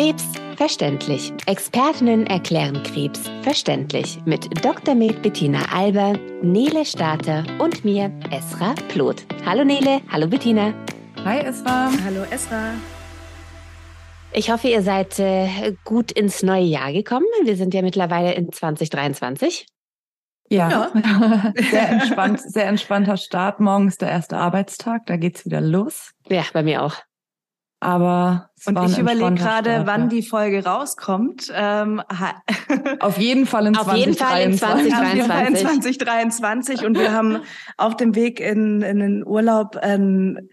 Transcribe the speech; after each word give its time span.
Krebs 0.00 0.24
verständlich. 0.56 1.30
Expertinnen 1.44 2.26
erklären 2.26 2.82
Krebs 2.84 3.20
verständlich 3.42 4.18
mit 4.24 4.48
Dr. 4.64 4.94
Med 4.94 5.20
Bettina 5.20 5.60
Alber, 5.74 6.14
Nele 6.40 6.86
Starter 6.86 7.44
und 7.58 7.84
mir, 7.84 8.10
Esra 8.30 8.72
Ploth. 8.88 9.26
Hallo 9.44 9.62
Nele, 9.62 10.00
hallo 10.10 10.26
Bettina. 10.26 10.72
Hi 11.22 11.40
Esra. 11.40 11.90
Hallo 12.02 12.22
Esra. 12.30 12.72
Ich 14.32 14.50
hoffe, 14.50 14.68
ihr 14.68 14.80
seid 14.80 15.18
äh, 15.18 15.76
gut 15.84 16.12
ins 16.12 16.42
neue 16.42 16.64
Jahr 16.64 16.94
gekommen. 16.94 17.26
Wir 17.44 17.56
sind 17.56 17.74
ja 17.74 17.82
mittlerweile 17.82 18.32
in 18.32 18.50
2023. 18.50 19.66
Ja, 20.48 20.70
ja. 20.94 21.52
sehr 21.70 21.90
entspannt, 21.90 22.40
sehr 22.40 22.68
entspannter 22.68 23.18
Start. 23.18 23.60
Morgen 23.60 23.88
ist 23.88 24.00
der 24.00 24.08
erste 24.08 24.38
Arbeitstag, 24.38 25.04
da 25.04 25.18
geht's 25.18 25.44
wieder 25.44 25.60
los. 25.60 26.12
Ja, 26.30 26.44
bei 26.54 26.62
mir 26.62 26.84
auch. 26.84 26.96
Aber 27.80 28.50
und 28.66 28.78
ich 28.90 28.98
überlege 28.98 29.34
gerade, 29.34 29.82
wann 29.86 30.10
die 30.10 30.22
Folge 30.22 30.64
rauskommt. 30.64 31.50
Ähm, 31.54 32.02
auf 33.00 33.16
jeden 33.16 33.46
Fall 33.46 33.66
in 33.66 33.74
2023. 33.74 34.94
Auf 34.94 35.14
jeden 35.14 35.26
Fall 35.26 35.46
in 35.46 35.56
2023. 35.56 35.98
2023. 35.98 36.84
Und 36.86 36.98
wir 36.98 37.12
haben 37.12 37.38
auf 37.78 37.96
dem 37.96 38.14
Weg 38.14 38.38
in, 38.38 38.82
in 38.82 38.98
den 38.98 39.26
Urlaub 39.26 39.76
einen 39.76 40.50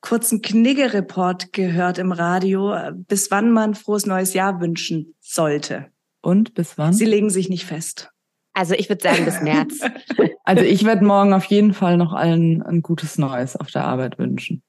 kurzen 0.00 0.40
Knigge-Report 0.40 1.52
gehört 1.52 1.98
im 1.98 2.12
Radio, 2.12 2.76
bis 2.94 3.32
wann 3.32 3.50
man 3.50 3.74
frohes 3.74 4.06
neues 4.06 4.32
Jahr 4.32 4.60
wünschen 4.60 5.14
sollte. 5.20 5.86
Und 6.22 6.54
bis 6.54 6.78
wann? 6.78 6.92
Sie 6.92 7.04
legen 7.04 7.30
sich 7.30 7.48
nicht 7.48 7.64
fest. 7.64 8.10
Also 8.54 8.74
ich 8.74 8.88
würde 8.88 9.02
sagen 9.02 9.24
bis 9.24 9.40
März. 9.40 9.80
also 10.44 10.62
ich 10.62 10.84
werde 10.84 11.04
morgen 11.04 11.32
auf 11.32 11.44
jeden 11.44 11.74
Fall 11.74 11.96
noch 11.96 12.12
allen 12.12 12.62
ein 12.62 12.82
gutes 12.82 13.18
Neues 13.18 13.56
auf 13.56 13.70
der 13.70 13.84
Arbeit 13.84 14.18
wünschen. 14.18 14.62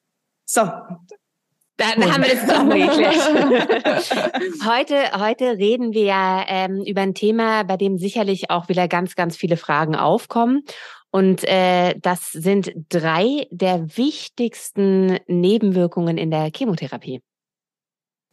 So, 0.45 0.61
dann 1.79 2.11
haben 2.11 2.23
wir 2.23 2.35
das 2.35 2.49
auch 2.49 2.63
mal 2.63 2.77
geklärt. 2.77 3.15
heute, 4.65 5.19
heute 5.19 5.57
reden 5.57 5.93
wir 5.93 6.03
ja 6.03 6.45
ähm, 6.47 6.83
über 6.85 7.01
ein 7.01 7.13
Thema, 7.13 7.63
bei 7.63 7.77
dem 7.77 7.97
sicherlich 7.97 8.49
auch 8.49 8.67
wieder 8.67 8.87
ganz, 8.87 9.15
ganz 9.15 9.37
viele 9.37 9.55
Fragen 9.55 9.95
aufkommen. 9.95 10.63
Und 11.09 11.43
äh, 11.45 11.95
das 11.99 12.31
sind 12.33 12.71
drei 12.89 13.47
der 13.49 13.97
wichtigsten 13.97 15.19
Nebenwirkungen 15.27 16.17
in 16.17 16.31
der 16.31 16.51
Chemotherapie. 16.55 17.21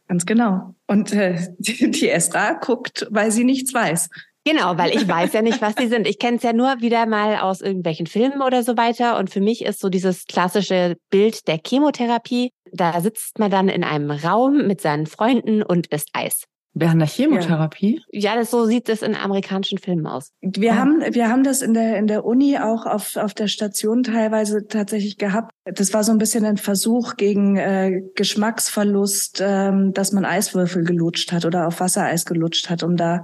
Ganz 0.07 0.25
genau. 0.25 0.75
Und 0.85 1.13
äh, 1.13 1.37
die, 1.57 1.89
die 1.91 2.09
Esra 2.09 2.53
guckt, 2.53 3.07
weil 3.09 3.31
sie 3.31 3.43
nichts 3.43 3.73
weiß. 3.73 4.09
Genau, 4.47 4.77
weil 4.77 4.95
ich 4.95 5.05
weiß 5.05 5.33
ja 5.33 5.41
nicht, 5.41 5.61
was 5.61 5.75
die 5.75 5.87
sind. 5.87 6.07
Ich 6.07 6.19
kenne 6.19 6.37
es 6.37 6.43
ja 6.43 6.53
nur 6.53 6.79
wieder 6.79 7.05
mal 7.05 7.37
aus 7.37 7.59
irgendwelchen 7.59 8.07
Filmen 8.07 8.41
oder 8.41 8.63
so 8.63 8.77
weiter. 8.77 9.17
Und 9.19 9.29
für 9.29 9.41
mich 9.41 9.65
ist 9.65 9.81
so 9.81 9.89
dieses 9.89 10.25
klassische 10.25 10.95
Bild 11.09 11.49
der 11.49 11.59
Chemotherapie. 11.65 12.53
Da 12.71 13.01
sitzt 13.01 13.39
man 13.39 13.51
dann 13.51 13.67
in 13.67 13.83
einem 13.83 14.09
Raum 14.09 14.65
mit 14.65 14.79
seinen 14.79 15.05
Freunden 15.05 15.63
und 15.63 15.87
isst 15.87 16.11
Eis. 16.13 16.45
Während 16.79 17.01
der 17.01 17.07
Chemotherapie? 17.07 18.01
Ja, 18.11 18.35
das 18.35 18.51
so 18.51 18.65
sieht 18.65 18.87
es 18.87 19.01
in 19.01 19.15
amerikanischen 19.15 19.79
Filmen 19.79 20.05
aus. 20.05 20.31
Wir 20.41 20.69
ja. 20.69 20.75
haben, 20.75 21.01
wir 21.11 21.27
haben 21.27 21.43
das 21.43 21.63
in 21.63 21.73
der, 21.73 21.97
in 21.97 22.05
der 22.05 22.23
Uni 22.23 22.59
auch 22.59 22.85
auf, 22.85 23.15
auf 23.15 23.33
der 23.33 23.47
Station 23.47 24.03
teilweise 24.03 24.67
tatsächlich 24.67 25.17
gehabt. 25.17 25.51
Das 25.65 25.93
war 25.93 26.03
so 26.03 26.11
ein 26.11 26.19
bisschen 26.19 26.45
ein 26.45 26.57
Versuch 26.57 27.15
gegen 27.15 27.57
äh, 27.57 28.03
Geschmacksverlust, 28.15 29.41
ähm, 29.43 29.91
dass 29.93 30.11
man 30.11 30.23
Eiswürfel 30.23 30.83
gelutscht 30.83 31.31
hat 31.31 31.45
oder 31.45 31.67
auf 31.67 31.79
Wassereis 31.79 32.25
gelutscht 32.25 32.69
hat, 32.69 32.83
um 32.83 32.95
da 32.95 33.23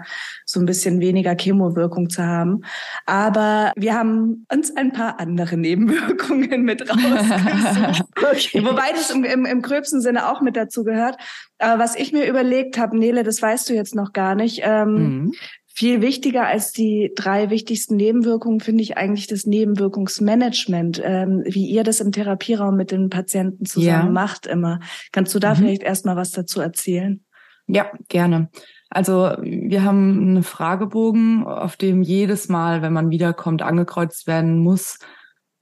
so 0.54 0.60
ein 0.60 0.66
bisschen 0.66 1.02
weniger 1.02 1.36
Chemowirkung 1.36 2.10
zu 2.10 2.24
haben. 2.24 2.62
Aber 3.06 3.74
wir 3.76 3.96
haben 3.96 4.46
uns 4.52 4.76
ein 4.76 4.94
paar 4.94 5.20
andere 5.20 5.58
Nebenwirkungen 5.64 6.64
mit 6.64 6.82
rausgesucht. 6.90 8.04
okay. 8.18 8.66
Wobei 8.66 8.92
das 8.92 9.10
im, 9.10 9.24
im, 9.24 9.46
im 9.46 9.62
gröbsten 9.62 10.00
Sinne 10.02 10.30
auch 10.30 10.42
mit 10.42 10.56
dazu 10.56 10.84
gehört. 10.84 11.18
Aber 11.58 11.82
was 11.82 11.96
ich 11.96 12.14
mir 12.14 12.28
überlegt 12.28 12.78
habe, 12.78 12.98
Nele, 12.98 13.24
das 13.24 13.42
weißt 13.42 13.70
du 13.70 13.74
jetzt 13.74 13.96
noch 13.96 14.14
gar 14.14 14.36
nicht. 14.36 14.62
Ähm, 14.64 14.94
mhm. 14.94 15.32
Viel 15.76 16.04
wichtiger 16.04 16.46
als 16.46 16.72
die 16.72 17.12
drei 17.16 17.50
wichtigsten 17.50 17.96
Nebenwirkungen 17.96 18.60
finde 18.60 18.84
ich 18.84 18.96
eigentlich 18.96 19.26
das 19.26 19.48
Nebenwirkungsmanagement, 19.48 21.02
ähm, 21.04 21.42
wie 21.48 21.66
ihr 21.66 21.84
das 21.84 22.00
im 22.00 22.12
Therapieraum 22.12 22.78
mit 22.78 22.92
den 22.92 23.10
Patienten 23.10 23.66
zusammen 23.66 24.06
ja. 24.06 24.12
macht 24.12 24.46
immer. 24.46 24.82
Kannst 25.12 25.34
du 25.34 25.40
da 25.40 25.56
mhm. 25.56 25.58
vielleicht 25.58 25.82
erstmal 25.82 26.16
was 26.16 26.30
dazu 26.30 26.62
erzählen? 26.62 27.24
Ja, 27.66 27.92
gerne. 28.08 28.50
Also 28.94 29.36
wir 29.42 29.84
haben 29.84 30.20
einen 30.22 30.44
Fragebogen, 30.44 31.48
auf 31.48 31.78
dem 31.78 32.04
jedes 32.04 32.48
Mal, 32.48 32.84
wenn 32.84 32.94
man 32.94 33.10
wiederkommt, 33.10 33.64
angekreuzt 33.64 34.28
werden 34.28 34.60
muss, 34.60 35.00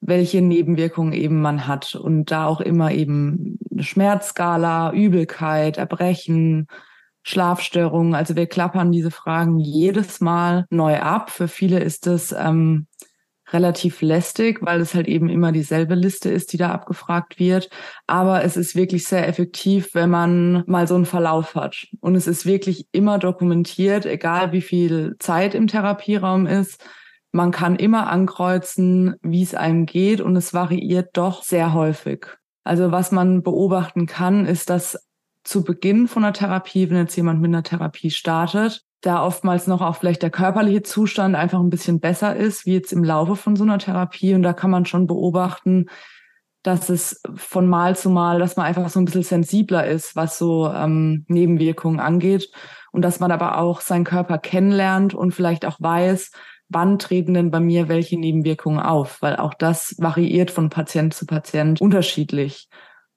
welche 0.01 0.41
Nebenwirkungen 0.41 1.13
eben 1.13 1.41
man 1.41 1.65
hat. 1.65 1.95
Und 1.95 2.29
da 2.31 2.45
auch 2.45 2.59
immer 2.59 2.91
eben 2.91 3.57
eine 3.71 3.83
Schmerzskala, 3.83 4.91
Übelkeit, 4.91 5.77
Erbrechen, 5.77 6.67
Schlafstörungen. 7.23 8.15
Also 8.15 8.35
wir 8.35 8.47
klappern 8.47 8.91
diese 8.91 9.11
Fragen 9.11 9.59
jedes 9.59 10.19
Mal 10.19 10.65
neu 10.69 10.99
ab. 10.99 11.29
Für 11.29 11.47
viele 11.47 11.79
ist 11.79 12.07
es 12.07 12.33
ähm, 12.33 12.87
relativ 13.53 14.01
lästig, 14.01 14.59
weil 14.61 14.81
es 14.81 14.93
halt 14.93 15.07
eben 15.07 15.29
immer 15.29 15.51
dieselbe 15.51 15.95
Liste 15.95 16.29
ist, 16.29 16.53
die 16.53 16.57
da 16.57 16.71
abgefragt 16.71 17.39
wird. 17.39 17.69
Aber 18.07 18.43
es 18.43 18.57
ist 18.57 18.75
wirklich 18.75 19.05
sehr 19.05 19.27
effektiv, 19.27 19.93
wenn 19.93 20.09
man 20.09 20.63
mal 20.67 20.87
so 20.87 20.95
einen 20.95 21.05
Verlauf 21.05 21.55
hat. 21.55 21.87
Und 21.99 22.15
es 22.15 22.27
ist 22.27 22.45
wirklich 22.45 22.87
immer 22.91 23.19
dokumentiert, 23.19 24.05
egal 24.05 24.51
wie 24.51 24.61
viel 24.61 25.15
Zeit 25.19 25.55
im 25.55 25.67
Therapieraum 25.67 26.47
ist. 26.47 26.83
Man 27.31 27.51
kann 27.51 27.77
immer 27.77 28.07
ankreuzen, 28.09 29.15
wie 29.21 29.43
es 29.43 29.55
einem 29.55 29.85
geht 29.85 30.19
und 30.19 30.35
es 30.35 30.53
variiert 30.53 31.11
doch 31.13 31.43
sehr 31.43 31.73
häufig. 31.73 32.27
Also 32.63 32.91
was 32.91 33.11
man 33.11 33.41
beobachten 33.41 34.05
kann, 34.05 34.45
ist, 34.45 34.69
dass 34.69 35.07
zu 35.43 35.63
Beginn 35.63 36.07
von 36.07 36.23
der 36.23 36.33
Therapie, 36.33 36.89
wenn 36.89 36.97
jetzt 36.97 37.15
jemand 37.15 37.41
mit 37.41 37.49
einer 37.49 37.63
Therapie 37.63 38.11
startet, 38.11 38.83
da 39.01 39.25
oftmals 39.25 39.67
noch 39.67 39.81
auch 39.81 39.95
vielleicht 39.95 40.21
der 40.21 40.29
körperliche 40.29 40.83
Zustand 40.83 41.35
einfach 41.35 41.59
ein 41.59 41.69
bisschen 41.69 41.99
besser 41.99 42.35
ist, 42.35 42.65
wie 42.65 42.73
jetzt 42.73 42.93
im 42.93 43.03
Laufe 43.03 43.35
von 43.35 43.55
so 43.55 43.63
einer 43.63 43.79
Therapie. 43.79 44.35
Und 44.35 44.43
da 44.43 44.53
kann 44.53 44.69
man 44.69 44.85
schon 44.85 45.07
beobachten, 45.07 45.87
dass 46.63 46.89
es 46.89 47.21
von 47.35 47.67
Mal 47.67 47.95
zu 47.97 48.11
Mal, 48.11 48.39
dass 48.39 48.55
man 48.55 48.67
einfach 48.67 48.87
so 48.89 48.99
ein 48.99 49.05
bisschen 49.05 49.23
sensibler 49.23 49.87
ist, 49.87 50.15
was 50.15 50.37
so 50.37 50.71
ähm, 50.71 51.25
Nebenwirkungen 51.27 51.99
angeht. 51.99 52.51
Und 52.91 53.03
dass 53.03 53.19
man 53.19 53.31
aber 53.31 53.57
auch 53.57 53.81
seinen 53.81 54.03
Körper 54.03 54.37
kennenlernt 54.37 55.13
und 55.13 55.33
vielleicht 55.33 55.65
auch 55.65 55.77
weiß, 55.79 56.31
wann 56.69 56.99
treten 56.99 57.33
denn 57.33 57.51
bei 57.51 57.59
mir 57.59 57.89
welche 57.89 58.19
Nebenwirkungen 58.19 58.79
auf, 58.79 59.21
weil 59.21 59.35
auch 59.37 59.53
das 59.53 59.95
variiert 59.97 60.51
von 60.51 60.69
Patient 60.69 61.13
zu 61.13 61.25
Patient 61.25 61.81
unterschiedlich. 61.81 62.69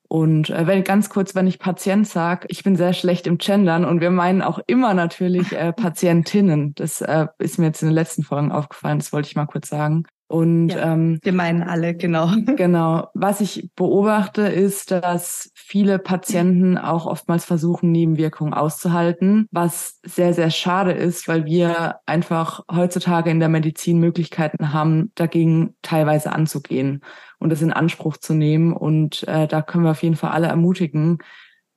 Und 0.09 0.50
äh, 0.50 0.66
wenn 0.66 0.84
ganz 0.84 1.09
kurz, 1.09 1.34
wenn 1.34 1.47
ich 1.47 1.59
Patient 1.59 2.06
sage, 2.06 2.47
ich 2.50 2.62
bin 2.62 2.76
sehr 2.76 2.92
schlecht 2.92 3.26
im 3.26 3.38
Gendern 3.38 3.84
und 3.84 4.00
wir 4.00 4.10
meinen 4.10 4.42
auch 4.42 4.60
immer 4.66 4.94
natürlich 4.94 5.53
äh, 5.53 5.72
Patientinnen. 5.76 6.75
Das 6.75 7.00
äh, 7.00 7.26
ist 7.38 7.59
mir 7.59 7.66
jetzt 7.66 7.82
in 7.82 7.88
den 7.88 7.94
letzten 7.94 8.22
Folgen 8.22 8.53
aufgefallen, 8.53 8.98
das 8.98 9.12
wollte 9.12 9.28
ich 9.28 9.37
mal 9.37 9.47
kurz 9.47 9.69
sagen. 9.69 10.04
Und 10.34 10.70
ja, 10.70 10.94
ähm, 10.94 11.20
wir 11.22 11.32
meinen 11.32 11.62
alle, 11.62 11.94
genau. 11.94 12.28
Genau. 12.56 13.06
Was 13.14 13.40
ich 13.40 13.70
beobachte, 13.76 14.42
ist, 14.42 14.90
dass 14.90 15.52
viele 15.54 16.00
Patienten 16.00 16.76
auch 16.76 17.06
oftmals 17.06 17.44
versuchen, 17.44 17.92
Nebenwirkungen 17.92 18.52
auszuhalten, 18.52 19.46
was 19.52 20.00
sehr, 20.04 20.34
sehr 20.34 20.50
schade 20.50 20.90
ist, 20.90 21.28
weil 21.28 21.44
wir 21.44 22.00
einfach 22.06 22.64
heutzutage 22.68 23.30
in 23.30 23.38
der 23.38 23.48
Medizin 23.48 24.00
Möglichkeiten 24.00 24.72
haben, 24.72 25.12
dagegen 25.14 25.76
teilweise 25.82 26.32
anzugehen 26.32 27.02
und 27.38 27.50
das 27.50 27.62
in 27.62 27.72
Anspruch 27.72 28.16
zu 28.16 28.34
nehmen. 28.34 28.72
Und 28.72 29.22
äh, 29.28 29.46
da 29.46 29.62
können 29.62 29.84
wir 29.84 29.92
auf 29.92 30.02
jeden 30.02 30.16
Fall 30.16 30.32
alle 30.32 30.48
ermutigen, 30.48 31.18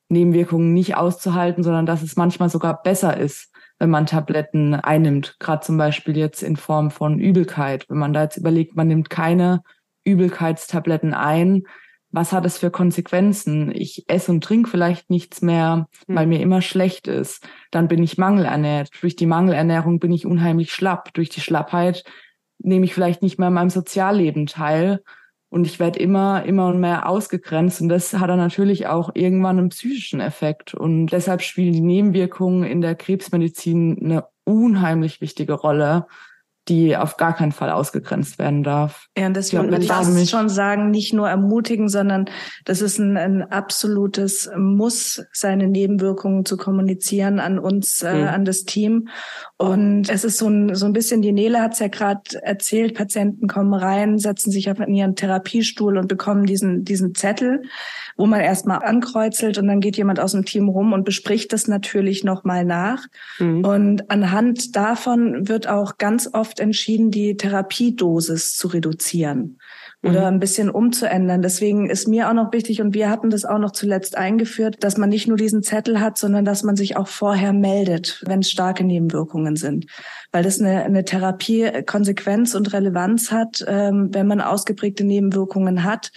Nebenwirkungen 0.09 0.73
nicht 0.73 0.97
auszuhalten, 0.97 1.61
sondern 1.61 1.85
dass 1.85 2.01
es 2.01 2.15
manchmal 2.15 2.49
sogar 2.49 2.81
besser 2.81 3.17
ist, 3.17 3.51
wenn 3.79 3.89
man 3.89 4.05
Tabletten 4.05 4.75
einnimmt. 4.75 5.37
Gerade 5.39 5.65
zum 5.65 5.77
Beispiel 5.77 6.17
jetzt 6.17 6.43
in 6.43 6.55
Form 6.55 6.91
von 6.91 7.19
Übelkeit. 7.19 7.85
Wenn 7.89 7.97
man 7.97 8.13
da 8.13 8.23
jetzt 8.23 8.37
überlegt, 8.37 8.75
man 8.75 8.87
nimmt 8.87 9.09
keine 9.09 9.61
Übelkeitstabletten 10.03 11.13
ein, 11.13 11.63
was 12.09 12.31
hat 12.31 12.45
es 12.45 12.57
für 12.57 12.71
Konsequenzen? 12.71 13.71
Ich 13.75 14.05
esse 14.07 14.31
und 14.31 14.43
trinke 14.43 14.69
vielleicht 14.69 15.09
nichts 15.09 15.41
mehr, 15.41 15.87
weil 16.07 16.23
hm. 16.23 16.29
mir 16.29 16.41
immer 16.41 16.61
schlecht 16.61 17.07
ist. 17.07 17.47
Dann 17.69 17.87
bin 17.87 18.01
ich 18.01 18.17
mangelernährt. 18.17 18.89
Durch 19.01 19.15
die 19.15 19.25
Mangelernährung 19.25 19.99
bin 19.99 20.13
ich 20.13 20.25
unheimlich 20.25 20.71
schlapp. 20.71 21.13
Durch 21.13 21.29
die 21.29 21.41
Schlappheit 21.41 22.03
nehme 22.59 22.85
ich 22.85 22.93
vielleicht 22.93 23.21
nicht 23.21 23.37
mehr 23.37 23.49
an 23.49 23.53
meinem 23.53 23.69
Sozialleben 23.69 24.47
teil 24.47 25.03
und 25.49 25.65
ich 25.65 25.79
werde 25.79 25.99
immer, 25.99 26.43
immer 26.43 26.67
und 26.67 26.79
mehr 26.79 27.07
ausgegrenzt. 27.07 27.81
Und 27.81 27.89
das 27.89 28.13
hat 28.13 28.29
dann 28.29 28.39
natürlich 28.39 28.87
auch 28.87 29.11
irgendwann 29.13 29.57
einen 29.57 29.69
psychischen 29.69 30.19
Effekt. 30.19 30.73
Und 30.73 31.07
deshalb 31.07 31.41
spielen 31.41 31.73
die 31.73 31.81
Nebenwirkungen 31.81 32.63
in 32.63 32.81
der 32.81 32.95
Krebsmedizin 32.95 33.97
eine 34.03 34.25
unheimlich 34.43 35.21
wichtige 35.21 35.53
Rolle. 35.53 36.07
Die 36.67 36.97
auf 36.97 37.17
gar 37.17 37.35
keinen 37.35 37.51
Fall 37.51 37.71
ausgegrenzt 37.71 38.39
werden 38.39 38.63
darf. 38.63 39.07
Ja, 39.17 39.27
und 39.27 39.35
das 39.35 39.53
würde 39.53 39.77
ich 39.77 39.87
fast 39.87 40.29
schon 40.29 40.49
sagen, 40.49 40.91
nicht 40.91 41.13
nur 41.13 41.29
ermutigen, 41.29 41.87
sondern 41.87 42.25
das 42.65 42.81
ist 42.81 42.99
ein, 42.99 43.17
ein 43.17 43.43
absolutes 43.43 44.49
Muss, 44.57 45.23
seine 45.31 45.67
Nebenwirkungen 45.67 46.45
zu 46.45 46.57
kommunizieren 46.57 47.39
an 47.39 47.59
uns, 47.59 48.01
äh, 48.01 48.13
mhm. 48.13 48.27
an 48.27 48.45
das 48.45 48.63
Team. 48.63 49.07
Und 49.57 50.09
es 50.09 50.23
ist 50.23 50.37
so 50.37 50.47
ein, 50.47 50.75
so 50.75 50.85
ein 50.85 50.93
bisschen, 50.93 51.21
die 51.21 51.31
Nele 51.31 51.61
hat 51.61 51.73
es 51.73 51.79
ja 51.79 51.87
gerade 51.87 52.21
erzählt, 52.41 52.95
Patienten 52.95 53.47
kommen 53.47 53.73
rein, 53.73 54.19
setzen 54.19 54.51
sich 54.51 54.69
auf 54.69 54.79
ihren 54.79 55.15
Therapiestuhl 55.15 55.97
und 55.97 56.07
bekommen 56.07 56.45
diesen, 56.45 56.83
diesen 56.83 57.15
Zettel, 57.15 57.63
wo 58.17 58.25
man 58.25 58.41
erstmal 58.41 58.83
ankreuzelt 58.83 59.57
und 59.57 59.67
dann 59.67 59.79
geht 59.79 59.97
jemand 59.97 60.19
aus 60.19 60.33
dem 60.33 60.45
Team 60.45 60.69
rum 60.69 60.93
und 60.93 61.05
bespricht 61.05 61.53
das 61.53 61.67
natürlich 61.67 62.23
nochmal 62.23 62.65
nach. 62.65 63.05
Mhm. 63.39 63.65
Und 63.65 64.11
anhand 64.11 64.75
davon 64.75 65.47
wird 65.47 65.67
auch 65.67 65.97
ganz 65.97 66.29
oft 66.33 66.56
entschieden, 66.59 67.11
die 67.11 67.37
Therapiedosis 67.37 68.55
zu 68.55 68.67
reduzieren 68.67 69.57
oder 70.03 70.21
mhm. 70.21 70.27
ein 70.27 70.39
bisschen 70.39 70.69
umzuändern. 70.69 71.41
Deswegen 71.41 71.89
ist 71.89 72.07
mir 72.07 72.29
auch 72.29 72.33
noch 72.33 72.53
wichtig, 72.53 72.81
und 72.81 72.93
wir 72.93 73.09
hatten 73.09 73.29
das 73.29 73.45
auch 73.45 73.57
noch 73.57 73.71
zuletzt 73.71 74.17
eingeführt, 74.17 74.77
dass 74.81 74.97
man 74.97 75.09
nicht 75.09 75.27
nur 75.27 75.37
diesen 75.37 75.63
Zettel 75.63 75.99
hat, 75.99 76.17
sondern 76.17 76.45
dass 76.45 76.63
man 76.63 76.75
sich 76.75 76.97
auch 76.97 77.07
vorher 77.07 77.51
meldet, 77.51 78.23
wenn 78.25 78.39
es 78.39 78.51
starke 78.51 78.83
Nebenwirkungen 78.83 79.55
sind. 79.55 79.87
Weil 80.31 80.43
das 80.43 80.59
eine, 80.59 80.83
eine 80.83 81.03
Therapie 81.03 81.83
Konsequenz 81.85 82.53
und 82.53 82.73
Relevanz 82.73 83.31
hat, 83.31 83.65
ähm, 83.67 84.09
wenn 84.11 84.27
man 84.27 84.41
ausgeprägte 84.41 85.03
Nebenwirkungen 85.03 85.83
hat. 85.83 86.11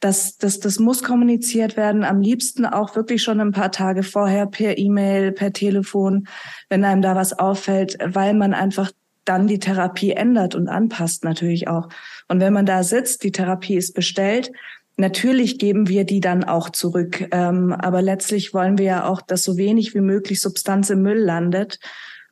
Das, 0.00 0.36
das, 0.36 0.60
das 0.60 0.78
muss 0.78 1.02
kommuniziert 1.02 1.78
werden, 1.78 2.04
am 2.04 2.20
liebsten 2.20 2.66
auch 2.66 2.94
wirklich 2.94 3.22
schon 3.22 3.40
ein 3.40 3.52
paar 3.52 3.72
Tage 3.72 4.02
vorher 4.02 4.44
per 4.46 4.76
E-Mail, 4.76 5.32
per 5.32 5.52
Telefon, 5.52 6.26
wenn 6.68 6.84
einem 6.84 7.00
da 7.00 7.14
was 7.14 7.38
auffällt, 7.38 7.96
weil 8.04 8.34
man 8.34 8.52
einfach 8.52 8.90
dann 9.24 9.46
die 9.46 9.58
Therapie 9.58 10.12
ändert 10.12 10.54
und 10.54 10.68
anpasst 10.68 11.24
natürlich 11.24 11.68
auch. 11.68 11.88
Und 12.28 12.40
wenn 12.40 12.52
man 12.52 12.66
da 12.66 12.82
sitzt, 12.82 13.22
die 13.24 13.32
Therapie 13.32 13.76
ist 13.76 13.94
bestellt, 13.94 14.50
Natürlich 14.96 15.58
geben 15.58 15.88
wir 15.88 16.04
die 16.04 16.20
dann 16.20 16.44
auch 16.44 16.70
zurück, 16.70 17.26
ähm, 17.32 17.72
aber 17.72 18.00
letztlich 18.00 18.54
wollen 18.54 18.78
wir 18.78 18.84
ja 18.84 19.06
auch, 19.06 19.22
dass 19.22 19.42
so 19.42 19.56
wenig 19.56 19.92
wie 19.94 20.00
möglich 20.00 20.40
Substanz 20.40 20.88
im 20.90 21.02
Müll 21.02 21.18
landet. 21.18 21.80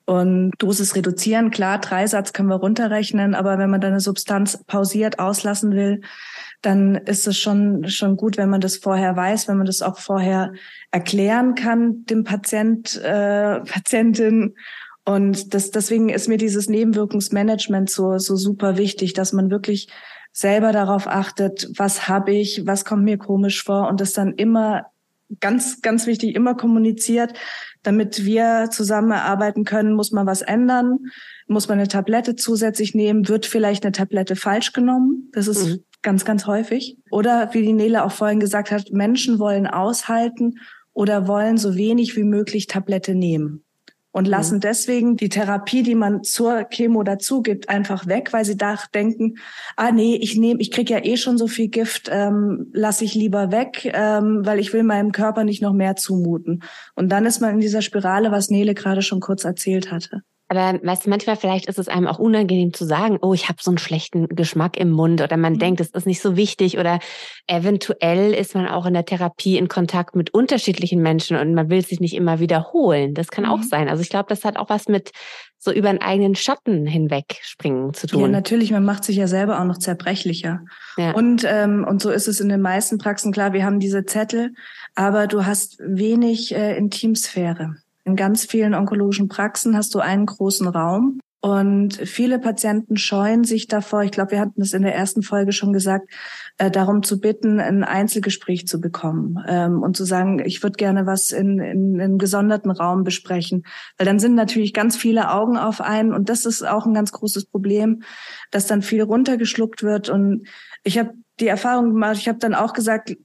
Und 0.05 0.53
Dosis 0.59 0.95
reduzieren, 0.95 1.51
klar, 1.51 1.81
Dreisatz 1.81 2.33
können 2.33 2.49
wir 2.49 2.57
runterrechnen, 2.57 3.35
aber 3.35 3.59
wenn 3.59 3.71
man 3.71 3.81
dann 3.81 3.93
eine 3.93 4.01
Substanz 4.01 4.63
pausiert 4.67 5.19
auslassen 5.19 5.73
will, 5.73 6.03
dann 6.61 6.97
ist 6.97 7.27
es 7.27 7.39
schon, 7.39 7.89
schon 7.89 8.17
gut, 8.17 8.37
wenn 8.37 8.51
man 8.51 8.61
das 8.61 8.77
vorher 8.77 9.17
weiß, 9.17 9.49
wenn 9.49 9.57
man 9.57 9.67
das 9.67 9.83
auch 9.83 9.99
vorher 9.99 10.53
erklären 10.91 11.55
kann, 11.55 12.05
dem 12.07 12.25
Patient, 12.25 13.01
äh, 13.03 13.61
Patientin 13.61 14.55
und 15.05 15.53
das, 15.53 15.71
deswegen 15.71 16.11
ist 16.11 16.29
mir 16.29 16.39
dieses 16.39 16.69
Nebenwirkungsmanagement 16.69 17.91
so, 17.91 18.19
so 18.19 18.37
super 18.37 18.77
wichtig, 18.77 19.15
dass 19.15 19.33
man 19.33 19.51
wirklich 19.51 19.89
selber 20.33 20.73
darauf 20.73 21.09
achtet, 21.09 21.69
was 21.77 22.09
habe 22.09 22.33
ich, 22.33 22.63
was 22.67 22.85
kommt 22.85 23.05
mir 23.05 23.19
komisch 23.19 23.65
vor 23.65 23.89
und 23.89 24.01
das 24.01 24.13
dann 24.13 24.35
immer 24.35 24.87
ganz, 25.41 25.81
ganz 25.83 26.07
wichtig, 26.07 26.35
immer 26.37 26.55
kommuniziert, 26.55 27.33
damit 27.83 28.25
wir 28.25 28.69
zusammenarbeiten 28.71 29.65
können, 29.65 29.95
muss 29.95 30.13
man 30.13 30.27
was 30.27 30.43
ändern, 30.43 30.99
muss 31.49 31.69
man 31.69 31.79
eine 31.79 31.89
Tablette 31.89 32.37
zusätzlich 32.37 32.95
nehmen, 32.95 33.29
wird 33.29 33.47
vielleicht 33.47 33.85
eine 33.85 33.93
Tablette 33.93 34.37
falsch 34.37 34.73
genommen. 34.73 35.31
Das 35.33 35.49
ist 35.49 35.67
mhm. 35.67 35.85
ganz, 36.03 36.25
ganz 36.25 36.47
häufig. 36.47 36.99
Oder 37.11 37.53
wie 37.55 37.63
die 37.63 37.73
Nele 37.73 38.05
auch 38.05 38.13
vorhin 38.13 38.41
gesagt 38.41 38.71
hat, 38.71 38.93
Menschen 38.93 39.39
wollen 39.39 39.67
aushalten 39.67 40.61
oder 40.93 41.27
wollen 41.27 41.57
so 41.57 41.75
wenig 41.77 42.15
wie 42.17 42.25
möglich 42.25 42.67
Tablette 42.67 43.15
nehmen 43.15 43.65
und 44.13 44.25
mhm. 44.25 44.31
lassen 44.31 44.61
deswegen 44.61 45.17
die 45.17 45.29
Therapie, 45.29 45.83
die 45.83 45.95
man 45.95 46.23
zur 46.23 46.65
Chemo 46.65 47.03
dazu 47.03 47.43
gibt, 47.43 47.69
einfach 47.69 48.07
weg, 48.07 48.33
weil 48.33 48.45
sie 48.45 48.57
da 48.57 48.79
denken, 48.95 49.39
ah 49.77 49.91
nee, 49.91 50.17
ich 50.17 50.37
nehme, 50.37 50.61
ich 50.61 50.71
krieg 50.71 50.89
ja 50.91 51.05
eh 51.05 51.17
schon 51.17 51.39
so 51.39 51.49
viel 51.49 51.69
Gift, 51.69 52.09
ähm, 52.13 52.71
lasse 52.73 53.05
ich 53.05 53.15
lieber 53.15 53.51
weg, 53.51 53.91
ähm, 53.93 54.43
weil 54.45 54.61
ich 54.61 54.73
will 54.73 54.83
meinem 54.83 55.13
Körper 55.13 55.45
nicht 55.45 55.63
noch 55.63 55.73
mehr 55.73 55.97
zumuten. 55.97 56.63
Und 56.95 57.11
dann 57.11 57.27
ist 57.27 57.41
man 57.41 57.55
in 57.55 57.61
dieser 57.61 57.83
Spirale, 57.83 58.31
was 58.31 58.51
Nele 58.51 58.75
gerade 58.75 59.03
schon 59.03 59.21
kurz 59.21 59.45
erzählt 59.45 59.91
hatte. 59.91 60.23
Aber 60.53 60.79
weißt 60.83 61.07
du, 61.07 61.11
manchmal 61.11 61.37
vielleicht 61.37 61.67
ist 61.67 61.79
es 61.79 61.89
einem 61.89 62.07
auch 62.07 62.19
unangenehm 62.19 62.75
zu 62.75 62.85
sagen, 62.85 63.19
oh, 63.23 63.33
ich 63.33 63.49
habe 63.49 63.57
so 63.63 63.71
einen 63.71 63.79
schlechten 63.79 64.29
Geschmack 64.29 64.77
im 64.77 64.91
Mund 64.91 65.23
oder 65.23 65.39
man 65.39 65.55
mhm. 65.55 65.59
denkt, 65.59 65.81
es 65.81 65.89
ist 65.89 66.07
nicht 66.07 66.21
so 66.21 66.37
wichtig 66.37 66.77
oder 66.77 66.99
eventuell 67.47 68.35
ist 68.35 68.55
man 68.55 68.69
auch 68.69 68.85
in 68.85 68.93
der 68.93 69.07
Therapie 69.07 69.57
in 69.57 69.69
Kontakt 69.69 70.15
mit 70.15 70.35
unterschiedlichen 70.35 71.01
Menschen 71.01 71.39
und 71.39 71.55
man 71.55 71.71
will 71.71 71.83
sich 71.83 72.01
nicht 72.01 72.13
immer 72.13 72.39
wiederholen. 72.39 73.15
Das 73.15 73.29
kann 73.29 73.45
mhm. 73.45 73.51
auch 73.51 73.63
sein. 73.63 73.89
Also 73.89 74.03
ich 74.03 74.11
glaube, 74.11 74.27
das 74.29 74.45
hat 74.45 74.59
auch 74.59 74.69
was 74.69 74.89
mit 74.89 75.13
so 75.57 75.73
über 75.73 75.89
einen 75.89 76.03
eigenen 76.03 76.35
Schatten 76.35 76.85
hinweg 76.85 77.39
springen 77.41 77.95
zu 77.95 78.07
tun. 78.07 78.21
Ja, 78.21 78.29
natürlich, 78.29 78.73
man 78.73 78.85
macht 78.85 79.05
sich 79.05 79.17
ja 79.17 79.29
selber 79.29 79.59
auch 79.59 79.65
noch 79.65 79.79
zerbrechlicher. 79.79 80.61
Ja. 80.99 81.13
Und, 81.13 81.47
ähm, 81.49 81.87
und 81.89 82.03
so 82.03 82.11
ist 82.11 82.29
es 82.29 82.41
in 82.41 82.51
den 82.51 82.61
meisten 82.61 82.99
Praxen 82.99 83.33
klar, 83.33 83.55
wir 83.55 83.65
haben 83.65 83.81
diese 83.81 84.05
Zettel, 84.05 84.53
aber 84.95 85.29
du 85.29 85.47
hast 85.47 85.79
wenig 85.79 86.55
äh, 86.55 86.77
Intimsphäre. 86.77 87.77
In 88.05 88.17
ganz 88.17 88.45
vielen 88.45 88.75
onkologischen 88.75 89.29
Praxen 89.29 89.77
hast 89.77 89.95
du 89.95 90.01
einen 90.01 90.27
großen 90.27 90.67
Raum 90.67 91.21
und 91.45 91.97
viele 91.97 92.39
Patienten 92.39 92.97
scheuen 92.97 93.43
sich 93.43 93.67
davor, 93.67 94.05
ich 94.05 94.13
glaube, 94.13 94.31
wir 94.31 94.39
hatten 94.39 94.63
es 94.63 94.75
in 94.75 94.83
der 94.83 94.95
ersten 94.95 95.25
Folge 95.25 95.51
schon 95.51 95.73
gesagt, 95.73 96.09
äh, 96.57 96.71
darum 96.71 97.03
zu 97.03 97.19
bitten, 97.19 97.59
ein 97.59 97.83
Einzelgespräch 97.83 98.69
zu 98.69 98.81
bekommen 98.81 99.43
ähm, 99.49 99.83
und 99.83 99.97
zu 99.97 100.05
sagen, 100.05 100.41
ich 100.45 100.63
würde 100.63 100.77
gerne 100.77 101.05
was 101.05 101.33
in, 101.33 101.59
in, 101.59 101.95
in 101.97 102.01
einem 102.01 102.19
gesonderten 102.19 102.71
Raum 102.71 103.03
besprechen. 103.03 103.65
Weil 103.99 104.07
dann 104.07 104.21
sind 104.21 104.37
natürlich 104.37 104.73
ganz 104.73 104.97
viele 104.97 105.33
Augen 105.33 105.57
auf 105.57 105.81
einen 105.81 106.13
und 106.13 106.29
das 106.29 106.47
ist 106.47 106.63
auch 106.63 106.87
ein 106.87 106.95
ganz 106.95 107.11
großes 107.11 107.47
Problem, 107.47 108.05
dass 108.53 108.69
dann 108.69 108.81
viel 108.81 109.03
runtergeschluckt 109.03 109.83
wird. 109.83 110.11
Und 110.11 110.47
ich 110.85 110.97
habe 110.97 111.11
die 111.41 111.49
Erfahrung 111.49 111.91
gemacht, 111.91 112.19
ich 112.19 112.29
habe 112.29 112.39
dann 112.39 112.55
auch 112.55 112.73
gesagt, 112.73 113.17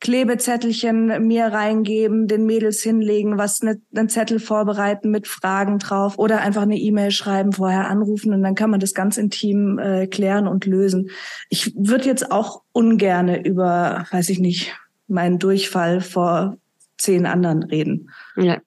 Klebezettelchen 0.00 1.26
mir 1.26 1.46
reingeben, 1.46 2.26
den 2.26 2.46
Mädels 2.46 2.82
hinlegen, 2.82 3.36
was 3.36 3.62
ne, 3.62 3.80
einen 3.94 4.08
Zettel 4.08 4.40
vorbereiten 4.40 5.10
mit 5.10 5.28
Fragen 5.28 5.78
drauf 5.78 6.18
oder 6.18 6.40
einfach 6.40 6.62
eine 6.62 6.78
E-Mail 6.78 7.10
schreiben, 7.10 7.52
vorher 7.52 7.88
anrufen 7.88 8.32
und 8.32 8.42
dann 8.42 8.54
kann 8.54 8.70
man 8.70 8.80
das 8.80 8.94
ganz 8.94 9.18
intim 9.18 9.78
äh, 9.78 10.06
klären 10.06 10.48
und 10.48 10.64
lösen. 10.64 11.10
Ich 11.50 11.74
würde 11.76 12.06
jetzt 12.06 12.32
auch 12.32 12.62
ungerne 12.72 13.44
über, 13.46 14.06
weiß 14.10 14.30
ich 14.30 14.38
nicht, 14.38 14.74
meinen 15.06 15.38
Durchfall 15.38 16.00
vor 16.00 16.56
zehn 16.96 17.26
anderen 17.26 17.62
reden. 17.62 18.10
Ja. 18.36 18.58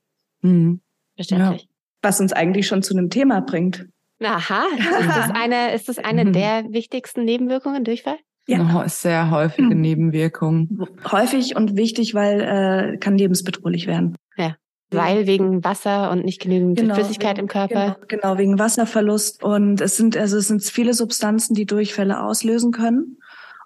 Mhm. 0.41 0.81
Verständlich. 1.15 1.63
Ja. 1.63 1.67
Was 2.03 2.19
uns 2.19 2.33
eigentlich 2.33 2.67
schon 2.67 2.83
zu 2.83 2.95
einem 2.95 3.09
Thema 3.09 3.41
bringt. 3.41 3.87
Aha, 4.21 4.65
ist 4.77 5.17
das 5.17 5.31
eine, 5.33 5.73
ist 5.73 5.89
das 5.89 5.97
eine 5.97 6.25
mhm. 6.25 6.33
der 6.33 6.65
wichtigsten 6.69 7.23
Nebenwirkungen, 7.25 7.83
Durchfall? 7.83 8.17
Ja. 8.47 8.87
Sehr 8.89 9.31
häufige 9.31 9.69
hm. 9.69 9.81
Nebenwirkungen. 9.81 10.85
Häufig 11.11 11.55
und 11.55 11.77
wichtig, 11.77 12.13
weil 12.13 12.41
äh, 12.41 12.97
kann 12.97 13.17
lebensbedrohlich 13.17 13.87
werden. 13.87 14.15
Ja. 14.37 14.55
Weil 14.91 15.25
wegen 15.25 15.63
Wasser 15.63 16.11
und 16.11 16.23
nicht 16.23 16.41
genügend 16.41 16.77
genau, 16.77 16.93
Flüssigkeit 16.95 17.37
wegen, 17.37 17.45
im 17.45 17.47
Körper. 17.47 17.97
Genau, 18.07 18.07
genau, 18.07 18.37
wegen 18.37 18.59
Wasserverlust. 18.59 19.43
Und 19.43 19.81
es 19.81 19.97
sind, 19.97 20.15
also 20.17 20.37
es 20.37 20.47
sind 20.47 20.63
viele 20.63 20.93
Substanzen, 20.93 21.55
die 21.55 21.65
Durchfälle 21.65 22.21
auslösen 22.21 22.71
können. 22.71 23.17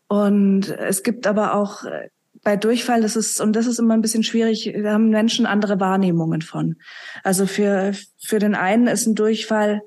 Und 0.08 0.70
es 0.70 1.04
gibt 1.04 1.28
aber 1.28 1.54
auch 1.54 1.84
äh, 1.84 2.10
bei 2.44 2.56
Durchfall, 2.56 3.02
das 3.02 3.18
ist, 3.18 3.42
und 3.42 3.58
das 3.58 3.66
ist 3.68 3.80
immer 3.80 3.94
ein 3.94 4.02
bisschen 4.02 4.24
schwierig, 4.24 4.74
da 4.82 4.94
haben 4.94 5.10
Menschen 5.10 5.46
andere 5.46 5.82
Wahrnehmungen 5.82 6.42
von. 6.42 6.78
Also 7.24 7.46
für, 7.46 7.94
für 8.24 8.40
den 8.40 8.56
einen 8.56 8.88
ist 8.88 9.06
ein 9.06 9.16
Durchfall 9.16 9.82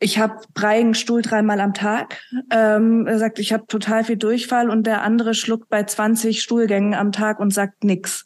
ich 0.00 0.18
habe 0.18 0.40
breigen 0.54 0.94
Stuhl 0.94 1.22
dreimal 1.22 1.60
am 1.60 1.74
Tag. 1.74 2.20
Ähm, 2.50 3.06
er 3.06 3.18
sagt, 3.18 3.38
ich 3.38 3.52
habe 3.52 3.66
total 3.66 4.04
viel 4.04 4.16
Durchfall 4.16 4.70
und 4.70 4.86
der 4.86 5.02
andere 5.02 5.34
schluckt 5.34 5.68
bei 5.68 5.82
20 5.82 6.40
Stuhlgängen 6.40 6.94
am 6.94 7.12
Tag 7.12 7.40
und 7.40 7.52
sagt 7.52 7.84
nix. 7.84 8.24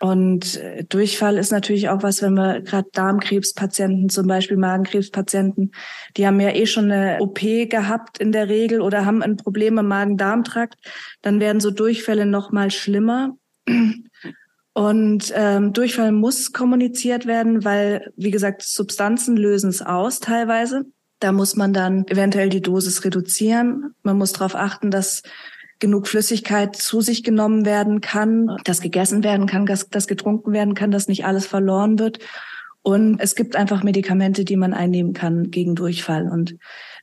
Und 0.00 0.56
äh, 0.56 0.84
Durchfall 0.84 1.38
ist 1.38 1.50
natürlich 1.50 1.88
auch 1.88 2.02
was, 2.02 2.20
wenn 2.20 2.34
wir 2.34 2.60
gerade 2.60 2.88
Darmkrebspatienten, 2.92 4.10
zum 4.10 4.26
Beispiel 4.26 4.58
Magenkrebspatienten, 4.58 5.72
die 6.16 6.26
haben 6.26 6.40
ja 6.40 6.50
eh 6.50 6.66
schon 6.66 6.90
eine 6.90 7.18
OP 7.20 7.40
gehabt 7.40 8.18
in 8.18 8.30
der 8.30 8.48
Regel 8.48 8.82
oder 8.82 9.06
haben 9.06 9.22
ein 9.22 9.36
Problem 9.36 9.78
im 9.78 9.86
Magen-Darm-Trakt, 9.86 10.76
dann 11.22 11.40
werden 11.40 11.60
so 11.60 11.70
Durchfälle 11.70 12.26
noch 12.26 12.52
mal 12.52 12.70
schlimmer. 12.70 13.36
Und 14.74 15.32
ähm, 15.36 15.72
Durchfall 15.72 16.10
muss 16.10 16.52
kommuniziert 16.52 17.26
werden, 17.26 17.64
weil, 17.64 18.12
wie 18.16 18.32
gesagt, 18.32 18.62
Substanzen 18.62 19.36
lösen 19.36 19.70
es 19.70 19.80
aus 19.80 20.18
teilweise. 20.18 20.84
Da 21.24 21.32
muss 21.32 21.56
man 21.56 21.72
dann 21.72 22.06
eventuell 22.08 22.50
die 22.50 22.60
Dosis 22.60 23.02
reduzieren. 23.02 23.94
Man 24.02 24.18
muss 24.18 24.32
darauf 24.32 24.54
achten, 24.54 24.90
dass 24.90 25.22
genug 25.78 26.06
Flüssigkeit 26.06 26.76
zu 26.76 27.00
sich 27.00 27.24
genommen 27.24 27.64
werden 27.64 28.02
kann, 28.02 28.58
dass 28.64 28.82
gegessen 28.82 29.24
werden 29.24 29.46
kann, 29.46 29.64
dass, 29.64 29.88
dass 29.88 30.06
getrunken 30.06 30.52
werden 30.52 30.74
kann, 30.74 30.90
dass 30.90 31.08
nicht 31.08 31.24
alles 31.24 31.46
verloren 31.46 31.98
wird. 31.98 32.18
Und 32.82 33.20
es 33.20 33.36
gibt 33.36 33.56
einfach 33.56 33.82
Medikamente, 33.82 34.44
die 34.44 34.56
man 34.56 34.74
einnehmen 34.74 35.14
kann 35.14 35.50
gegen 35.50 35.74
Durchfall. 35.74 36.28
Und 36.30 36.56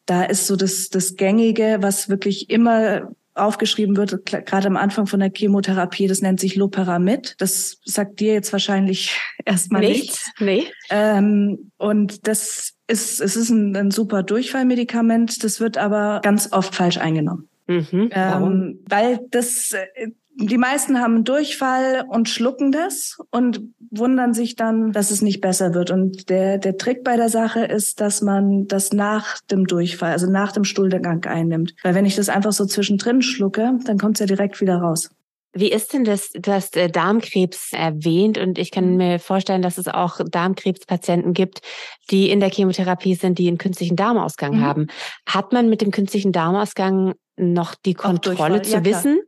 da 0.06 0.22
ist 0.22 0.46
so 0.46 0.56
das, 0.56 0.90
das 0.90 1.16
Gängige, 1.16 1.80
was 1.82 2.08
wirklich 2.08 2.52
immer 2.52 3.16
aufgeschrieben 3.34 3.98
wird, 3.98 4.24
gerade 4.28 4.68
am 4.68 4.78
Anfang 4.78 5.08
von 5.08 5.20
der 5.20 5.32
Chemotherapie, 5.36 6.06
das 6.06 6.22
nennt 6.22 6.40
sich 6.40 6.56
Loperamid. 6.56 7.34
Das 7.40 7.80
sagt 7.86 8.20
dir 8.20 8.34
jetzt 8.34 8.54
wahrscheinlich 8.54 9.18
erstmal 9.46 9.82
nichts. 9.82 10.32
nichts. 10.40 10.68
Nee. 10.68 10.74
Ähm, 10.92 11.72
und 11.78 12.28
das 12.28 12.76
ist, 12.92 13.22
es 13.22 13.36
ist 13.36 13.50
ein, 13.50 13.76
ein 13.76 13.92
super 13.92 14.24
Durchfallmedikament. 14.24 15.44
Das 15.44 15.60
wird 15.60 15.78
aber 15.78 16.20
ganz 16.24 16.52
oft 16.52 16.76
falsch 16.76 16.98
eingenommen. 16.98 17.48
Mhm. 17.68 18.10
Ähm, 18.12 18.80
weil 18.88 19.20
das, 19.32 19.72
äh, 19.72 20.10
die 20.36 20.58
meisten 20.58 21.00
haben 21.00 21.24
Durchfall 21.24 22.06
und 22.08 22.30
schlucken 22.30 22.72
das 22.72 23.18
und 23.32 23.62
wundern 23.92 24.34
sich 24.34 24.56
dann, 24.56 24.92
dass 24.92 25.12
es 25.12 25.22
nicht 25.22 25.42
besser 25.42 25.74
wird. 25.74 25.92
Und 25.92 26.30
der, 26.30 26.58
der 26.58 26.78
Trick 26.78 27.04
bei 27.04 27.18
der 27.18 27.30
Sache 27.30 27.66
ist, 27.66 28.02
dass 28.02 28.22
man 28.22 28.68
das 28.68 28.94
nach 28.94 29.40
dem 29.52 29.66
Durchfall, 29.68 30.12
also 30.12 30.30
nach 30.30 30.52
dem 30.52 30.64
Stuhlgang 30.64 31.24
einnimmt. 31.26 31.76
Weil 31.84 31.96
wenn 31.96 32.06
ich 32.06 32.16
das 32.16 32.30
einfach 32.30 32.54
so 32.54 32.66
zwischendrin 32.66 33.22
schlucke, 33.22 33.78
dann 33.86 33.98
kommt 33.98 34.16
es 34.16 34.20
ja 34.22 34.26
direkt 34.26 34.62
wieder 34.62 34.78
raus. 34.78 35.10
Wie 35.54 35.72
ist 35.72 35.94
denn 35.94 36.06
das, 36.06 36.30
du 36.30 36.52
hast 36.52 36.78
äh, 36.78 36.90
Darmkrebs 36.90 37.74
erwähnt 37.74 38.38
und 38.38 38.58
ich 38.58 38.72
kann 38.72 38.92
mhm. 38.92 38.98
mir 38.98 39.20
vorstellen, 39.20 39.62
dass 39.62 39.78
es 39.78 39.88
auch 39.88 40.22
Darmkrebspatienten 40.24 41.34
gibt, 41.34 41.62
die 42.10 42.30
in 42.30 42.40
der 42.40 42.50
Chemotherapie 42.50 43.16
sind, 43.16 43.38
die 43.38 43.48
einen 43.48 43.58
künstlichen 43.58 43.98
Darmausgang 43.98 44.58
mhm. 44.58 44.62
haben. 44.62 44.88
Hat 45.28 45.52
man 45.52 45.70
mit 45.70 45.82
dem 45.82 45.92
künstlichen 45.92 46.32
Darmausgang 46.32 47.16
noch 47.36 47.76
die 47.76 47.94
Kontrolle 47.96 48.62
zu 48.62 48.74
ja, 48.74 48.86
wissen? 48.86 49.22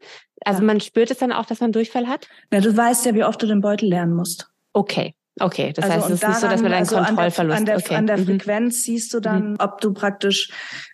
Also 0.46 0.62
ja. 0.62 0.66
man 0.66 0.80
spürt 0.80 1.12
es 1.12 1.18
dann 1.18 1.32
auch, 1.32 1.46
dass 1.46 1.60
man 1.60 1.72
Durchfall 1.72 2.08
hat? 2.08 2.30
Na, 2.52 2.62
du 2.62 2.76
weißt 2.76 3.06
ja, 3.06 3.16
wie 3.16 3.24
oft 3.24 3.42
du 3.42 3.48
den 3.48 3.62
Beutel 3.62 3.90
lernen 3.90 4.14
musst. 4.14 4.50
Okay. 4.72 5.16
Okay, 5.40 5.74
das 5.74 5.86
also 5.86 5.96
heißt, 5.96 6.06
es 6.06 6.14
ist 6.14 6.24
daran, 6.24 6.34
nicht 6.34 6.42
so, 6.42 6.48
dass 6.48 6.62
man 6.62 6.74
einen 6.74 6.82
also 6.82 6.96
Kontrollverlust 6.98 7.58
an 7.58 7.66
der, 7.66 7.78
okay. 7.78 7.96
an 7.96 8.08
der 8.08 8.18
mhm. 8.18 8.26
Frequenz 8.26 8.84
siehst 8.84 9.14
du 9.14 9.20
dann, 9.20 9.52
mhm. 9.52 9.56
ob 9.60 9.82
du 9.82 9.92
praktisch, 9.92 10.52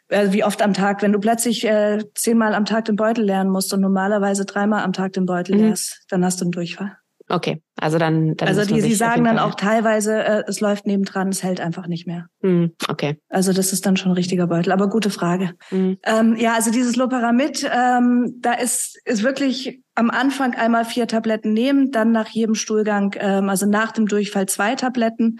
äh, 0.09 0.31
wie 0.31 0.43
oft 0.43 0.61
am 0.61 0.73
Tag, 0.73 1.01
wenn 1.01 1.11
du 1.11 1.19
plötzlich 1.19 1.65
äh, 1.65 2.03
zehnmal 2.15 2.53
am 2.53 2.65
Tag 2.65 2.85
den 2.85 2.95
Beutel 2.95 3.25
lernen 3.25 3.49
musst 3.49 3.73
und 3.73 3.81
normalerweise 3.81 4.45
dreimal 4.45 4.83
am 4.83 4.93
Tag 4.93 5.13
den 5.13 5.25
Beutel 5.25 5.55
mhm. 5.55 5.61
lernst, 5.61 6.03
dann 6.09 6.25
hast 6.25 6.41
du 6.41 6.45
einen 6.45 6.51
Durchfall. 6.51 6.97
Okay, 7.31 7.61
also 7.75 7.99
dann. 7.99 8.35
dann 8.37 8.47
also 8.47 8.65
die, 8.65 8.81
sie 8.81 8.95
sagen 8.95 9.23
dann 9.23 9.37
auch 9.37 9.53
teilweise, 9.53 10.23
äh, 10.23 10.43
es 10.47 10.61
läuft 10.61 10.87
nebendran, 10.87 11.29
es 11.29 11.43
hält 11.43 11.61
einfach 11.61 11.85
nicht 11.85 12.07
mehr. 12.07 12.25
Mm, 12.41 12.71
okay. 12.87 13.19
Also 13.29 13.53
das 13.53 13.71
ist 13.71 13.85
dann 13.85 13.97
schon 13.97 14.11
ein 14.11 14.15
richtiger 14.15 14.47
Beutel. 14.47 14.71
Aber 14.71 14.89
gute 14.89 15.11
Frage. 15.11 15.51
Mm. 15.69 15.93
Ähm, 16.03 16.35
ja, 16.37 16.55
also 16.55 16.71
dieses 16.71 16.95
Loperamid, 16.95 17.69
ähm, 17.71 18.37
da 18.39 18.53
ist 18.53 18.99
ist 19.05 19.21
wirklich 19.21 19.83
am 19.93 20.09
Anfang 20.09 20.55
einmal 20.55 20.85
vier 20.85 21.07
Tabletten 21.07 21.53
nehmen, 21.53 21.91
dann 21.91 22.11
nach 22.11 22.29
jedem 22.29 22.55
Stuhlgang, 22.55 23.15
ähm, 23.19 23.49
also 23.49 23.67
nach 23.67 23.91
dem 23.91 24.07
Durchfall 24.07 24.47
zwei 24.47 24.73
Tabletten 24.73 25.39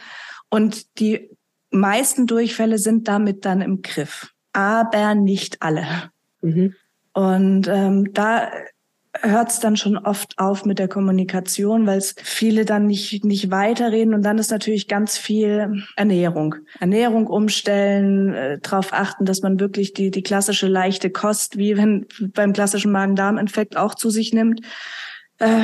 und 0.52 1.00
die 1.00 1.32
meisten 1.72 2.28
Durchfälle 2.28 2.78
sind 2.78 3.08
damit 3.08 3.46
dann 3.46 3.62
im 3.62 3.82
Griff, 3.82 4.32
aber 4.54 5.16
nicht 5.16 5.62
alle. 5.62 5.86
Mhm. 6.42 6.76
Und 7.14 7.68
ähm, 7.68 8.14
da 8.14 8.50
hört 9.22 9.50
es 9.50 9.60
dann 9.60 9.76
schon 9.76 9.98
oft 9.98 10.38
auf 10.38 10.66
mit 10.66 10.80
der 10.80 10.88
Kommunikation, 10.88 11.88
weil 11.88 11.98
es 11.98 12.16
viele 12.22 12.64
dann 12.64 12.86
nicht, 12.86 13.26
nicht 13.26 13.50
weiterreden. 13.50 14.14
Und 14.14 14.24
dann 14.24 14.38
ist 14.38 14.52
natürlich 14.52 14.88
ganz 14.88 15.18
viel 15.18 15.84
Ernährung. 15.96 16.56
Ernährung 16.80 17.28
umstellen, 17.28 18.34
äh, 18.34 18.60
darauf 18.60 18.94
achten, 18.94 19.26
dass 19.26 19.42
man 19.42 19.60
wirklich 19.60 19.94
die, 19.94 20.12
die 20.12 20.24
klassische 20.24 20.68
leichte 20.68 21.10
Kost, 21.10 21.58
wie 21.58 21.76
wenn 21.76 22.06
beim 22.34 22.54
klassischen 22.54 22.92
Magen-Darm-Infekt 22.92 23.78
auch 23.78 23.96
zu 23.96 24.10
sich 24.10 24.32
nimmt. 24.32 24.62
Äh, 25.40 25.64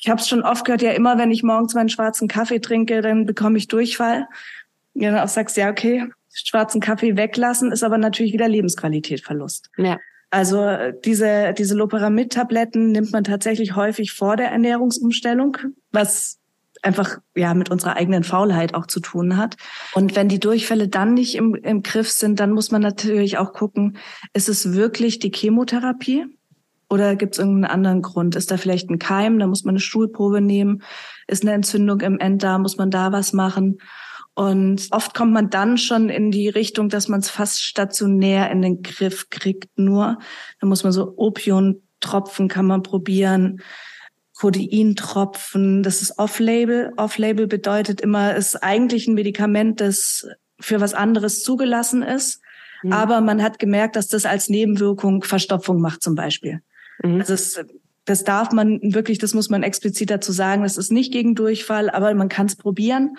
ich 0.00 0.08
habe 0.08 0.20
es 0.20 0.28
schon 0.28 0.42
oft 0.42 0.64
gehört, 0.64 0.82
ja 0.82 0.92
immer, 0.92 1.18
wenn 1.18 1.30
ich 1.30 1.42
morgens 1.42 1.74
meinen 1.74 1.90
schwarzen 1.90 2.28
Kaffee 2.28 2.60
trinke, 2.60 3.02
dann 3.02 3.26
bekomme 3.26 3.58
ich 3.58 3.68
Durchfall. 3.68 4.26
Ja, 4.94 5.10
dann 5.10 5.20
auch 5.20 5.28
sagst, 5.28 5.58
ja, 5.58 5.70
okay, 5.70 6.06
schwarzen 6.44 6.80
Kaffee 6.80 7.16
weglassen, 7.16 7.72
ist 7.72 7.82
aber 7.82 7.98
natürlich 7.98 8.32
wieder 8.32 8.48
Lebensqualitätverlust. 8.48 9.70
Ja. 9.76 9.98
Also 10.30 10.66
diese, 11.04 11.54
diese 11.56 11.74
Loperamid-Tabletten 11.74 12.90
nimmt 12.90 13.12
man 13.12 13.24
tatsächlich 13.24 13.76
häufig 13.76 14.12
vor 14.12 14.36
der 14.36 14.50
Ernährungsumstellung, 14.50 15.56
was 15.92 16.38
einfach 16.82 17.18
ja 17.34 17.54
mit 17.54 17.70
unserer 17.70 17.96
eigenen 17.96 18.24
Faulheit 18.24 18.74
auch 18.74 18.86
zu 18.86 19.00
tun 19.00 19.36
hat. 19.36 19.56
Und 19.94 20.14
wenn 20.16 20.28
die 20.28 20.40
Durchfälle 20.40 20.88
dann 20.88 21.14
nicht 21.14 21.34
im, 21.36 21.54
im 21.54 21.82
Griff 21.82 22.10
sind, 22.10 22.40
dann 22.40 22.52
muss 22.52 22.70
man 22.70 22.82
natürlich 22.82 23.38
auch 23.38 23.52
gucken, 23.52 23.98
ist 24.32 24.48
es 24.48 24.72
wirklich 24.72 25.18
die 25.18 25.32
Chemotherapie 25.32 26.26
oder 26.88 27.16
gibt 27.16 27.34
es 27.34 27.38
irgendeinen 27.38 27.72
anderen 27.72 28.02
Grund? 28.02 28.36
Ist 28.36 28.50
da 28.50 28.56
vielleicht 28.56 28.90
ein 28.90 28.98
Keim, 28.98 29.38
da 29.38 29.46
muss 29.46 29.64
man 29.64 29.72
eine 29.72 29.80
Stuhlprobe 29.80 30.40
nehmen? 30.40 30.82
Ist 31.26 31.42
eine 31.42 31.52
Entzündung 31.52 32.00
im 32.00 32.18
Enddarm, 32.18 32.62
muss 32.62 32.76
man 32.76 32.90
da 32.90 33.10
was 33.10 33.32
machen? 33.32 33.78
Und 34.36 34.88
oft 34.90 35.14
kommt 35.14 35.32
man 35.32 35.48
dann 35.48 35.78
schon 35.78 36.10
in 36.10 36.30
die 36.30 36.50
Richtung, 36.50 36.90
dass 36.90 37.08
man 37.08 37.20
es 37.20 37.30
fast 37.30 37.62
stationär 37.62 38.50
in 38.50 38.60
den 38.60 38.82
Griff 38.82 39.30
kriegt. 39.30 39.70
Nur 39.78 40.18
da 40.60 40.66
muss 40.66 40.84
man 40.84 40.92
so 40.92 41.14
Opiontropfen 41.16 42.46
kann 42.46 42.66
man 42.66 42.82
probieren, 42.82 43.62
Codeintropfen. 44.38 45.82
Das 45.82 46.02
ist 46.02 46.18
Off-Label. 46.18 46.92
Off-Label 46.98 47.46
bedeutet 47.46 48.02
immer, 48.02 48.36
ist 48.36 48.62
eigentlich 48.62 49.08
ein 49.08 49.14
Medikament, 49.14 49.80
das 49.80 50.28
für 50.60 50.82
was 50.82 50.92
anderes 50.92 51.42
zugelassen 51.42 52.02
ist. 52.02 52.42
Mhm. 52.82 52.92
Aber 52.92 53.22
man 53.22 53.42
hat 53.42 53.58
gemerkt, 53.58 53.96
dass 53.96 54.08
das 54.08 54.26
als 54.26 54.50
Nebenwirkung 54.50 55.22
Verstopfung 55.22 55.80
macht 55.80 56.02
zum 56.02 56.14
Beispiel. 56.14 56.60
Mhm. 57.02 57.20
Also 57.20 57.32
es, 57.32 57.58
das 58.04 58.22
darf 58.24 58.52
man 58.52 58.80
wirklich, 58.82 59.16
das 59.16 59.32
muss 59.32 59.48
man 59.48 59.62
explizit 59.62 60.10
dazu 60.10 60.30
sagen, 60.30 60.62
das 60.62 60.76
ist 60.76 60.92
nicht 60.92 61.10
gegen 61.10 61.34
Durchfall, 61.34 61.88
aber 61.88 62.12
man 62.12 62.28
kann 62.28 62.44
es 62.44 62.56
probieren. 62.56 63.16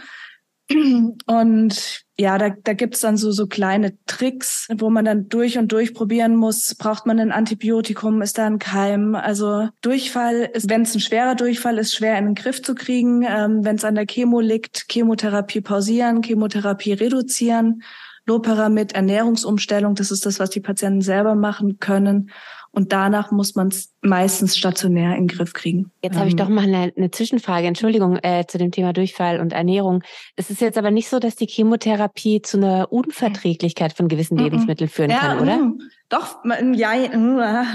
Und 1.25 2.03
ja, 2.17 2.37
da, 2.37 2.49
da 2.49 2.73
gibt's 2.73 2.99
dann 2.99 3.15
so, 3.15 3.31
so 3.31 3.47
kleine 3.47 3.97
Tricks, 4.05 4.67
wo 4.77 4.89
man 4.89 5.05
dann 5.05 5.29
durch 5.29 5.57
und 5.57 5.71
durch 5.71 5.93
probieren 5.93 6.35
muss. 6.35 6.75
Braucht 6.75 7.05
man 7.05 7.19
ein 7.19 7.31
Antibiotikum? 7.31 8.21
Ist 8.21 8.37
da 8.37 8.47
ein 8.47 8.59
Keim? 8.59 9.15
Also 9.15 9.69
Durchfall 9.81 10.49
ist, 10.53 10.69
wenn 10.69 10.81
es 10.81 10.93
ein 10.95 10.99
schwerer 10.99 11.35
Durchfall 11.35 11.77
ist, 11.77 11.95
schwer 11.95 12.17
in 12.17 12.25
den 12.25 12.35
Griff 12.35 12.61
zu 12.61 12.75
kriegen. 12.75 13.23
Ähm, 13.23 13.63
wenn 13.63 13.77
es 13.77 13.85
an 13.85 13.95
der 13.95 14.05
Chemo 14.05 14.41
liegt, 14.41 14.87
Chemotherapie 14.89 15.61
pausieren, 15.61 16.21
Chemotherapie 16.21 16.93
reduzieren. 16.93 17.83
Loperamid, 18.25 18.91
Ernährungsumstellung, 18.91 19.95
das 19.95 20.11
ist 20.11 20.25
das, 20.25 20.37
was 20.37 20.49
die 20.49 20.59
Patienten 20.59 21.01
selber 21.01 21.33
machen 21.33 21.79
können. 21.79 22.29
Und 22.77 22.93
danach 22.93 23.31
muss 23.31 23.55
man 23.55 23.69
es 23.69 23.91
meistens 24.01 24.55
stationär 24.55 25.15
in 25.15 25.27
den 25.27 25.35
Griff 25.35 25.53
kriegen. 25.53 25.89
Jetzt 26.03 26.15
habe 26.15 26.27
ich 26.27 26.33
ähm. 26.33 26.37
doch 26.37 26.47
mal 26.47 26.63
eine, 26.63 26.93
eine 26.95 27.09
Zwischenfrage, 27.09 27.65
Entschuldigung, 27.65 28.19
äh, 28.21 28.45
zu 28.47 28.59
dem 28.59 28.69
Thema 28.69 28.93
Durchfall 28.93 29.39
und 29.39 29.51
Ernährung. 29.51 30.03
Es 30.35 30.51
ist 30.51 30.61
jetzt 30.61 30.77
aber 30.77 30.91
nicht 30.91 31.09
so, 31.09 31.17
dass 31.17 31.35
die 31.35 31.47
Chemotherapie 31.47 32.43
zu 32.43 32.57
einer 32.57 32.91
Unverträglichkeit 32.91 33.93
von 33.93 34.07
gewissen 34.07 34.37
Lebensmitteln 34.37 34.91
führen 34.91 35.09
ja, 35.09 35.17
kann, 35.17 35.39
oder? 35.39 35.57
Mm, 35.57 35.79
doch, 36.09 36.37
ja. 36.75 36.91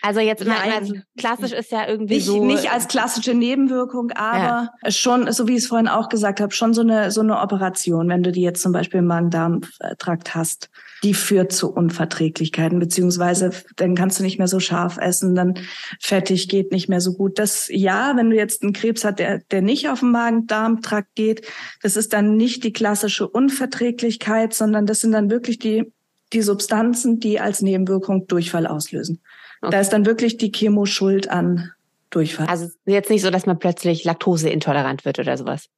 also 0.00 0.20
jetzt 0.20 0.46
mal, 0.46 0.56
also 0.74 0.94
klassisch 1.18 1.52
ist 1.52 1.70
ja 1.70 1.86
irgendwie 1.86 2.14
nicht, 2.14 2.24
so. 2.24 2.42
Nicht 2.42 2.72
als 2.72 2.88
klassische 2.88 3.34
Nebenwirkung, 3.34 4.12
aber 4.12 4.70
ja. 4.82 4.90
schon, 4.90 5.30
so 5.30 5.46
wie 5.46 5.56
ich 5.56 5.58
es 5.58 5.66
vorhin 5.66 5.88
auch 5.88 6.08
gesagt 6.08 6.40
habe, 6.40 6.54
schon 6.54 6.72
so 6.72 6.80
eine, 6.80 7.10
so 7.10 7.20
eine 7.20 7.38
Operation, 7.38 8.08
wenn 8.08 8.22
du 8.22 8.32
die 8.32 8.40
jetzt 8.40 8.62
zum 8.62 8.72
Beispiel 8.72 9.00
im 9.00 9.08
Magen-Darm-Trakt 9.08 10.34
hast 10.34 10.70
die 11.02 11.14
führt 11.14 11.52
zu 11.52 11.72
Unverträglichkeiten, 11.72 12.78
beziehungsweise 12.78 13.50
dann 13.76 13.94
kannst 13.94 14.18
du 14.18 14.22
nicht 14.22 14.38
mehr 14.38 14.48
so 14.48 14.60
scharf 14.60 14.98
essen, 14.98 15.34
dann 15.34 15.54
fettig 16.00 16.48
geht 16.48 16.72
nicht 16.72 16.88
mehr 16.88 17.00
so 17.00 17.14
gut. 17.14 17.38
Das 17.38 17.68
ja, 17.70 18.14
wenn 18.16 18.30
du 18.30 18.36
jetzt 18.36 18.62
einen 18.62 18.72
Krebs 18.72 19.04
hast, 19.04 19.18
der, 19.18 19.38
der 19.50 19.62
nicht 19.62 19.88
auf 19.88 20.00
den 20.00 20.10
Magen-Darm-Trakt 20.10 21.14
geht, 21.14 21.46
das 21.82 21.96
ist 21.96 22.12
dann 22.12 22.36
nicht 22.36 22.64
die 22.64 22.72
klassische 22.72 23.28
Unverträglichkeit, 23.28 24.54
sondern 24.54 24.86
das 24.86 25.00
sind 25.00 25.12
dann 25.12 25.30
wirklich 25.30 25.58
die, 25.58 25.92
die 26.32 26.42
Substanzen, 26.42 27.20
die 27.20 27.40
als 27.40 27.62
Nebenwirkung 27.62 28.26
Durchfall 28.26 28.66
auslösen. 28.66 29.20
Okay. 29.60 29.72
Da 29.72 29.80
ist 29.80 29.90
dann 29.90 30.06
wirklich 30.06 30.36
die 30.36 30.52
Chemo 30.52 30.86
schuld 30.86 31.30
an 31.30 31.72
Durchfall. 32.10 32.46
Also 32.46 32.68
jetzt 32.84 33.10
nicht 33.10 33.22
so, 33.22 33.30
dass 33.30 33.46
man 33.46 33.58
plötzlich 33.58 34.04
laktoseintolerant 34.04 35.04
wird 35.04 35.18
oder 35.18 35.36
sowas. 35.36 35.68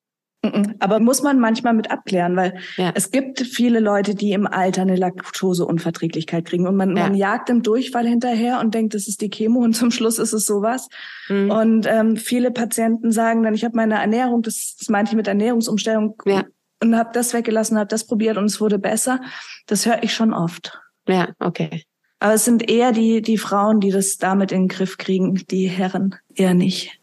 Aber 0.79 1.01
muss 1.01 1.23
man 1.23 1.41
manchmal 1.41 1.75
mit 1.75 1.91
abklären, 1.91 2.37
weil 2.37 2.59
ja. 2.77 2.93
es 2.95 3.11
gibt 3.11 3.41
viele 3.41 3.81
Leute, 3.81 4.15
die 4.15 4.33
im 4.33 4.47
Alter 4.47 4.83
eine 4.83 4.95
Laktoseunverträglichkeit 4.95 6.45
kriegen 6.45 6.69
und 6.69 6.77
man, 6.77 6.97
ja. 6.97 7.05
man 7.05 7.17
jagt 7.17 7.49
dem 7.49 7.63
Durchfall 7.63 8.07
hinterher 8.07 8.61
und 8.61 8.73
denkt, 8.73 8.95
das 8.95 9.09
ist 9.09 9.21
die 9.21 9.31
Chemo 9.31 9.61
und 9.61 9.75
zum 9.75 9.91
Schluss 9.91 10.21
ist 10.21 10.33
es 10.33 10.45
sowas. 10.45 10.89
Mhm. 11.29 11.51
Und 11.51 11.87
ähm, 11.87 12.17
viele 12.17 12.53
Patienten 12.53 13.11
sagen 13.11 13.43
dann, 13.43 13.55
ich 13.55 13.65
habe 13.65 13.77
meine 13.77 13.97
Ernährung, 13.97 14.43
das, 14.43 14.77
das 14.79 14.89
meinte 14.89 15.11
ich 15.11 15.17
mit 15.17 15.27
Ernährungsumstellung 15.27 16.15
ja. 16.25 16.45
und 16.81 16.97
habe 16.97 17.11
das 17.13 17.35
weggelassen, 17.35 17.77
habe 17.77 17.89
das 17.89 18.07
probiert 18.07 18.37
und 18.37 18.45
es 18.45 18.61
wurde 18.61 18.79
besser. 18.79 19.21
Das 19.67 19.87
höre 19.87 20.05
ich 20.05 20.15
schon 20.15 20.33
oft. 20.33 20.81
Ja, 21.09 21.31
okay. 21.41 21.83
Aber 22.21 22.35
es 22.35 22.45
sind 22.45 22.69
eher 22.71 22.93
die 22.93 23.23
die 23.23 23.39
Frauen, 23.39 23.81
die 23.81 23.91
das 23.91 24.19
damit 24.19 24.53
in 24.53 24.63
den 24.63 24.69
Griff 24.69 24.99
kriegen, 24.99 25.43
die 25.51 25.67
Herren 25.67 26.15
eher 26.35 26.55
nicht. 26.55 27.01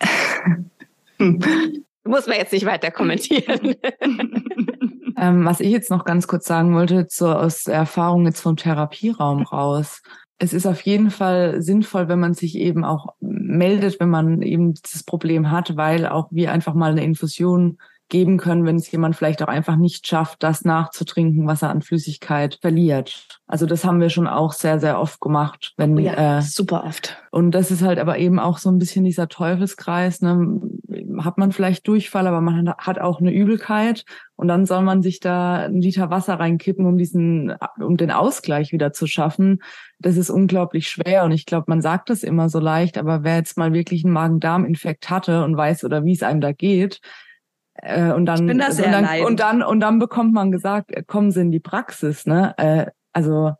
Muss 2.04 2.26
man 2.26 2.36
jetzt 2.36 2.52
nicht 2.52 2.66
weiter 2.66 2.90
kommentieren. 2.90 3.76
ähm, 5.18 5.44
was 5.44 5.60
ich 5.60 5.70
jetzt 5.70 5.90
noch 5.90 6.04
ganz 6.04 6.26
kurz 6.26 6.46
sagen 6.46 6.74
wollte, 6.74 7.06
so 7.08 7.28
aus 7.28 7.66
Erfahrung 7.66 8.26
jetzt 8.26 8.40
vom 8.40 8.56
Therapieraum 8.56 9.42
raus. 9.42 10.02
Es 10.38 10.52
ist 10.52 10.66
auf 10.66 10.82
jeden 10.82 11.10
Fall 11.10 11.62
sinnvoll, 11.62 12.08
wenn 12.08 12.20
man 12.20 12.34
sich 12.34 12.56
eben 12.56 12.84
auch 12.84 13.14
meldet, 13.20 14.00
wenn 14.00 14.10
man 14.10 14.42
eben 14.42 14.74
dieses 14.74 15.04
Problem 15.04 15.50
hat, 15.50 15.76
weil 15.76 16.06
auch 16.06 16.28
wir 16.30 16.52
einfach 16.52 16.74
mal 16.74 16.90
eine 16.90 17.04
Infusion 17.04 17.78
geben 18.08 18.36
können, 18.36 18.66
wenn 18.66 18.76
es 18.76 18.90
jemand 18.90 19.16
vielleicht 19.16 19.42
auch 19.42 19.48
einfach 19.48 19.76
nicht 19.76 20.06
schafft, 20.06 20.42
das 20.42 20.64
nachzutrinken, 20.64 21.46
was 21.46 21.62
er 21.62 21.70
an 21.70 21.82
Flüssigkeit 21.82 22.58
verliert. 22.60 23.26
Also 23.46 23.66
das 23.66 23.84
haben 23.84 24.00
wir 24.00 24.10
schon 24.10 24.26
auch 24.26 24.52
sehr, 24.52 24.78
sehr 24.78 25.00
oft 25.00 25.20
gemacht. 25.20 25.72
Wenn, 25.76 25.96
ja, 25.98 26.38
äh, 26.38 26.42
super 26.42 26.84
oft. 26.84 27.16
Und 27.30 27.52
das 27.52 27.70
ist 27.70 27.82
halt 27.82 27.98
aber 27.98 28.18
eben 28.18 28.38
auch 28.38 28.58
so 28.58 28.70
ein 28.70 28.78
bisschen 28.78 29.04
dieser 29.04 29.28
Teufelskreis. 29.28 30.20
Ne? 30.20 30.60
Hat 31.22 31.38
man 31.38 31.52
vielleicht 31.52 31.86
Durchfall, 31.86 32.26
aber 32.26 32.40
man 32.40 32.74
hat 32.78 32.98
auch 32.98 33.20
eine 33.20 33.32
Übelkeit 33.32 34.04
und 34.36 34.48
dann 34.48 34.66
soll 34.66 34.82
man 34.82 35.02
sich 35.02 35.20
da 35.20 35.56
einen 35.56 35.80
Liter 35.80 36.10
Wasser 36.10 36.34
reinkippen, 36.34 36.86
um 36.86 36.98
diesen, 36.98 37.54
um 37.78 37.96
den 37.96 38.10
Ausgleich 38.10 38.72
wieder 38.72 38.92
zu 38.92 39.06
schaffen. 39.06 39.62
Das 39.98 40.16
ist 40.16 40.30
unglaublich 40.30 40.88
schwer 40.88 41.24
und 41.24 41.32
ich 41.32 41.46
glaube, 41.46 41.66
man 41.68 41.82
sagt 41.82 42.10
das 42.10 42.22
immer 42.22 42.48
so 42.48 42.58
leicht, 42.58 42.98
aber 42.98 43.24
wer 43.24 43.36
jetzt 43.36 43.58
mal 43.58 43.72
wirklich 43.72 44.04
einen 44.04 44.14
Magen-Darm-Infekt 44.14 45.10
hatte 45.10 45.44
und 45.44 45.56
weiß 45.56 45.84
oder 45.84 46.04
wie 46.04 46.12
es 46.12 46.22
einem 46.22 46.40
da 46.40 46.52
geht, 46.52 47.00
äh, 47.76 48.12
und 48.12 48.26
dann, 48.26 48.48
und 48.48 48.58
dann, 48.58 49.24
und 49.24 49.40
dann 49.40 49.62
und 49.62 49.80
dann 49.80 49.98
bekommt 49.98 50.32
man 50.32 50.52
gesagt, 50.52 50.92
äh, 50.92 51.02
kommen 51.02 51.32
Sie 51.32 51.40
in 51.40 51.50
die 51.50 51.60
Praxis, 51.60 52.24
ne? 52.24 52.54
Äh, 52.56 52.86
also 53.12 53.52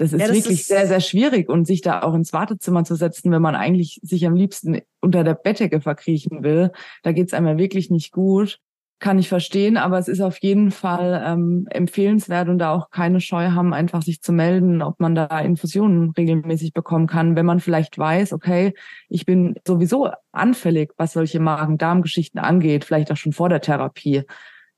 das 0.00 0.14
ist 0.14 0.20
ja, 0.20 0.28
das 0.28 0.36
wirklich 0.36 0.60
ist 0.60 0.68
sehr, 0.68 0.86
sehr 0.86 1.00
schwierig 1.00 1.50
und 1.50 1.66
sich 1.66 1.82
da 1.82 2.00
auch 2.00 2.14
ins 2.14 2.32
Wartezimmer 2.32 2.84
zu 2.84 2.94
setzen, 2.94 3.30
wenn 3.32 3.42
man 3.42 3.54
eigentlich 3.54 4.00
sich 4.02 4.26
am 4.26 4.34
liebsten 4.34 4.80
unter 5.00 5.24
der 5.24 5.34
Bettdecke 5.34 5.82
verkriechen 5.82 6.42
will. 6.42 6.72
Da 7.02 7.12
geht's 7.12 7.34
einem 7.34 7.48
ja 7.48 7.58
wirklich 7.58 7.90
nicht 7.90 8.10
gut. 8.10 8.58
Kann 8.98 9.18
ich 9.18 9.28
verstehen, 9.28 9.76
aber 9.76 9.98
es 9.98 10.08
ist 10.08 10.22
auf 10.22 10.38
jeden 10.38 10.70
Fall 10.70 11.22
ähm, 11.26 11.66
empfehlenswert 11.70 12.48
und 12.48 12.58
da 12.58 12.72
auch 12.72 12.90
keine 12.90 13.20
Scheu 13.20 13.50
haben, 13.50 13.74
einfach 13.74 14.02
sich 14.02 14.22
zu 14.22 14.32
melden, 14.32 14.80
ob 14.80 15.00
man 15.00 15.14
da 15.14 15.40
Infusionen 15.40 16.10
regelmäßig 16.16 16.72
bekommen 16.72 17.06
kann, 17.06 17.36
wenn 17.36 17.46
man 17.46 17.60
vielleicht 17.60 17.98
weiß, 17.98 18.32
okay, 18.32 18.72
ich 19.08 19.26
bin 19.26 19.54
sowieso 19.66 20.10
anfällig, 20.32 20.92
was 20.96 21.12
solche 21.12 21.40
Magen-Darm-Geschichten 21.40 22.38
angeht, 22.38 22.84
vielleicht 22.86 23.12
auch 23.12 23.16
schon 23.16 23.32
vor 23.32 23.50
der 23.50 23.60
Therapie 23.60 24.24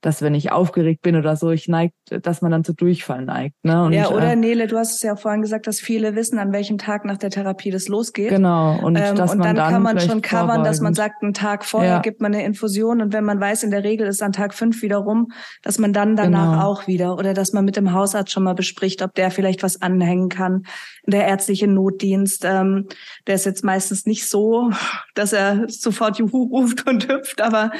dass 0.02 0.20
wenn 0.20 0.34
ich 0.34 0.50
aufgeregt 0.50 1.00
bin 1.02 1.14
oder 1.16 1.36
so, 1.36 1.50
ich 1.50 1.68
neigt, 1.68 1.94
dass 2.10 2.42
man 2.42 2.50
dann 2.50 2.64
zu 2.64 2.74
Durchfall 2.74 3.24
neigt. 3.24 3.54
Ne? 3.62 3.84
Und, 3.84 3.92
ja, 3.92 4.10
oder 4.10 4.32
äh, 4.32 4.36
Nele, 4.36 4.66
du 4.66 4.76
hast 4.76 4.96
es 4.96 5.02
ja 5.02 5.14
vorhin 5.14 5.42
gesagt, 5.42 5.68
dass 5.68 5.80
viele 5.80 6.16
wissen, 6.16 6.40
an 6.40 6.52
welchem 6.52 6.76
Tag 6.76 7.04
nach 7.04 7.18
der 7.18 7.30
Therapie 7.30 7.70
das 7.70 7.86
losgeht. 7.86 8.28
Genau. 8.30 8.78
Und, 8.82 8.96
ähm, 8.96 9.14
dass 9.14 9.30
und 9.30 9.38
man 9.38 9.46
dann, 9.46 9.56
dann 9.56 9.72
kann 9.72 9.82
man 9.82 10.00
schon 10.00 10.20
covern, 10.20 10.64
dass 10.64 10.80
man 10.80 10.94
sagt, 10.94 11.22
einen 11.22 11.34
Tag 11.34 11.64
vorher 11.64 11.94
ja. 11.94 12.00
gibt 12.00 12.20
man 12.20 12.34
eine 12.34 12.44
Infusion 12.44 13.00
und 13.00 13.12
wenn 13.12 13.24
man 13.24 13.40
weiß, 13.40 13.62
in 13.62 13.70
der 13.70 13.84
Regel 13.84 14.08
ist 14.08 14.22
an 14.22 14.32
Tag 14.32 14.54
fünf 14.54 14.82
wieder 14.82 14.98
rum, 14.98 15.30
dass 15.62 15.78
man 15.78 15.92
dann 15.92 16.16
danach 16.16 16.52
genau. 16.52 16.66
auch 16.66 16.86
wieder 16.88 17.16
oder 17.16 17.32
dass 17.32 17.52
man 17.52 17.64
mit 17.64 17.76
dem 17.76 17.92
Hausarzt 17.92 18.32
schon 18.32 18.42
mal 18.42 18.54
bespricht, 18.54 19.02
ob 19.02 19.14
der 19.14 19.30
vielleicht 19.30 19.62
was 19.62 19.80
anhängen 19.80 20.28
kann. 20.28 20.64
Der 21.06 21.28
ärztliche 21.28 21.68
Notdienst, 21.68 22.44
ähm, 22.44 22.88
der 23.28 23.36
ist 23.36 23.46
jetzt 23.46 23.62
meistens 23.62 24.04
nicht 24.04 24.28
so, 24.28 24.70
dass 25.14 25.32
er 25.32 25.66
sofort 25.68 26.18
Juhu 26.18 26.42
ruft 26.42 26.88
und 26.88 27.08
hüpft, 27.08 27.40
aber 27.40 27.70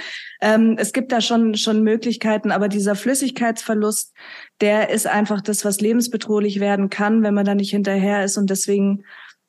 ähm, 0.42 0.75
es 0.76 0.92
gibt 0.92 1.12
da 1.12 1.20
schon, 1.20 1.54
schon 1.54 1.84
Möglichkeiten, 1.84 2.50
aber 2.50 2.66
dieser 2.66 2.96
Flüssigkeitsverlust, 2.96 4.12
der 4.61 4.90
ist 4.90 5.06
einfach 5.06 5.40
das, 5.40 5.64
was 5.64 5.80
lebensbedrohlich 5.80 6.58
werden 6.58 6.90
kann, 6.90 7.22
wenn 7.22 7.32
man 7.32 7.44
da 7.44 7.54
nicht 7.54 7.70
hinterher 7.70 8.25
ist. 8.25 8.37
Und 8.37 8.50
deswegen 8.50 9.04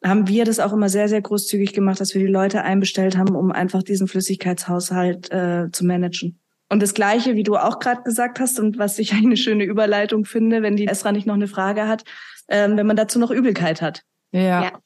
haben 0.06 0.28
wir 0.28 0.46
das 0.46 0.60
auch 0.60 0.72
immer 0.72 0.90
sehr, 0.90 1.10
sehr 1.10 1.22
großzügig 1.22 1.74
gemacht, 1.74 2.00
dass 2.00 2.14
wir 2.14 2.22
die 2.22 2.32
Leute 2.32 2.62
einbestellt 2.62 3.18
haben, 3.18 3.36
um 3.36 3.52
einfach 3.52 3.82
diesen 3.82 4.08
Flüssigkeitshaushalt 4.08 5.32
äh, 5.32 5.72
zu 5.72 5.84
managen. 5.84 6.40
Und 6.70 6.84
das 6.84 6.94
Gleiche, 6.94 7.36
wie 7.36 7.44
du 7.44 7.56
auch 7.56 7.80
gerade 7.80 8.04
gesagt 8.04 8.40
hast 8.40 8.60
und 8.60 8.78
was 8.78 9.00
ich 9.00 9.14
eine 9.14 9.36
schöne 9.36 9.64
Überleitung 9.64 10.26
finde, 10.26 10.62
wenn 10.62 10.76
die 10.76 10.88
Esra 10.88 11.12
nicht 11.12 11.26
noch 11.26 11.34
eine 11.34 11.48
Frage 11.48 11.88
hat, 11.88 12.04
ähm, 12.50 12.78
wenn 12.78 12.86
man 12.86 12.98
dazu 12.98 13.18
noch 13.18 13.32
Übelkeit 13.32 13.82
hat. 13.82 14.04
Ja. 14.32 14.80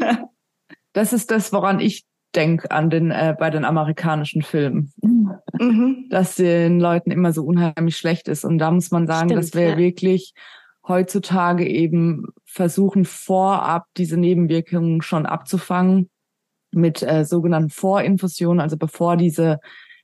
ja. 0.00 0.28
das 0.92 1.12
ist 1.12 1.32
das, 1.32 1.52
woran 1.52 1.80
ich 1.80 2.04
denke 2.34 2.70
an 2.70 2.90
den 2.90 3.10
äh, 3.10 3.34
bei 3.38 3.50
den 3.50 3.64
amerikanischen 3.64 4.42
Filmen, 4.42 4.92
mhm. 5.02 6.06
dass 6.10 6.36
den 6.36 6.80
Leuten 6.80 7.10
immer 7.10 7.32
so 7.32 7.44
unheimlich 7.44 7.96
schlecht 7.96 8.28
ist. 8.28 8.44
Und 8.44 8.58
da 8.58 8.70
muss 8.70 8.90
man 8.90 9.06
sagen, 9.06 9.28
Stimmt, 9.28 9.42
dass 9.42 9.54
wir 9.54 9.70
ja. 9.70 9.76
wirklich 9.76 10.34
heutzutage 10.86 11.66
eben 11.66 12.26
versuchen, 12.44 13.04
vorab 13.04 13.86
diese 13.96 14.16
Nebenwirkungen 14.16 15.02
schon 15.02 15.26
abzufangen 15.26 16.10
mit 16.72 17.02
äh, 17.02 17.24
sogenannten 17.24 17.70
Vorinfusionen, 17.70 18.60
also 18.60 18.76
bevor 18.76 19.16
diese 19.16 19.60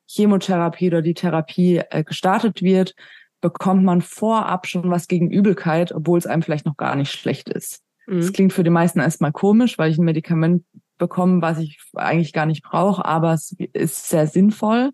Chemotherapie 0.06 0.88
oder 0.88 1.02
die 1.02 1.14
Therapie 1.14 1.82
äh, 1.90 2.04
gestartet 2.04 2.62
wird, 2.62 2.94
bekommt 3.40 3.84
man 3.84 4.02
vorab 4.02 4.66
schon 4.66 4.90
was 4.90 5.08
gegen 5.08 5.30
Übelkeit, 5.30 5.92
obwohl 5.92 6.18
es 6.18 6.26
einem 6.26 6.42
vielleicht 6.42 6.66
noch 6.66 6.76
gar 6.76 6.96
nicht 6.96 7.10
schlecht 7.10 7.48
ist. 7.48 7.82
Mhm. 8.06 8.18
Das 8.18 8.32
klingt 8.32 8.52
für 8.52 8.64
die 8.64 8.70
meisten 8.70 9.00
erstmal 9.00 9.32
komisch, 9.32 9.78
weil 9.78 9.90
ich 9.90 9.98
ein 9.98 10.04
Medikament 10.04 10.64
bekommen, 11.00 11.42
was 11.42 11.58
ich 11.58 11.80
eigentlich 11.96 12.32
gar 12.32 12.46
nicht 12.46 12.62
brauche, 12.62 13.04
aber 13.04 13.32
es 13.32 13.56
ist 13.72 14.08
sehr 14.08 14.28
sinnvoll 14.28 14.92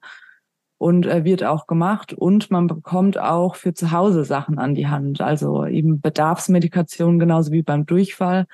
und 0.79 1.07
äh, 1.07 1.25
wird 1.25 1.45
auch 1.45 1.67
gemacht 1.67 2.15
und 2.15 2.51
man 2.51 2.67
bekommt 2.67 3.19
auch 3.19 3.57
für 3.57 3.75
zu 3.75 3.93
Hause 3.93 4.25
Sachen 4.25 4.59
an 4.59 4.75
die 4.75 4.87
Hand, 4.87 5.21
also 5.21 5.67
eben 5.67 6.01
Bedarfsmedikation 6.01 7.19
genauso 7.19 7.53
wie 7.53 7.63
beim 7.63 7.85
Durchfall 7.85 8.47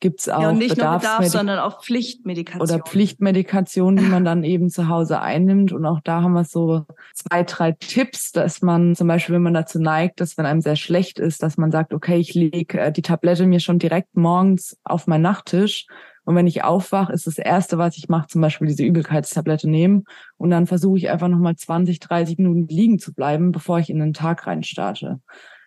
gibt's 0.00 0.28
auch 0.28 0.42
ja, 0.42 0.48
und 0.48 0.58
nicht 0.58 0.76
nur 0.76 0.98
Bedarf, 0.98 1.26
sondern 1.26 1.58
auch 1.58 1.82
Pflichtmedikation. 1.82 2.62
Oder 2.62 2.78
Pflichtmedikation, 2.80 3.96
die 3.96 4.06
man 4.06 4.24
dann 4.24 4.42
eben 4.42 4.70
zu 4.70 4.88
Hause 4.88 5.20
einnimmt. 5.20 5.72
Und 5.72 5.84
auch 5.84 6.00
da 6.02 6.22
haben 6.22 6.32
wir 6.32 6.44
so 6.44 6.86
zwei 7.14 7.44
drei 7.44 7.72
Tipps, 7.72 8.32
dass 8.32 8.62
man 8.62 8.96
zum 8.96 9.06
Beispiel, 9.06 9.34
wenn 9.34 9.42
man 9.42 9.54
dazu 9.54 9.78
neigt, 9.78 10.20
dass 10.20 10.36
wenn 10.38 10.46
einem 10.46 10.62
sehr 10.62 10.76
schlecht 10.76 11.18
ist, 11.18 11.42
dass 11.42 11.56
man 11.58 11.70
sagt, 11.70 11.92
okay, 11.92 12.16
ich 12.16 12.34
lege 12.34 12.80
äh, 12.80 12.92
die 12.92 13.02
Tablette 13.02 13.46
mir 13.46 13.60
schon 13.60 13.78
direkt 13.78 14.16
morgens 14.16 14.78
auf 14.84 15.06
meinen 15.06 15.22
Nachttisch 15.22 15.86
und 16.24 16.36
wenn 16.36 16.46
ich 16.46 16.64
aufwache, 16.64 17.12
ist 17.12 17.26
das 17.26 17.38
Erste, 17.38 17.78
was 17.78 17.96
ich 17.96 18.08
mache, 18.08 18.28
zum 18.28 18.40
Beispiel 18.40 18.68
diese 18.68 18.84
Übelkeitstablette 18.84 19.68
nehmen. 19.68 20.04
Und 20.36 20.50
dann 20.50 20.66
versuche 20.66 20.98
ich 20.98 21.10
einfach 21.10 21.28
nochmal 21.28 21.56
20, 21.56 21.98
30 22.00 22.38
Minuten 22.38 22.68
liegen 22.68 22.98
zu 22.98 23.12
bleiben, 23.12 23.52
bevor 23.52 23.78
ich 23.78 23.90
in 23.90 23.98
den 23.98 24.12
Tag 24.12 24.46
rein 24.46 24.62
starte. 24.62 25.20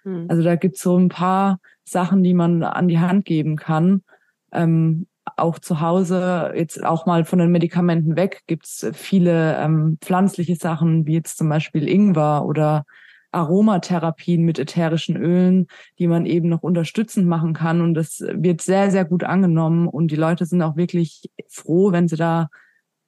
Mhm. 0.03 0.27
Also 0.29 0.43
da 0.43 0.55
gibt's 0.55 0.81
so 0.81 0.97
ein 0.97 1.09
paar 1.09 1.59
Sachen, 1.83 2.23
die 2.23 2.33
man 2.33 2.63
an 2.63 2.87
die 2.87 2.99
Hand 2.99 3.25
geben 3.25 3.55
kann. 3.55 4.03
Ähm, 4.51 5.07
auch 5.37 5.57
zu 5.57 5.79
Hause, 5.79 6.53
jetzt 6.55 6.83
auch 6.83 7.05
mal 7.05 7.25
von 7.25 7.39
den 7.39 7.51
Medikamenten 7.51 8.15
weg, 8.15 8.41
gibt's 8.45 8.85
viele 8.93 9.57
ähm, 9.57 9.97
pflanzliche 10.01 10.55
Sachen, 10.55 11.07
wie 11.07 11.13
jetzt 11.13 11.37
zum 11.37 11.49
Beispiel 11.49 11.87
Ingwer 11.87 12.45
oder 12.45 12.85
Aromatherapien 13.33 14.43
mit 14.43 14.59
ätherischen 14.59 15.17
Ölen, 15.17 15.67
die 15.99 16.07
man 16.07 16.25
eben 16.25 16.49
noch 16.49 16.63
unterstützend 16.63 17.27
machen 17.27 17.53
kann. 17.53 17.81
Und 17.81 17.93
das 17.93 18.19
wird 18.19 18.61
sehr, 18.61 18.91
sehr 18.91 19.05
gut 19.05 19.23
angenommen. 19.23 19.87
Und 19.87 20.09
die 20.11 20.15
Leute 20.15 20.45
sind 20.45 20.61
auch 20.61 20.75
wirklich 20.75 21.29
froh, 21.49 21.91
wenn 21.91 22.07
sie 22.07 22.15
da 22.15 22.49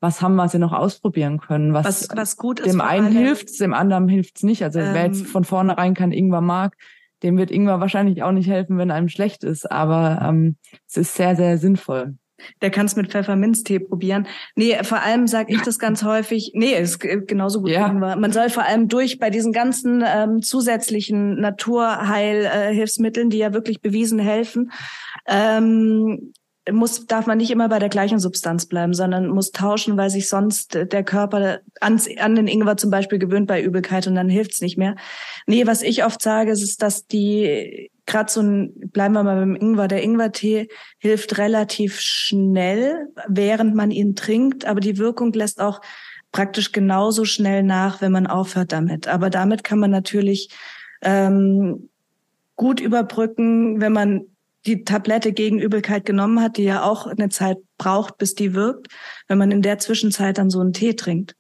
was 0.01 0.21
haben, 0.21 0.37
was 0.37 0.51
sie 0.51 0.59
noch 0.59 0.73
ausprobieren 0.73 1.39
können. 1.39 1.73
Was, 1.73 1.85
was, 1.85 2.09
was 2.15 2.37
gut 2.37 2.59
ist. 2.59 2.71
Dem 2.71 2.81
einen 2.81 3.11
hilft's, 3.11 3.57
dem 3.57 3.73
anderen 3.73 4.07
hilft's 4.07 4.43
nicht. 4.43 4.63
Also 4.63 4.79
ähm, 4.79 4.93
wer 4.93 5.05
jetzt 5.05 5.21
ähm, 5.21 5.25
von 5.25 5.43
vornherein 5.43 5.93
kein 5.93 6.11
Ingwer 6.11 6.41
mag, 6.41 6.75
dem 7.23 7.37
wird 7.37 7.51
Ingwer 7.51 7.79
wahrscheinlich 7.79 8.21
auch 8.23 8.31
nicht 8.31 8.49
helfen, 8.49 8.77
wenn 8.77 8.91
einem 8.91 9.09
schlecht 9.09 9.43
ist. 9.43 9.71
Aber 9.71 10.19
ähm, 10.21 10.57
es 10.87 10.97
ist 10.97 11.15
sehr, 11.15 11.35
sehr 11.35 11.57
sinnvoll. 11.57 12.15
Der 12.61 12.69
kann 12.69 12.85
es 12.85 12.95
mit 12.95 13.11
Pfefferminztee 13.11 13.79
probieren. 13.79 14.27
Nee, 14.55 14.77
vor 14.83 15.01
allem 15.01 15.27
sage 15.27 15.53
ich 15.53 15.61
das 15.61 15.79
ganz 15.79 16.03
häufig. 16.03 16.51
Nee, 16.53 16.73
ist 16.73 16.99
genauso 16.99 17.61
gut. 17.61 17.71
Ja. 17.71 17.91
Man 17.91 18.31
soll 18.31 18.49
vor 18.49 18.63
allem 18.63 18.87
durch 18.87 19.19
bei 19.19 19.29
diesen 19.29 19.51
ganzen 19.53 20.03
ähm, 20.05 20.41
zusätzlichen 20.41 21.39
Naturheilhilfsmitteln, 21.39 23.27
äh, 23.27 23.31
die 23.31 23.37
ja 23.37 23.53
wirklich 23.53 23.81
bewiesen 23.81 24.19
helfen, 24.19 24.71
ähm, 25.27 26.33
muss, 26.71 27.05
darf 27.05 27.27
man 27.27 27.37
nicht 27.37 27.51
immer 27.51 27.69
bei 27.69 27.79
der 27.79 27.89
gleichen 27.89 28.19
Substanz 28.19 28.65
bleiben, 28.65 28.93
sondern 28.93 29.27
muss 29.27 29.51
tauschen, 29.51 29.97
weil 29.97 30.09
sich 30.09 30.27
sonst 30.27 30.73
der 30.75 31.03
Körper 31.03 31.59
ans, 31.79 32.09
an 32.17 32.35
den 32.35 32.47
Ingwer 32.47 32.77
zum 32.77 32.89
Beispiel 32.89 33.19
gewöhnt 33.19 33.47
bei 33.47 33.61
Übelkeit 33.61 34.07
und 34.07 34.15
dann 34.15 34.29
hilft's 34.29 34.61
nicht 34.61 34.77
mehr. 34.77 34.95
Nee, 35.45 35.67
was 35.67 35.81
ich 35.83 36.03
oft 36.03 36.21
sage, 36.21 36.51
ist, 36.51 36.81
dass 36.81 37.05
die 37.05 37.91
gerade 38.05 38.31
so 38.31 38.41
ein, 38.41 38.73
bleiben 38.91 39.13
wir 39.13 39.23
mal 39.23 39.39
beim 39.39 39.55
Ingwer, 39.55 39.87
der 39.87 40.03
Ingwertee 40.03 40.67
hilft 40.97 41.37
relativ 41.37 41.99
schnell, 41.99 43.07
während 43.27 43.75
man 43.75 43.91
ihn 43.91 44.15
trinkt, 44.15 44.65
aber 44.65 44.79
die 44.79 44.97
Wirkung 44.97 45.33
lässt 45.33 45.59
auch 45.61 45.81
praktisch 46.31 46.71
genauso 46.71 47.25
schnell 47.25 47.63
nach, 47.63 48.01
wenn 48.01 48.11
man 48.11 48.27
aufhört 48.27 48.71
damit. 48.71 49.07
Aber 49.07 49.29
damit 49.29 49.63
kann 49.63 49.79
man 49.79 49.91
natürlich 49.91 50.49
ähm, 51.01 51.89
gut 52.55 52.79
überbrücken, 52.79 53.79
wenn 53.79 53.93
man 53.93 54.25
die 54.65 54.83
Tablette 54.83 55.31
gegen 55.31 55.59
Übelkeit 55.59 56.05
genommen 56.05 56.41
hat, 56.41 56.57
die 56.57 56.63
ja 56.63 56.83
auch 56.83 57.07
eine 57.07 57.29
Zeit 57.29 57.57
braucht, 57.77 58.17
bis 58.17 58.35
die 58.35 58.53
wirkt, 58.53 58.87
wenn 59.27 59.37
man 59.37 59.51
in 59.51 59.61
der 59.61 59.79
Zwischenzeit 59.79 60.37
dann 60.37 60.49
so 60.49 60.59
einen 60.59 60.73
Tee 60.73 60.95
trinkt, 60.95 61.35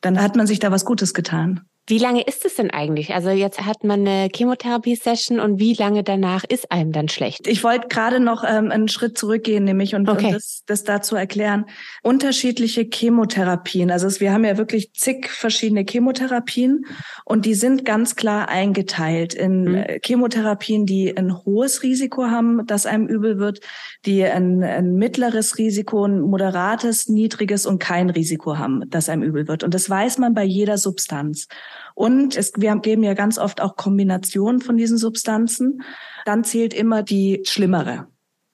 dann 0.00 0.20
hat 0.20 0.36
man 0.36 0.46
sich 0.46 0.58
da 0.58 0.70
was 0.70 0.84
Gutes 0.84 1.14
getan. 1.14 1.62
Wie 1.86 1.98
lange 1.98 2.22
ist 2.22 2.46
es 2.46 2.54
denn 2.54 2.70
eigentlich? 2.70 3.14
Also 3.14 3.28
jetzt 3.28 3.60
hat 3.66 3.84
man 3.84 4.06
eine 4.06 4.30
Chemotherapie-Session 4.34 5.38
und 5.38 5.60
wie 5.60 5.74
lange 5.74 6.02
danach 6.02 6.42
ist 6.44 6.72
einem 6.72 6.92
dann 6.92 7.10
schlecht? 7.10 7.46
Ich 7.46 7.62
wollte 7.62 7.88
gerade 7.88 8.20
noch 8.20 8.42
ähm, 8.42 8.70
einen 8.70 8.88
Schritt 8.88 9.18
zurückgehen, 9.18 9.64
nämlich 9.64 9.94
und, 9.94 10.08
okay. 10.08 10.28
und 10.28 10.32
das, 10.32 10.62
das 10.64 10.84
dazu 10.84 11.14
erklären. 11.14 11.66
Unterschiedliche 12.02 12.88
Chemotherapien. 12.90 13.90
Also 13.90 14.08
wir 14.18 14.32
haben 14.32 14.46
ja 14.46 14.56
wirklich 14.56 14.94
zig 14.94 15.28
verschiedene 15.28 15.84
Chemotherapien 15.86 16.86
und 17.26 17.44
die 17.44 17.54
sind 17.54 17.84
ganz 17.84 18.16
klar 18.16 18.48
eingeteilt 18.48 19.34
in 19.34 19.64
mhm. 19.64 19.74
Äh, 19.74 20.00
Chemotherapien, 20.02 20.86
die 20.86 21.14
ein 21.14 21.44
hohes 21.44 21.82
Risiko 21.82 22.28
haben, 22.28 22.66
dass 22.66 22.86
einem 22.86 23.06
übel 23.08 23.38
wird, 23.38 23.60
die 24.06 24.24
ein, 24.24 24.62
ein 24.62 24.94
mittleres 24.94 25.58
Risiko, 25.58 26.06
ein 26.06 26.20
moderates, 26.20 27.10
niedriges 27.10 27.66
und 27.66 27.78
kein 27.78 28.08
Risiko 28.08 28.56
haben, 28.56 28.88
dass 28.88 29.10
einem 29.10 29.22
übel 29.22 29.48
wird. 29.48 29.64
Und 29.64 29.74
das 29.74 29.90
weiß 29.90 30.16
man 30.16 30.32
bei 30.32 30.44
jeder 30.44 30.78
Substanz. 30.78 31.46
Und 31.94 32.36
es, 32.36 32.52
wir 32.56 32.74
geben 32.76 33.02
ja 33.02 33.14
ganz 33.14 33.38
oft 33.38 33.60
auch 33.60 33.76
Kombinationen 33.76 34.60
von 34.60 34.76
diesen 34.76 34.98
Substanzen. 34.98 35.82
Dann 36.24 36.44
zählt 36.44 36.74
immer 36.74 37.02
die 37.02 37.42
schlimmere. 37.44 38.08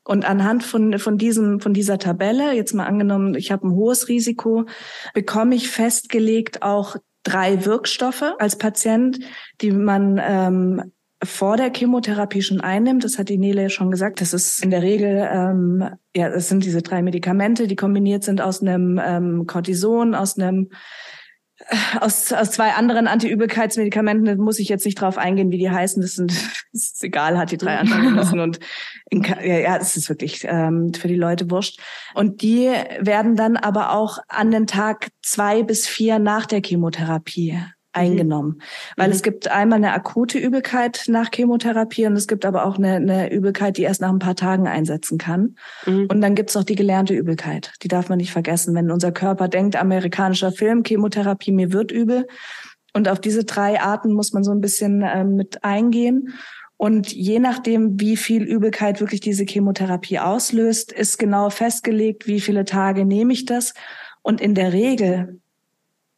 Und 0.05 0.25
anhand 0.25 0.65
von, 0.65 0.99
von, 0.99 1.19
diesem, 1.19 1.61
von 1.61 1.73
dieser 1.73 1.99
Tabelle, 1.99 2.53
jetzt 2.53 2.75
mal 2.75 2.87
angenommen, 2.87 3.35
ich 3.35 3.53
habe 3.53 3.67
ein 3.67 3.75
hohes 3.75 4.09
Risiko, 4.09 4.65
bekomme 5.15 5.55
ich 5.55 5.69
festgelegt 5.69 6.63
auch 6.63 6.97
drei 7.23 7.65
Wirkstoffe 7.65 8.25
als 8.39 8.57
Patient, 8.57 9.21
die 9.61 9.71
man 9.71 10.21
ähm, 10.23 10.93
vor 11.23 11.57
der 11.57 11.71
Chemotherapie 11.71 12.43
schon 12.43 12.61
einnimmt. 12.61 13.05
Das 13.05 13.19
hat 13.19 13.29
die 13.29 13.39
Nele 13.39 13.69
schon 13.69 13.91
gesagt. 13.91 14.21
Das 14.21 14.33
ist 14.33 14.65
in 14.65 14.71
der 14.71 14.83
Regel, 14.83 15.29
ähm, 15.31 15.85
ja, 16.17 16.29
es 16.29 16.49
sind 16.49 16.65
diese 16.65 16.83
drei 16.83 17.03
Medikamente, 17.03 17.67
die 17.67 17.77
kombiniert 17.77 18.25
sind 18.25 18.41
aus 18.41 18.63
einem 18.63 19.01
ähm, 19.05 19.47
Cortison, 19.47 20.15
aus 20.15 20.39
einem 20.39 20.71
aus, 22.01 22.33
aus 22.33 22.51
zwei 22.51 22.73
anderen 22.73 23.07
Antiübelkeitsmedikamenten, 23.07 24.25
da 24.27 24.43
muss 24.43 24.59
ich 24.59 24.69
jetzt 24.69 24.87
nicht 24.87 25.01
drauf 25.01 25.19
eingehen, 25.19 25.51
wie 25.51 25.59
die 25.59 25.71
heißen. 25.71 26.01
Das 26.01 26.13
sind, 26.13 26.33
das 26.73 26.85
ist 26.93 27.05
egal, 27.05 27.39
hat 27.39 27.51
die 27.51 27.59
drei 27.59 27.79
anderen 27.79 28.15
müssen 28.15 28.41
und 28.41 28.61
in, 29.11 29.23
ja, 29.23 29.59
ja, 29.59 29.77
es 29.77 29.97
ist 29.97 30.09
wirklich 30.09 30.45
ähm, 30.45 30.93
für 30.95 31.09
die 31.09 31.17
Leute 31.17 31.51
wurscht. 31.51 31.81
Und 32.15 32.43
die 32.43 32.71
werden 33.01 33.37
dann 33.37 33.57
aber 33.57 33.93
auch 33.93 34.19
an 34.29 34.51
den 34.51 34.67
Tag 34.67 35.09
zwei 35.23 35.63
bis 35.63 35.87
vier 35.87 36.19
nach 36.19 36.47
der 36.47 36.63
Chemotherapie. 36.65 37.59
Eingenommen. 37.93 38.57
Mhm. 38.57 38.63
Weil 38.97 39.09
mhm. 39.09 39.15
es 39.15 39.23
gibt 39.23 39.49
einmal 39.49 39.79
eine 39.79 39.93
akute 39.93 40.39
Übelkeit 40.39 41.05
nach 41.09 41.31
Chemotherapie 41.33 42.07
und 42.07 42.17
es 42.17 42.29
gibt 42.29 42.45
aber 42.45 42.65
auch 42.65 42.79
eine, 42.79 42.97
eine 42.97 43.33
Übelkeit, 43.33 43.77
die 43.77 43.83
erst 43.83 44.01
nach 44.01 44.11
ein 44.11 44.19
paar 44.19 44.37
Tagen 44.37 44.69
einsetzen 44.69 45.19
kann. 45.19 45.57
Mhm. 45.87 46.07
Und 46.07 46.21
dann 46.21 46.35
gibt 46.35 46.51
es 46.51 46.57
noch 46.57 46.65
die 46.65 46.75
gelernte 46.75 47.15
Übelkeit. 47.15 47.73
Die 47.83 47.89
darf 47.89 48.09
man 48.09 48.19
nicht 48.19 48.33
vergessen. 48.33 48.75
Wenn 48.75 48.91
unser 48.91 49.13
Körper 49.13 49.49
denkt, 49.49 49.77
amerikanischer 49.77 50.53
Film, 50.53 50.83
Chemotherapie, 50.85 51.53
mir 51.53 51.73
wird 51.73 51.91
übel. 51.91 52.27
Und 52.93 53.09
auf 53.09 53.21
diese 53.21 53.45
drei 53.45 53.81
Arten 53.81 54.13
muss 54.13 54.33
man 54.33 54.45
so 54.45 54.51
ein 54.53 54.61
bisschen 54.61 55.03
äh, 55.03 55.25
mit 55.25 55.65
eingehen. 55.65 56.35
Und 56.77 57.13
je 57.13 57.39
nachdem, 57.41 58.01
wie 58.01 58.17
viel 58.17 58.43
Übelkeit 58.43 59.01
wirklich 59.01 59.21
diese 59.21 59.45
Chemotherapie 59.45 60.19
auslöst, 60.19 60.93
ist 60.93 61.19
genau 61.19 61.51
festgelegt, 61.51 62.27
wie 62.27 62.41
viele 62.41 62.65
Tage 62.65 63.05
nehme 63.05 63.33
ich 63.33 63.45
das. 63.45 63.75
Und 64.23 64.41
in 64.41 64.55
der 64.55 64.73
Regel 64.73 65.41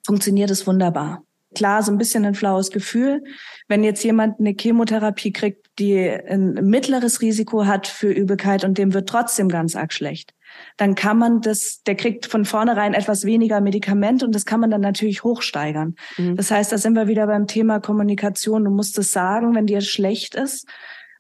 funktioniert 0.04 0.50
es 0.50 0.66
wunderbar 0.66 1.24
klar 1.54 1.82
so 1.82 1.92
ein 1.92 1.98
bisschen 1.98 2.24
ein 2.24 2.34
flaues 2.34 2.70
Gefühl. 2.70 3.22
Wenn 3.68 3.84
jetzt 3.84 4.04
jemand 4.04 4.40
eine 4.40 4.54
Chemotherapie 4.58 5.32
kriegt, 5.32 5.66
die 5.78 6.08
ein 6.08 6.54
mittleres 6.54 7.20
Risiko 7.20 7.66
hat 7.66 7.86
für 7.86 8.10
Übelkeit 8.12 8.64
und 8.64 8.78
dem 8.78 8.94
wird 8.94 9.08
trotzdem 9.08 9.48
ganz 9.48 9.74
arg 9.76 9.92
schlecht, 9.92 10.34
dann 10.76 10.94
kann 10.94 11.18
man 11.18 11.40
das, 11.40 11.82
der 11.86 11.94
kriegt 11.94 12.26
von 12.26 12.44
vornherein 12.44 12.94
etwas 12.94 13.24
weniger 13.24 13.60
Medikament 13.60 14.22
und 14.22 14.34
das 14.34 14.44
kann 14.44 14.60
man 14.60 14.70
dann 14.70 14.82
natürlich 14.82 15.24
hochsteigern. 15.24 15.94
Mhm. 16.18 16.36
Das 16.36 16.50
heißt, 16.50 16.72
da 16.72 16.78
sind 16.78 16.94
wir 16.94 17.08
wieder 17.08 17.26
beim 17.26 17.46
Thema 17.46 17.80
Kommunikation. 17.80 18.64
Du 18.64 18.70
musst 18.70 18.98
es 18.98 19.12
sagen, 19.12 19.54
wenn 19.54 19.66
dir 19.66 19.80
schlecht 19.80 20.34
ist 20.34 20.66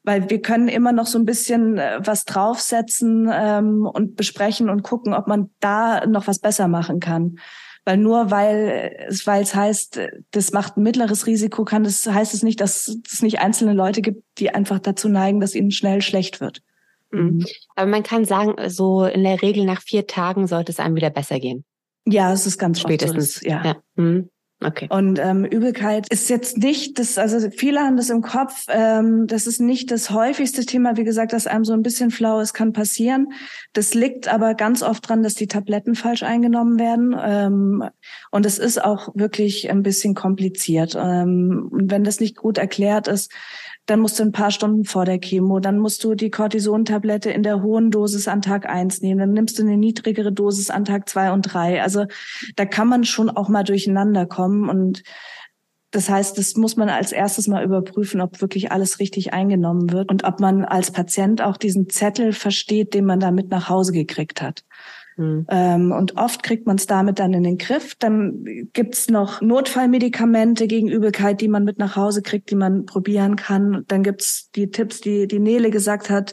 weil 0.04 0.28
wir 0.30 0.42
können 0.42 0.68
immer 0.68 0.92
noch 0.92 1.06
so 1.06 1.18
ein 1.18 1.24
bisschen 1.24 1.78
äh, 1.78 2.00
was 2.02 2.24
draufsetzen 2.24 3.30
ähm, 3.32 3.86
und 3.86 4.16
besprechen 4.16 4.68
und 4.68 4.82
gucken, 4.82 5.14
ob 5.14 5.28
man 5.28 5.50
da 5.60 6.06
noch 6.06 6.26
was 6.26 6.38
besser 6.38 6.68
machen 6.68 7.00
kann. 7.00 7.38
Weil 7.84 7.96
nur 7.96 8.30
weil 8.30 8.94
es, 9.08 9.26
weil 9.26 9.42
es 9.42 9.54
heißt, 9.54 10.00
das 10.30 10.52
macht 10.52 10.76
ein 10.76 10.84
mittleres 10.84 11.26
Risiko, 11.26 11.64
kann 11.64 11.82
das, 11.82 12.06
heißt 12.06 12.32
es 12.32 12.42
nicht, 12.42 12.60
dass 12.60 12.96
es 13.10 13.22
nicht 13.22 13.40
einzelne 13.40 13.72
Leute 13.72 14.02
gibt, 14.02 14.22
die 14.38 14.50
einfach 14.50 14.78
dazu 14.78 15.08
neigen, 15.08 15.40
dass 15.40 15.56
ihnen 15.56 15.72
schnell 15.72 16.00
schlecht 16.00 16.40
wird. 16.40 16.62
Mhm. 17.10 17.44
Aber 17.74 17.90
man 17.90 18.02
kann 18.02 18.24
sagen, 18.24 18.54
so 18.70 19.04
in 19.04 19.24
der 19.24 19.42
Regel 19.42 19.64
nach 19.64 19.82
vier 19.82 20.06
Tagen 20.06 20.46
sollte 20.46 20.70
es 20.70 20.78
einem 20.78 20.94
wieder 20.94 21.10
besser 21.10 21.40
gehen. 21.40 21.64
Ja, 22.06 22.32
es 22.32 22.46
ist 22.46 22.58
ganz 22.58 22.80
spätestens. 22.80 23.36
So, 23.36 23.48
ja. 23.48 23.64
ja. 23.64 23.76
Mhm. 23.96 24.30
Okay. 24.64 24.86
Und 24.90 25.18
ähm, 25.18 25.44
Übelkeit 25.44 26.08
ist 26.08 26.28
jetzt 26.30 26.58
nicht 26.58 26.98
das, 26.98 27.18
also 27.18 27.50
viele 27.50 27.80
haben 27.80 27.96
das 27.96 28.10
im 28.10 28.22
Kopf, 28.22 28.66
ähm, 28.68 29.26
das 29.26 29.46
ist 29.46 29.60
nicht 29.60 29.90
das 29.90 30.10
häufigste 30.10 30.64
Thema, 30.64 30.96
wie 30.96 31.04
gesagt, 31.04 31.32
dass 31.32 31.46
einem 31.46 31.64
so 31.64 31.72
ein 31.72 31.82
bisschen 31.82 32.10
flau 32.10 32.40
ist, 32.40 32.54
kann 32.54 32.72
passieren. 32.72 33.32
Das 33.72 33.94
liegt 33.94 34.28
aber 34.28 34.54
ganz 34.54 34.82
oft 34.82 35.08
dran, 35.08 35.22
dass 35.22 35.34
die 35.34 35.46
Tabletten 35.46 35.94
falsch 35.94 36.22
eingenommen 36.22 36.78
werden. 36.78 37.16
Ähm, 37.20 37.84
und 38.30 38.46
es 38.46 38.58
ist 38.58 38.82
auch 38.82 39.08
wirklich 39.14 39.70
ein 39.70 39.82
bisschen 39.82 40.14
kompliziert. 40.14 40.96
Ähm, 40.98 41.68
wenn 41.72 42.04
das 42.04 42.20
nicht 42.20 42.36
gut 42.36 42.58
erklärt 42.58 43.08
ist, 43.08 43.32
dann 43.86 44.00
musst 44.00 44.18
du 44.18 44.22
ein 44.22 44.32
paar 44.32 44.50
Stunden 44.50 44.84
vor 44.84 45.04
der 45.04 45.18
Chemo, 45.18 45.58
dann 45.58 45.78
musst 45.78 46.04
du 46.04 46.14
die 46.14 46.30
Cortisontablette 46.30 47.30
in 47.30 47.42
der 47.42 47.62
hohen 47.62 47.90
Dosis 47.90 48.28
an 48.28 48.42
Tag 48.42 48.68
eins 48.68 49.02
nehmen, 49.02 49.18
dann 49.18 49.32
nimmst 49.32 49.58
du 49.58 49.62
eine 49.62 49.76
niedrigere 49.76 50.32
Dosis 50.32 50.70
an 50.70 50.84
Tag 50.84 51.08
zwei 51.08 51.32
und 51.32 51.42
drei. 51.42 51.82
Also 51.82 52.06
da 52.56 52.64
kann 52.64 52.88
man 52.88 53.04
schon 53.04 53.28
auch 53.28 53.48
mal 53.48 53.64
durcheinander 53.64 54.26
kommen 54.26 54.68
und 54.68 55.02
das 55.90 56.08
heißt, 56.08 56.38
das 56.38 56.56
muss 56.56 56.76
man 56.76 56.88
als 56.88 57.12
erstes 57.12 57.48
mal 57.48 57.62
überprüfen, 57.62 58.22
ob 58.22 58.40
wirklich 58.40 58.72
alles 58.72 58.98
richtig 58.98 59.34
eingenommen 59.34 59.92
wird 59.92 60.10
und 60.10 60.24
ob 60.24 60.40
man 60.40 60.64
als 60.64 60.90
Patient 60.90 61.42
auch 61.42 61.58
diesen 61.58 61.90
Zettel 61.90 62.32
versteht, 62.32 62.94
den 62.94 63.04
man 63.04 63.20
da 63.20 63.30
mit 63.30 63.50
nach 63.50 63.68
Hause 63.68 63.92
gekriegt 63.92 64.40
hat. 64.40 64.64
Mhm. 65.16 65.46
Ähm, 65.48 65.92
und 65.92 66.16
oft 66.16 66.42
kriegt 66.42 66.66
man 66.66 66.76
es 66.76 66.86
damit 66.86 67.18
dann 67.18 67.34
in 67.34 67.42
den 67.42 67.58
Griff. 67.58 67.94
Dann 67.98 68.68
gibt's 68.72 69.08
noch 69.08 69.40
Notfallmedikamente 69.40 70.66
gegen 70.66 70.88
Übelkeit, 70.88 71.40
die 71.40 71.48
man 71.48 71.64
mit 71.64 71.78
nach 71.78 71.96
Hause 71.96 72.22
kriegt, 72.22 72.50
die 72.50 72.56
man 72.56 72.86
probieren 72.86 73.36
kann. 73.36 73.84
Dann 73.88 74.02
gibt's 74.02 74.50
die 74.52 74.70
Tipps, 74.70 75.00
die 75.00 75.26
die 75.26 75.38
Nele 75.38 75.70
gesagt 75.70 76.10
hat, 76.10 76.32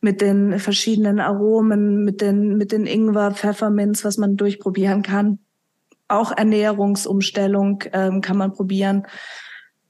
mit 0.00 0.20
den 0.20 0.58
verschiedenen 0.58 1.18
Aromen, 1.18 2.04
mit 2.04 2.20
den, 2.20 2.56
mit 2.56 2.72
den 2.72 2.86
Ingwer, 2.86 3.32
Pfefferminz, 3.32 4.04
was 4.04 4.18
man 4.18 4.36
durchprobieren 4.36 5.02
kann. 5.02 5.38
Auch 6.08 6.30
Ernährungsumstellung 6.36 7.84
ähm, 7.92 8.20
kann 8.20 8.36
man 8.36 8.52
probieren. 8.52 9.06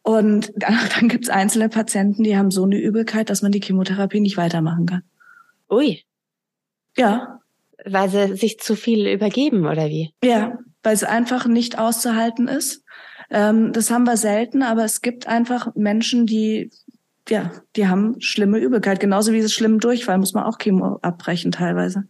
Und 0.03 0.53
dann, 0.57 0.79
dann 0.95 1.09
gibt's 1.09 1.29
einzelne 1.29 1.69
Patienten, 1.69 2.23
die 2.23 2.37
haben 2.37 2.51
so 2.51 2.65
eine 2.65 2.79
Übelkeit, 2.79 3.31
dass 3.31 3.43
man 3.43 3.53
die 3.53 3.61
Chemotherapie 3.61 4.21
nicht 4.21 4.37
weitermachen 4.37 4.87
kann. 4.87 5.03
Ui. 5.69 6.05
Ja, 6.97 7.41
weil 7.87 8.09
sie 8.09 8.37
sich 8.37 8.59
zu 8.59 8.77
viel 8.77 9.07
übergeben 9.07 9.67
oder 9.67 9.89
wie? 9.89 10.15
Ja, 10.23 10.59
weil 10.83 10.95
es 10.95 11.05
einfach 11.05 11.47
nicht 11.47 11.79
auszuhalten 11.79 12.49
ist. 12.49 12.83
Ähm, 13.31 13.73
das 13.73 13.91
haben 13.91 14.05
wir 14.05 14.17
selten, 14.17 14.63
aber 14.63 14.85
es 14.85 15.01
gibt 15.01 15.27
einfach 15.27 15.75
Menschen, 15.75 16.27
die 16.27 16.71
ja, 17.29 17.53
die 17.77 17.89
haben 17.89 18.21
schlimme 18.21 18.59
Übelkeit, 18.59 19.01
genauso 19.01 19.33
wie 19.33 19.39
es 19.39 19.53
schlimmen 19.53 19.79
Durchfall 19.79 20.19
muss 20.19 20.35
man 20.35 20.45
auch 20.45 20.59
Chemo 20.59 20.99
abbrechen 21.01 21.53
teilweise. 21.53 22.05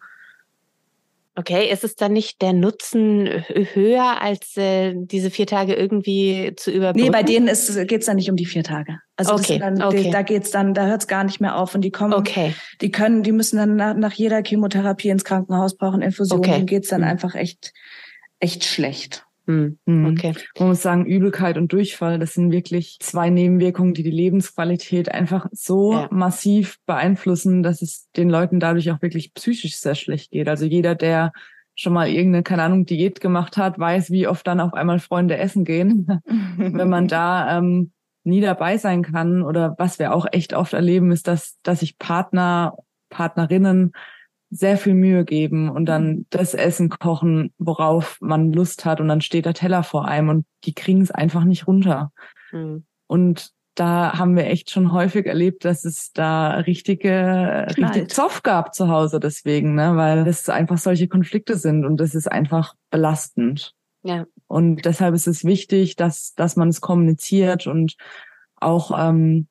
Okay, 1.37 1.71
ist 1.71 1.83
es 1.83 1.97
dann 1.97 2.13
nicht 2.13 2.43
der 2.43 2.53
Nutzen 2.53 3.29
höher, 3.49 4.23
als 4.23 4.57
äh, 4.57 4.95
diese 4.97 5.31
vier 5.31 5.47
Tage 5.47 5.75
irgendwie 5.75 6.53
zu 6.57 6.71
überbrücken? 6.71 7.07
Nee, 7.07 7.11
bei 7.11 7.25
denen 7.25 7.47
geht 7.47 8.01
es 8.01 8.07
dann 8.07 8.17
nicht 8.17 8.31
um 8.31 8.37
die 8.37 8.47
vier 8.47 8.63
Tage. 8.63 8.99
Also 9.17 9.35
okay, 9.35 9.59
dann, 9.59 9.81
okay. 9.81 10.11
da 10.11 10.23
geht's 10.23 10.51
dann, 10.51 10.75
da 10.75 10.87
hört 10.87 11.03
es 11.03 11.07
gar 11.07 11.23
nicht 11.23 11.41
mehr 11.41 11.57
auf 11.57 11.75
und 11.75 11.83
die 11.83 11.93
kommen, 11.93 12.15
okay. 12.15 12.55
die 12.81 12.91
können, 12.91 13.23
die 13.23 13.31
müssen 13.31 13.57
dann 13.59 13.77
nach, 13.77 13.95
nach 13.95 14.13
jeder 14.13 14.43
Chemotherapie 14.43 15.09
ins 15.09 15.25
Krankenhaus 15.25 15.77
brauchen 15.77 16.03
Infusionen, 16.03 16.45
okay. 16.45 16.65
geht's 16.65 16.89
dann 16.89 17.03
mhm. 17.03 17.09
einfach 17.09 17.35
echt, 17.37 17.73
echt 18.41 18.65
schlecht. 18.65 19.25
Hm. 19.47 19.79
Okay. 19.87 20.33
Man 20.59 20.69
muss 20.69 20.81
sagen, 20.81 21.05
Übelkeit 21.05 21.59
und 21.59 21.71
Durchfall, 21.71 22.19
das 22.19 22.33
sind 22.33 22.51
wirklich 22.51 22.97
zwei 23.01 23.29
Nebenwirkungen, 23.29 23.93
die 23.93 24.03
die 24.03 24.11
Lebensqualität 24.11 25.11
einfach 25.11 25.47
so 25.53 25.93
ja. 25.93 26.09
massiv 26.11 26.79
beeinflussen, 26.87 27.63
dass 27.63 27.83
es 27.83 28.09
den 28.17 28.31
Leuten 28.31 28.59
dadurch 28.59 28.91
auch 28.91 29.03
wirklich 29.03 29.35
psychisch 29.35 29.77
sehr 29.77 29.95
schlecht 29.97 30.31
geht. 30.31 30.49
Also 30.49 30.65
jeder, 30.65 30.95
der 30.95 31.33
schon 31.75 31.93
mal 31.93 32.09
irgendeine, 32.09 32.43
keine 32.43 32.63
Ahnung, 32.63 32.87
Diät 32.87 33.21
gemacht 33.21 33.59
hat, 33.59 33.79
weiß, 33.79 34.11
wie 34.11 34.27
oft 34.29 34.47
dann 34.47 34.61
auf 34.61 34.73
einmal 34.73 34.99
Freunde 34.99 35.37
essen 35.37 35.65
gehen. 35.65 36.07
Wenn 36.57 36.89
man 36.89 37.07
da 37.09 37.59
ähm, 37.59 37.93
nie 38.25 38.41
dabei 38.41 38.79
sein 38.79 39.03
kann 39.03 39.43
oder 39.43 39.75
was 39.79 39.99
wir 39.99 40.15
auch 40.15 40.27
echt 40.33 40.55
oft 40.55 40.73
erleben, 40.73 41.13
ist, 41.13 41.29
dass, 41.29 41.59
dass 41.63 41.81
sich 41.81 41.99
Partner, 41.99 42.77
Partnerinnen 43.11 43.93
sehr 44.51 44.79
viel 44.79 44.95
Mühe 44.95 45.25
geben 45.25 45.69
und 45.69 45.87
dann 45.87 46.07
mhm. 46.07 46.27
das 46.31 46.55
Essen 46.55 46.89
kochen, 46.89 47.53
worauf 47.59 48.19
man 48.21 48.53
Lust 48.53 48.85
hat 48.85 49.01
und 49.01 49.09
dann 49.09 49.21
steht 49.21 49.47
der 49.47 49.55
Teller 49.55 49.83
vor 49.83 50.07
einem 50.07 50.29
und 50.29 50.47
die 50.65 50.75
kriegen 50.75 51.01
es 51.01 51.11
einfach 51.11 51.45
nicht 51.45 51.67
runter. 51.67 52.13
Mhm. 52.53 52.85
Und 53.07 53.51
da 53.75 54.17
haben 54.17 54.37
wir 54.37 54.47
echt 54.47 54.71
schon 54.71 54.93
häufig 54.93 55.27
erlebt, 55.27 55.65
dass 55.65 55.85
es 55.85 56.13
da 56.13 56.59
richtige, 56.59 57.67
richtig 57.77 58.11
Zoff 58.11 58.43
gab 58.45 58.75
zu 58.75 58.89
Hause 58.89 59.19
deswegen, 59.19 59.75
ne, 59.75 59.97
weil 59.97 60.27
es 60.29 60.49
einfach 60.49 60.79
solche 60.79 61.09
Konflikte 61.09 61.57
sind 61.57 61.85
und 61.85 61.99
das 61.99 62.15
ist 62.15 62.31
einfach 62.31 62.75
belastend. 62.91 63.75
Ja. 64.03 64.27
Und 64.55 64.85
deshalb 64.85 65.17
ist 65.17 65.27
es 65.27 65.45
wichtig, 65.45 65.97
dass, 65.97 66.33
dass 66.37 66.55
man 66.55 66.69
es 66.69 66.81
kommuniziert 66.81 67.67
und 67.67 67.97
auch 68.55 68.93
ähm, 68.97 69.49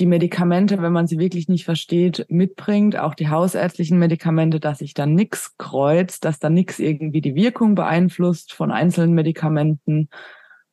die 0.00 0.06
Medikamente, 0.06 0.82
wenn 0.82 0.92
man 0.92 1.06
sie 1.06 1.20
wirklich 1.20 1.46
nicht 1.46 1.64
versteht, 1.64 2.26
mitbringt, 2.28 2.98
auch 2.98 3.14
die 3.14 3.28
hausärztlichen 3.28 4.00
Medikamente, 4.00 4.58
dass 4.58 4.78
sich 4.78 4.94
da 4.94 5.06
nichts 5.06 5.56
kreuzt, 5.58 6.24
dass 6.24 6.40
da 6.40 6.50
nichts 6.50 6.80
irgendwie 6.80 7.20
die 7.20 7.36
Wirkung 7.36 7.76
beeinflusst 7.76 8.52
von 8.52 8.72
einzelnen 8.72 9.14
Medikamenten. 9.14 10.08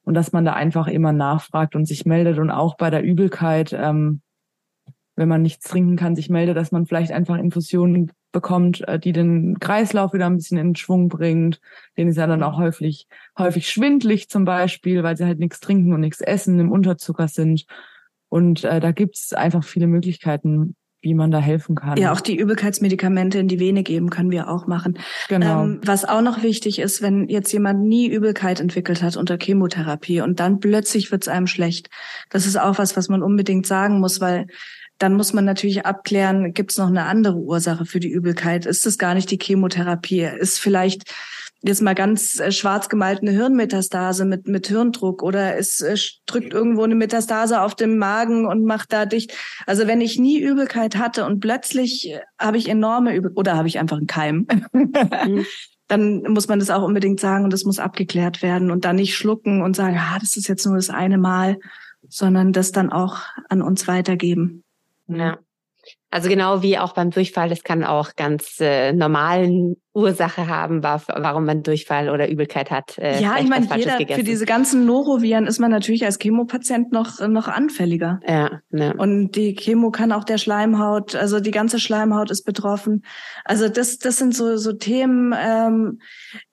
Und 0.02 0.16
dass 0.16 0.32
man 0.32 0.44
da 0.44 0.54
einfach 0.54 0.88
immer 0.88 1.14
nachfragt 1.14 1.76
und 1.76 1.86
sich 1.86 2.08
meldet. 2.08 2.40
Und 2.40 2.50
auch 2.50 2.76
bei 2.76 2.90
der 2.90 3.04
Übelkeit, 3.04 3.72
ähm, 3.72 4.22
wenn 5.16 5.30
man 5.30 5.44
nichts 5.44 5.70
trinken 5.70 5.96
kann, 5.96 6.16
sich 6.16 6.32
meldet, 6.32 6.58
dass 6.58 6.72
man 6.72 6.88
vielleicht 6.88 7.12
einfach 7.12 7.38
Infusionen 7.38 8.12
bekommt, 8.38 8.88
äh, 8.88 9.00
die 9.00 9.14
den 9.14 9.60
Kreislauf 9.60 10.14
wieder 10.14 10.28
ein 10.28 10.38
bisschen 10.38 10.60
in 10.60 10.76
Schwung 10.76 11.10
bringt. 11.10 11.60
Den 11.98 12.08
ist 12.08 12.18
ja 12.18 12.28
dann 12.28 12.44
auch 12.44 12.58
häufig, 12.60 13.08
häufig 13.38 13.68
schwindlig 13.68 14.30
zum 14.30 14.46
Beispiel, 14.46 15.02
weil 15.02 15.18
sie 15.18 15.26
halt 15.26 15.40
nichts 15.40 15.60
trinken 15.60 15.94
und 15.94 16.02
nichts 16.02 16.22
essen, 16.22 16.60
im 16.60 16.72
Unterzucker 16.72 17.28
sind. 17.28 17.66
Und 18.30 18.64
äh, 18.64 18.80
da 18.80 18.92
gibt 18.92 19.16
es 19.16 19.34
einfach 19.34 19.64
viele 19.64 19.88
Möglichkeiten, 19.88 20.76
wie 21.02 21.16
man 21.16 21.32
da 21.32 21.40
helfen 21.40 21.76
kann. 21.76 21.98
Ja, 21.98 22.12
auch 22.12 22.22
die 22.22 22.38
Übelkeitsmedikamente 22.38 23.40
in 23.40 23.48
die 23.48 23.60
Vene 23.60 23.82
geben 23.82 24.10
können 24.10 24.30
wir 24.30 24.50
auch 24.50 24.68
machen. 24.68 25.00
Genau. 25.30 25.64
Ähm, 25.64 25.82
was 25.84 26.06
auch 26.06 26.22
noch 26.22 26.44
wichtig 26.44 26.80
ist, 26.80 27.02
wenn 27.02 27.28
jetzt 27.30 27.52
jemand 27.54 27.82
nie 27.82 28.08
Übelkeit 28.08 28.60
entwickelt 28.60 29.02
hat 29.02 29.18
unter 29.18 29.38
Chemotherapie 29.42 30.22
und 30.22 30.40
dann 30.40 30.60
plötzlich 30.60 31.12
wird 31.12 31.24
es 31.24 31.28
einem 31.28 31.48
schlecht. 31.48 31.90
Das 32.30 32.46
ist 32.46 32.60
auch 32.60 32.78
was, 32.78 32.98
was 32.98 33.10
man 33.10 33.24
unbedingt 33.24 33.66
sagen 33.66 34.00
muss, 34.00 34.22
weil 34.22 34.48
dann 34.98 35.14
muss 35.14 35.34
man 35.34 35.46
natürlich 35.46 35.86
abklären, 35.86 36.54
gibt 36.54 36.72
es 36.72 36.78
noch 36.78 36.88
eine 36.88 37.06
andere 37.06 37.38
Ursache 37.38 37.86
für 37.86 38.00
die 38.00 38.12
Übelkeit? 38.12 38.66
Ist 38.66 38.86
es 38.86 38.98
gar 38.98 39.14
nicht 39.14 39.30
die 39.32 39.40
Chemotherapie? 39.42 40.22
Ist 40.22 40.60
vielleicht 40.60 41.04
jetzt 41.64 41.82
mal 41.82 41.96
ganz 41.96 42.40
äh, 42.40 42.52
schwarz 42.52 42.90
gemalt 42.90 43.22
eine 43.22 43.32
Hirnmetastase 43.32 44.26
mit, 44.26 44.48
mit 44.48 44.68
Hirndruck 44.68 45.24
oder 45.24 45.58
es 45.58 45.82
äh, 45.82 45.98
drückt 46.26 46.54
irgendwo 46.54 46.84
eine 46.84 46.96
Metastase 46.96 47.62
auf 47.62 47.76
dem 47.76 47.98
Magen 47.98 48.46
und 48.46 48.64
macht 48.64 48.94
da 48.94 49.06
dicht. 49.06 49.34
Also 49.66 49.88
wenn 49.88 50.02
ich 50.02 50.20
nie 50.20 50.40
Übelkeit 50.40 50.98
hatte 50.98 51.26
und 51.26 51.40
plötzlich 51.40 52.12
äh, 52.12 52.20
habe 52.40 52.58
ich 52.58 52.70
enorme 52.70 53.16
Übel 53.16 53.32
oder 53.36 53.56
habe 53.56 53.68
ich 53.68 53.80
einfach 53.80 53.98
einen 53.98 54.08
Keim, 54.08 54.48
dann 55.88 56.22
muss 56.24 56.48
man 56.48 56.60
das 56.60 56.70
auch 56.70 56.84
unbedingt 56.84 57.20
sagen 57.20 57.44
und 57.44 57.54
das 57.54 57.64
muss 57.64 57.80
abgeklärt 57.80 58.42
werden 58.42 58.72
und 58.72 58.86
dann 58.86 58.98
nicht 58.98 59.16
schlucken 59.16 59.62
und 59.62 59.76
sagen, 59.76 59.96
ja, 59.96 60.18
das 60.20 60.36
ist 60.36 60.48
jetzt 60.48 60.66
nur 60.66 60.76
das 60.76 60.90
eine 60.90 61.18
Mal, 61.18 61.58
sondern 62.08 62.54
das 62.54 62.72
dann 62.72 62.92
auch 62.92 63.20
an 63.50 63.62
uns 63.62 63.88
weitergeben. 63.88 64.64
Ja. 65.08 65.38
Also 66.10 66.30
genau 66.30 66.62
wie 66.62 66.78
auch 66.78 66.94
beim 66.94 67.12
Durchfall, 67.12 67.50
das 67.50 67.64
kann 67.64 67.84
auch 67.84 68.16
ganz 68.16 68.60
äh, 68.62 68.94
normalen 68.94 69.76
Ursache 69.94 70.48
haben, 70.48 70.82
warum 70.84 71.46
man 71.46 71.64
Durchfall 71.64 72.10
oder 72.10 72.30
Übelkeit 72.30 72.72
hat. 72.72 72.98
Äh, 72.98 73.22
ja, 73.22 73.38
ich 73.40 73.50
meine, 73.50 73.68
jeder, 73.76 73.98
für 73.98 74.24
diese 74.24 74.46
ganzen 74.46 74.86
Noroviren 74.86 75.48
ist 75.48 75.60
man 75.60 75.70
natürlich 75.70 76.06
als 76.06 76.18
Chemopatient 76.18 76.94
noch, 76.94 77.20
noch 77.28 77.50
anfälliger. 77.50 78.20
Ja, 78.26 78.62
ne. 78.70 78.94
Und 78.98 79.32
die 79.32 79.54
Chemo 79.56 79.92
kann 79.92 80.14
auch 80.14 80.24
der 80.24 80.38
Schleimhaut, 80.38 81.16
also 81.16 81.42
die 81.42 81.52
ganze 81.52 81.80
Schleimhaut 81.80 82.32
ist 82.32 82.44
betroffen. 82.44 83.04
Also 83.44 83.68
das, 83.68 83.98
das 83.98 84.18
sind 84.18 84.34
so, 84.34 84.56
so 84.56 84.74
Themen, 84.74 85.36
ähm, 85.38 86.00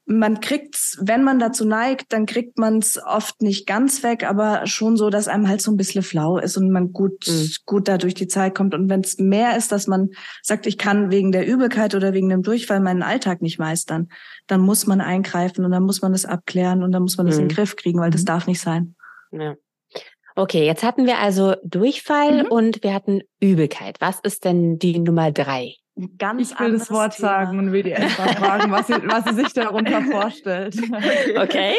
man 0.06 0.40
kriegt's, 0.40 0.98
wenn 1.00 1.24
man 1.24 1.38
dazu 1.38 1.64
neigt, 1.64 2.12
dann 2.12 2.26
kriegt 2.26 2.58
man 2.58 2.78
es 2.78 3.02
oft 3.02 3.40
nicht 3.40 3.66
ganz 3.66 4.02
weg, 4.02 4.28
aber 4.28 4.66
schon 4.66 4.98
so, 4.98 5.08
dass 5.08 5.28
einem 5.28 5.48
halt 5.48 5.62
so 5.62 5.70
ein 5.70 5.78
bisschen 5.78 6.02
flau 6.02 6.36
ist 6.36 6.58
und 6.58 6.70
man 6.70 6.92
gut, 6.92 7.26
mhm. 7.26 7.50
gut 7.64 7.88
da 7.88 7.96
durch 7.96 8.14
die 8.14 8.28
Zeit 8.28 8.54
kommt. 8.54 8.74
Und 8.74 8.90
wenn 8.90 9.00
es 9.00 9.18
mehr 9.18 9.56
ist, 9.56 9.72
dass 9.72 9.86
man 9.86 10.10
sagt, 10.42 10.66
ich 10.66 10.76
kann 10.76 11.10
wegen 11.10 11.32
der 11.32 11.46
Übelkeit 11.46 11.94
oder 11.94 12.12
wegen 12.12 12.28
dem 12.28 12.42
Durchfall 12.42 12.80
meinen 12.80 13.02
Alltag 13.02 13.40
nicht 13.40 13.58
meistern, 13.58 14.08
dann 14.46 14.60
muss 14.60 14.86
man 14.86 15.00
eingreifen 15.00 15.64
und 15.64 15.70
dann 15.70 15.84
muss 15.84 16.02
man 16.02 16.12
das 16.12 16.26
abklären 16.26 16.82
und 16.82 16.92
dann 16.92 17.02
muss 17.02 17.16
man 17.16 17.26
das 17.26 17.36
mhm. 17.36 17.42
in 17.42 17.48
den 17.48 17.54
Griff 17.54 17.76
kriegen, 17.76 18.00
weil 18.00 18.10
das 18.10 18.22
mhm. 18.22 18.26
darf 18.26 18.46
nicht 18.46 18.60
sein. 18.60 18.96
Ja. 19.32 19.54
Okay, 20.36 20.66
jetzt 20.66 20.82
hatten 20.82 21.06
wir 21.06 21.18
also 21.18 21.54
Durchfall 21.64 22.44
mhm. 22.44 22.50
und 22.50 22.82
wir 22.82 22.92
hatten 22.92 23.22
Übelkeit. 23.40 24.00
Was 24.00 24.20
ist 24.20 24.44
denn 24.44 24.78
die 24.78 24.98
Nummer 24.98 25.32
drei? 25.32 25.76
Ein 25.96 26.16
ganz 26.18 26.50
Ich 26.52 26.61
will 26.61 26.72
das 26.72 26.90
Wort 26.90 27.16
Thema. 27.16 27.28
sagen 27.28 27.59
und 27.59 27.72
will 27.72 27.83
die 27.85 27.94
einfach 27.94 28.37
fragen, 28.37 28.72
was 28.72 28.88
sie, 28.88 28.94
was 28.94 29.24
sie 29.26 29.35
sich 29.35 29.52
darunter 29.52 30.02
vorstellt. 30.11 30.76
Okay. 31.37 31.74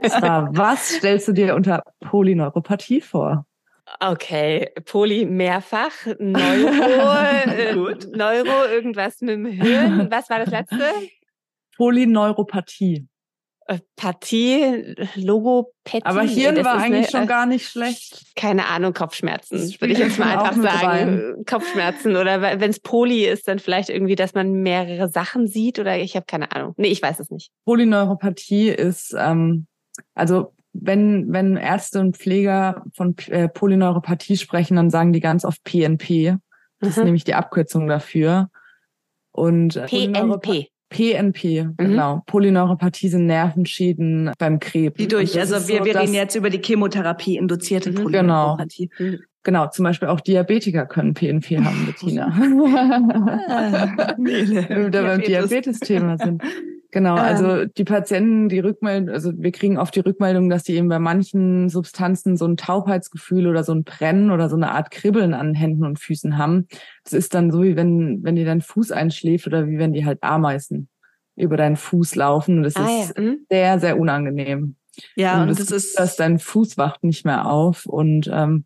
Esther, 0.00 0.48
was 0.52 0.88
stellst 0.96 1.28
du 1.28 1.32
dir 1.32 1.54
unter 1.54 1.82
Polyneuropathie 2.00 3.00
vor? 3.00 3.46
Okay, 4.00 4.70
Poly 4.84 5.26
mehrfach, 5.26 5.92
Neuro, 6.18 7.14
äh, 7.56 7.72
Neuro, 8.16 8.66
irgendwas 8.68 9.20
mit 9.20 9.30
dem 9.36 9.46
Hirn. 9.46 10.10
Was 10.10 10.28
war 10.28 10.40
das 10.40 10.50
letzte? 10.50 10.82
Polyneuropathie. 11.76 13.06
Äh, 13.68 13.80
Partie, 13.96 14.94
Logopädie. 15.16 16.04
Aber 16.04 16.22
Hirn 16.22 16.64
war 16.64 16.74
eigentlich 16.74 17.12
eine, 17.12 17.18
schon 17.18 17.26
gar 17.26 17.46
nicht 17.46 17.68
schlecht. 17.68 18.24
Keine 18.36 18.66
Ahnung, 18.66 18.92
Kopfschmerzen, 18.92 19.58
würde 19.80 19.92
ich 19.92 19.98
jetzt 19.98 20.20
mal 20.20 20.38
einfach 20.38 20.54
sagen. 20.54 20.86
Rein. 20.86 21.44
Kopfschmerzen 21.46 22.16
oder 22.16 22.40
wenn 22.40 22.70
es 22.70 22.78
Poly 22.78 23.26
ist, 23.26 23.48
dann 23.48 23.58
vielleicht 23.58 23.88
irgendwie, 23.88 24.14
dass 24.14 24.34
man 24.34 24.52
mehrere 24.62 25.08
Sachen 25.08 25.48
sieht 25.48 25.80
oder 25.80 25.98
ich 25.98 26.14
habe 26.14 26.26
keine 26.26 26.52
Ahnung. 26.52 26.74
Nee, 26.76 26.88
ich 26.88 27.02
weiß 27.02 27.18
es 27.18 27.30
nicht. 27.30 27.50
Polyneuropathie 27.64 28.68
ist, 28.68 29.12
ähm, 29.18 29.66
also 30.14 30.52
wenn, 30.72 31.32
wenn 31.32 31.56
Ärzte 31.56 31.98
und 31.98 32.16
Pfleger 32.16 32.84
von 32.94 33.16
äh, 33.28 33.48
Polyneuropathie 33.48 34.36
sprechen, 34.36 34.76
dann 34.76 34.90
sagen 34.90 35.12
die 35.12 35.20
ganz 35.20 35.44
oft 35.44 35.64
PNP. 35.64 36.36
Das 36.78 36.90
mhm. 36.96 37.00
ist 37.00 37.04
nämlich 37.04 37.24
die 37.24 37.34
Abkürzung 37.34 37.88
dafür. 37.88 38.48
Und 39.32 39.74
äh, 39.74 39.86
PNP. 39.86 40.68
PNP, 40.88 41.64
mhm. 41.64 41.76
genau. 41.76 42.22
Polyneuropathie 42.26 43.08
sind 43.08 43.26
Nervenschäden 43.26 44.30
beim 44.38 44.60
Krebs. 44.60 44.96
Die 44.98 45.08
durch, 45.08 45.38
also 45.38 45.54
wir, 45.68 45.78
so, 45.78 45.84
wir 45.84 45.96
reden 45.96 46.14
jetzt 46.14 46.34
über 46.34 46.50
die 46.50 46.62
Chemotherapie 46.62 47.36
induzierte 47.36 47.90
mhm. 47.90 47.96
Polyneuropathie. 47.96 48.90
Genau. 48.96 49.18
Genau, 49.46 49.68
zum 49.68 49.84
Beispiel 49.84 50.08
auch 50.08 50.20
Diabetiker 50.20 50.86
können 50.86 51.14
PNP 51.14 51.58
haben, 51.58 51.86
Bettina. 51.86 52.26
ah, 53.48 54.14
Wenn 54.18 54.92
wir 54.92 55.02
beim 55.02 55.20
Diabetes-Thema 55.20 56.18
sind. 56.18 56.42
Genau, 56.92 57.16
also 57.16 57.64
die 57.64 57.84
Patienten, 57.84 58.48
die 58.48 58.60
Rückmeldung, 58.60 59.12
also 59.12 59.32
wir 59.36 59.52
kriegen 59.52 59.76
oft 59.76 59.94
die 59.94 60.00
Rückmeldung, 60.00 60.48
dass 60.48 60.62
die 60.62 60.74
eben 60.74 60.88
bei 60.88 60.98
manchen 60.98 61.68
Substanzen 61.68 62.36
so 62.36 62.46
ein 62.46 62.56
Taubheitsgefühl 62.56 63.46
oder 63.46 63.64
so 63.64 63.72
ein 63.72 63.84
Brennen 63.84 64.30
oder 64.30 64.48
so 64.48 64.56
eine 64.56 64.70
Art 64.70 64.90
Kribbeln 64.90 65.34
an 65.34 65.54
Händen 65.54 65.84
und 65.84 65.98
Füßen 65.98 66.38
haben. 66.38 66.68
Das 67.04 67.12
ist 67.12 67.34
dann 67.34 67.50
so, 67.50 67.62
wie 67.62 67.76
wenn, 67.76 68.22
wenn 68.22 68.36
dir 68.36 68.44
dein 68.44 68.60
Fuß 68.60 68.92
einschläft 68.92 69.46
oder 69.46 69.66
wie 69.66 69.78
wenn 69.78 69.92
die 69.92 70.06
halt 70.06 70.22
Ameisen 70.22 70.88
über 71.34 71.56
deinen 71.56 71.76
Fuß 71.76 72.14
laufen. 72.14 72.58
Und 72.58 72.62
das 72.62 72.76
ah, 72.76 73.02
ist 73.02 73.16
ja. 73.16 73.22
mhm. 73.22 73.38
sehr, 73.50 73.78
sehr 73.80 73.98
unangenehm. 73.98 74.76
Ja, 75.14 75.34
und, 75.34 75.42
und 75.42 75.48
das, 75.50 75.66
das 75.66 75.70
ist, 75.70 75.98
dass 75.98 76.16
dein 76.16 76.38
Fuß 76.38 76.78
wacht 76.78 77.04
nicht 77.04 77.24
mehr 77.24 77.46
auf 77.46 77.84
und 77.86 78.30
ähm, 78.32 78.64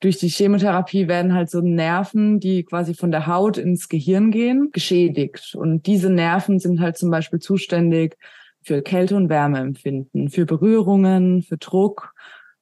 durch 0.00 0.16
die 0.16 0.28
Chemotherapie 0.28 1.08
werden 1.08 1.34
halt 1.34 1.50
so 1.50 1.60
Nerven, 1.60 2.40
die 2.40 2.64
quasi 2.64 2.94
von 2.94 3.10
der 3.10 3.26
Haut 3.26 3.58
ins 3.58 3.88
Gehirn 3.88 4.30
gehen, 4.30 4.70
geschädigt. 4.72 5.54
Und 5.54 5.86
diese 5.86 6.10
Nerven 6.10 6.58
sind 6.58 6.80
halt 6.80 6.96
zum 6.96 7.10
Beispiel 7.10 7.38
zuständig 7.38 8.16
für 8.62 8.82
Kälte- 8.82 9.16
und 9.16 9.28
Wärmeempfinden, 9.28 10.30
für 10.30 10.46
Berührungen, 10.46 11.42
für 11.42 11.58
Druck. 11.58 12.14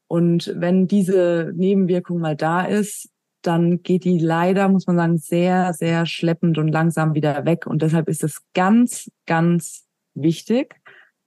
Und 0.09 0.53
wenn 0.57 0.88
diese 0.88 1.53
Nebenwirkung 1.55 2.18
mal 2.18 2.35
da 2.35 2.62
ist, 2.62 3.09
dann 3.42 3.83
geht 3.85 4.05
die 4.05 4.18
leider, 4.18 4.68
muss 4.68 4.88
man 4.88 4.96
sagen, 4.96 5.18
sehr, 5.18 5.72
sehr 5.74 6.07
schleppend 6.07 6.59
und 6.59 6.68
langsam 6.68 7.14
wieder 7.14 7.44
weg. 7.44 7.68
Und 7.68 7.83
deshalb 7.83 8.09
ist 8.09 8.24
es 8.24 8.42
ganz, 8.53 9.11
ganz 9.27 9.87
wichtig, 10.14 10.74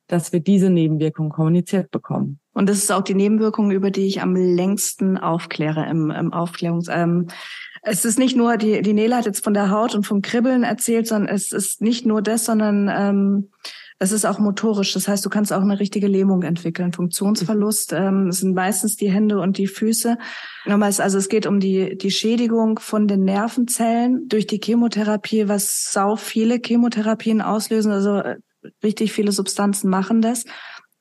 dass 0.08 0.34
wir 0.34 0.41
diese 0.41 0.69
Nebenwirkung 0.69 1.30
kommuniziert 1.30 1.89
bekommen. 1.89 2.40
Und 2.53 2.67
das 2.67 2.77
ist 2.77 2.91
auch 2.91 3.03
die 3.03 3.13
Nebenwirkung, 3.13 3.71
über 3.71 3.91
die 3.91 4.07
ich 4.07 4.21
am 4.21 4.35
längsten 4.35 5.17
aufkläre 5.17 5.87
im, 5.89 6.11
im 6.11 6.33
Aufklärungs. 6.33 6.87
Ähm, 6.89 7.27
es 7.83 8.05
ist 8.05 8.19
nicht 8.19 8.35
nur, 8.35 8.57
die, 8.57 8.81
die 8.81 8.93
Nele 8.93 9.15
hat 9.15 9.25
jetzt 9.25 9.43
von 9.43 9.53
der 9.53 9.71
Haut 9.71 9.95
und 9.95 10.05
vom 10.05 10.21
Kribbeln 10.21 10.63
erzählt, 10.63 11.07
sondern 11.07 11.33
es 11.33 11.51
ist 11.51 11.81
nicht 11.81 12.05
nur 12.05 12.21
das, 12.21 12.45
sondern 12.45 12.89
ähm, 12.93 13.49
es 13.97 14.11
ist 14.11 14.25
auch 14.25 14.39
motorisch. 14.39 14.93
Das 14.93 15.07
heißt, 15.07 15.23
du 15.25 15.29
kannst 15.29 15.53
auch 15.53 15.61
eine 15.61 15.79
richtige 15.79 16.07
Lähmung 16.07 16.43
entwickeln. 16.43 16.91
Funktionsverlust 16.91 17.93
ähm, 17.93 18.27
es 18.27 18.39
sind 18.39 18.53
meistens 18.53 18.97
die 18.97 19.11
Hände 19.11 19.39
und 19.39 19.57
die 19.57 19.67
Füße. 19.67 20.17
Nochmals, 20.65 20.99
also 20.99 21.17
es 21.17 21.29
geht 21.29 21.45
um 21.45 21.59
die, 21.59 21.97
die 21.97 22.11
Schädigung 22.11 22.79
von 22.79 23.07
den 23.07 23.23
Nervenzellen 23.23 24.27
durch 24.27 24.47
die 24.47 24.59
Chemotherapie, 24.59 25.47
was 25.47 25.91
sau 25.91 26.15
viele 26.15 26.59
Chemotherapien 26.63 27.41
auslösen. 27.41 27.91
Also 27.91 28.17
äh, 28.17 28.37
richtig 28.83 29.11
viele 29.11 29.31
Substanzen 29.31 29.89
machen 29.89 30.21
das. 30.21 30.45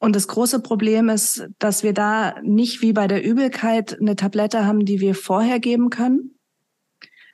Und 0.00 0.16
das 0.16 0.28
große 0.28 0.60
Problem 0.60 1.10
ist, 1.10 1.46
dass 1.58 1.82
wir 1.82 1.92
da 1.92 2.34
nicht 2.42 2.80
wie 2.80 2.94
bei 2.94 3.06
der 3.06 3.22
Übelkeit 3.22 4.00
eine 4.00 4.16
Tablette 4.16 4.64
haben, 4.64 4.86
die 4.86 4.98
wir 4.98 5.14
vorher 5.14 5.60
geben 5.60 5.90
können. 5.90 6.38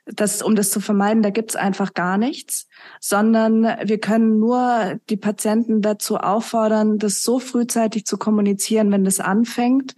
Das, 0.05 0.41
um 0.41 0.53
das 0.53 0.69
zu 0.69 0.81
vermeiden, 0.81 1.23
da 1.23 1.29
gibt's 1.29 1.55
einfach 1.55 1.93
gar 1.93 2.17
nichts, 2.17 2.67
sondern 2.99 3.63
wir 3.63 3.99
können 3.99 4.39
nur 4.39 4.99
die 5.09 5.17
Patienten 5.17 5.81
dazu 5.81 6.17
auffordern, 6.17 6.97
das 6.97 7.23
so 7.23 7.39
frühzeitig 7.39 8.05
zu 8.05 8.17
kommunizieren, 8.17 8.91
wenn 8.91 9.05
das 9.05 9.21
anfängt, 9.21 9.95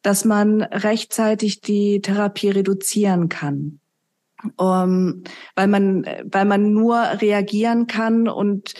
dass 0.00 0.24
man 0.24 0.62
rechtzeitig 0.62 1.60
die 1.60 2.00
Therapie 2.00 2.48
reduzieren 2.48 3.28
kann. 3.28 3.80
Um, 4.56 5.24
weil 5.54 5.66
man, 5.66 6.04
weil 6.24 6.44
man 6.44 6.72
nur 6.72 6.98
reagieren 6.98 7.86
kann 7.86 8.28
und 8.28 8.74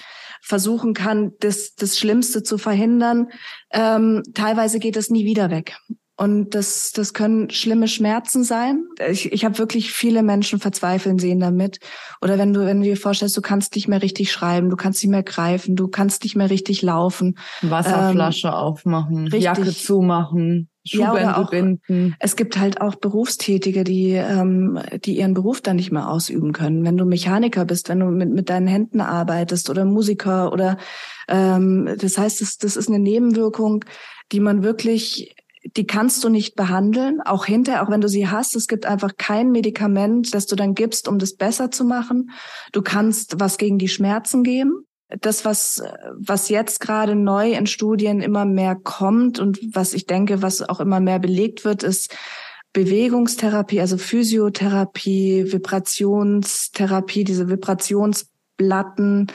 versuchen 0.46 0.94
kann, 0.94 1.32
das, 1.40 1.74
das 1.74 1.98
Schlimmste 1.98 2.44
zu 2.44 2.56
verhindern. 2.56 3.30
Ähm, 3.72 4.22
teilweise 4.32 4.78
geht 4.78 4.96
es 4.96 5.10
nie 5.10 5.24
wieder 5.24 5.50
weg. 5.50 5.76
Und 6.16 6.54
das, 6.54 6.92
das 6.92 7.12
können 7.12 7.50
schlimme 7.50 7.88
Schmerzen 7.88 8.44
sein. 8.44 8.84
Ich, 9.10 9.32
ich 9.32 9.44
habe 9.44 9.58
wirklich 9.58 9.92
viele 9.92 10.22
Menschen 10.22 10.60
verzweifeln 10.60 11.18
sehen 11.18 11.40
damit. 11.40 11.80
Oder 12.22 12.38
wenn 12.38 12.52
du, 12.52 12.64
wenn 12.64 12.78
du 12.78 12.84
dir 12.84 12.96
vorstellst, 12.96 13.36
du 13.36 13.42
kannst 13.42 13.74
nicht 13.74 13.88
mehr 13.88 14.02
richtig 14.02 14.30
schreiben, 14.30 14.70
du 14.70 14.76
kannst 14.76 15.02
nicht 15.02 15.10
mehr 15.10 15.24
greifen, 15.24 15.74
du 15.74 15.88
kannst 15.88 16.22
nicht 16.22 16.36
mehr 16.36 16.48
richtig 16.48 16.80
laufen. 16.80 17.36
Wasserflasche 17.60 18.48
ähm, 18.48 18.54
aufmachen, 18.54 19.24
richtig. 19.24 19.42
Jacke 19.42 19.74
zumachen. 19.74 20.70
Schuhbändel 20.86 21.22
ja, 21.22 21.36
auch, 21.36 21.50
binden. 21.50 22.14
Es 22.18 22.36
gibt 22.36 22.58
halt 22.58 22.80
auch 22.80 22.94
Berufstätige, 22.94 23.84
die, 23.84 24.12
ähm, 24.12 24.78
die 25.04 25.18
ihren 25.18 25.34
Beruf 25.34 25.60
dann 25.60 25.76
nicht 25.76 25.92
mehr 25.92 26.08
ausüben 26.08 26.52
können. 26.52 26.84
Wenn 26.84 26.96
du 26.96 27.04
Mechaniker 27.04 27.64
bist, 27.64 27.88
wenn 27.88 28.00
du 28.00 28.06
mit, 28.06 28.30
mit 28.30 28.48
deinen 28.48 28.66
Händen 28.66 29.00
arbeitest 29.00 29.70
oder 29.70 29.84
Musiker 29.84 30.52
oder 30.52 30.78
ähm, 31.28 31.90
das 31.98 32.18
heißt, 32.18 32.40
das, 32.40 32.58
das 32.58 32.76
ist 32.76 32.88
eine 32.88 32.98
Nebenwirkung, 32.98 33.84
die 34.32 34.40
man 34.40 34.62
wirklich 34.62 35.34
die 35.76 35.86
kannst 35.86 36.22
du 36.22 36.28
nicht 36.28 36.54
behandeln, 36.54 37.20
auch 37.20 37.44
hinterher, 37.46 37.82
auch 37.82 37.90
wenn 37.90 38.00
du 38.00 38.08
sie 38.08 38.28
hast. 38.28 38.54
Es 38.54 38.68
gibt 38.68 38.86
einfach 38.86 39.16
kein 39.16 39.50
Medikament, 39.50 40.32
das 40.32 40.46
du 40.46 40.54
dann 40.54 40.74
gibst, 40.74 41.08
um 41.08 41.18
das 41.18 41.34
besser 41.34 41.70
zu 41.70 41.84
machen. 41.84 42.30
Du 42.72 42.82
kannst 42.82 43.40
was 43.40 43.58
gegen 43.58 43.78
die 43.78 43.88
Schmerzen 43.88 44.44
geben. 44.44 44.86
Das, 45.08 45.44
was, 45.44 45.82
was 46.14 46.48
jetzt 46.48 46.80
gerade 46.80 47.14
neu 47.14 47.52
in 47.52 47.66
Studien 47.66 48.20
immer 48.20 48.44
mehr 48.44 48.74
kommt 48.74 49.38
und 49.38 49.58
was 49.72 49.92
ich 49.92 50.06
denke, 50.06 50.42
was 50.42 50.68
auch 50.68 50.80
immer 50.80 50.98
mehr 50.98 51.20
belegt 51.20 51.64
wird, 51.64 51.82
ist 51.84 52.16
Bewegungstherapie, 52.72 53.80
also 53.80 53.96
Physiotherapie, 53.96 55.50
Vibrationstherapie, 55.50 57.24
diese 57.24 57.48
Vibrationsplatten, 57.48 59.28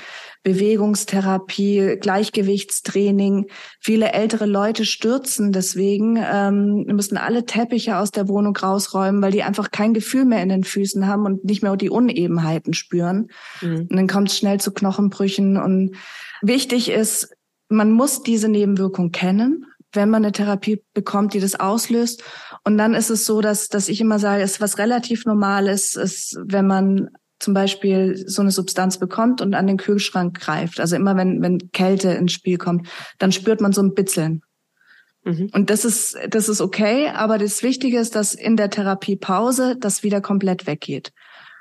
Bewegungstherapie, 0.44 1.98
Gleichgewichtstraining. 2.00 3.48
Viele 3.80 4.12
ältere 4.14 4.46
Leute 4.46 4.86
stürzen 4.86 5.52
deswegen, 5.52 6.18
ähm, 6.18 6.86
müssen 6.88 7.18
alle 7.18 7.46
Teppiche 7.46 7.98
aus 7.98 8.12
der 8.12 8.28
Wohnung 8.28 8.56
rausräumen, 8.56 9.22
weil 9.22 9.32
die 9.32 9.44
einfach 9.44 9.72
kein 9.72 9.94
Gefühl 9.94 10.26
mehr 10.26 10.42
in 10.42 10.50
den 10.50 10.64
Füßen 10.64 11.08
haben 11.08 11.26
und 11.26 11.46
nicht 11.46 11.62
mehr 11.62 11.76
die 11.76 11.92
Unebenheiten 11.92 12.74
spüren. 12.74 13.30
Mhm. 13.62 13.88
Und 13.90 13.96
dann 13.96 14.08
kommt 14.08 14.30
es 14.30 14.38
schnell 14.38 14.60
zu 14.60 14.72
Knochenbrüchen. 14.72 15.58
Und 15.58 15.96
wichtig 16.42 16.90
ist, 16.90 17.30
man 17.70 17.92
muss 17.92 18.24
diese 18.24 18.50
Nebenwirkung 18.50 19.12
kennen, 19.12 19.66
wenn 19.94 20.10
man 20.10 20.24
eine 20.24 20.32
Therapie 20.32 20.84
bekommt, 20.94 21.34
die 21.34 21.40
das 21.40 21.60
auslöst. 21.60 22.24
Und 22.64 22.78
dann 22.78 22.94
ist 22.94 23.10
es 23.10 23.26
so, 23.26 23.42
dass, 23.42 23.68
dass 23.70 23.90
ich 23.90 24.02
immer 24.02 24.20
sage, 24.20 24.44
es 24.44 24.54
ist 24.54 24.62
was 24.62 24.78
relativ 24.78 25.26
Normales, 25.26 25.96
ist, 25.96 26.38
wenn 26.44 26.66
man 26.68 27.10
zum 27.42 27.54
Beispiel 27.54 28.16
so 28.28 28.42
eine 28.42 28.52
Substanz 28.52 28.98
bekommt 28.98 29.42
und 29.42 29.54
an 29.54 29.68
den 29.68 29.78
Kühlschrank 29.78 30.40
greift, 30.40 30.80
also 30.80 30.96
immer 30.96 31.16
wenn, 31.18 31.42
wenn 31.42 31.72
Kälte 31.72 32.12
ins 32.12 32.34
Spiel 32.34 32.58
kommt, 32.58 32.88
dann 33.18 33.32
spürt 33.32 33.62
man 33.62 33.74
so 33.74 33.82
ein 33.82 33.94
Bitzeln. 33.94 34.44
Mhm. 35.24 35.50
Und 35.54 35.70
das 35.70 35.86
ist, 35.86 36.18
das 36.30 36.50
ist 36.50 36.62
okay, 36.62 37.10
aber 37.10 37.38
das 37.38 37.64
Wichtige 37.64 38.00
ist, 38.00 38.16
dass 38.16 38.34
in 38.34 38.58
der 38.58 38.70
Therapiepause 38.70 39.76
das 39.78 40.04
wieder 40.04 40.22
komplett 40.22 40.68
weggeht. 40.68 41.12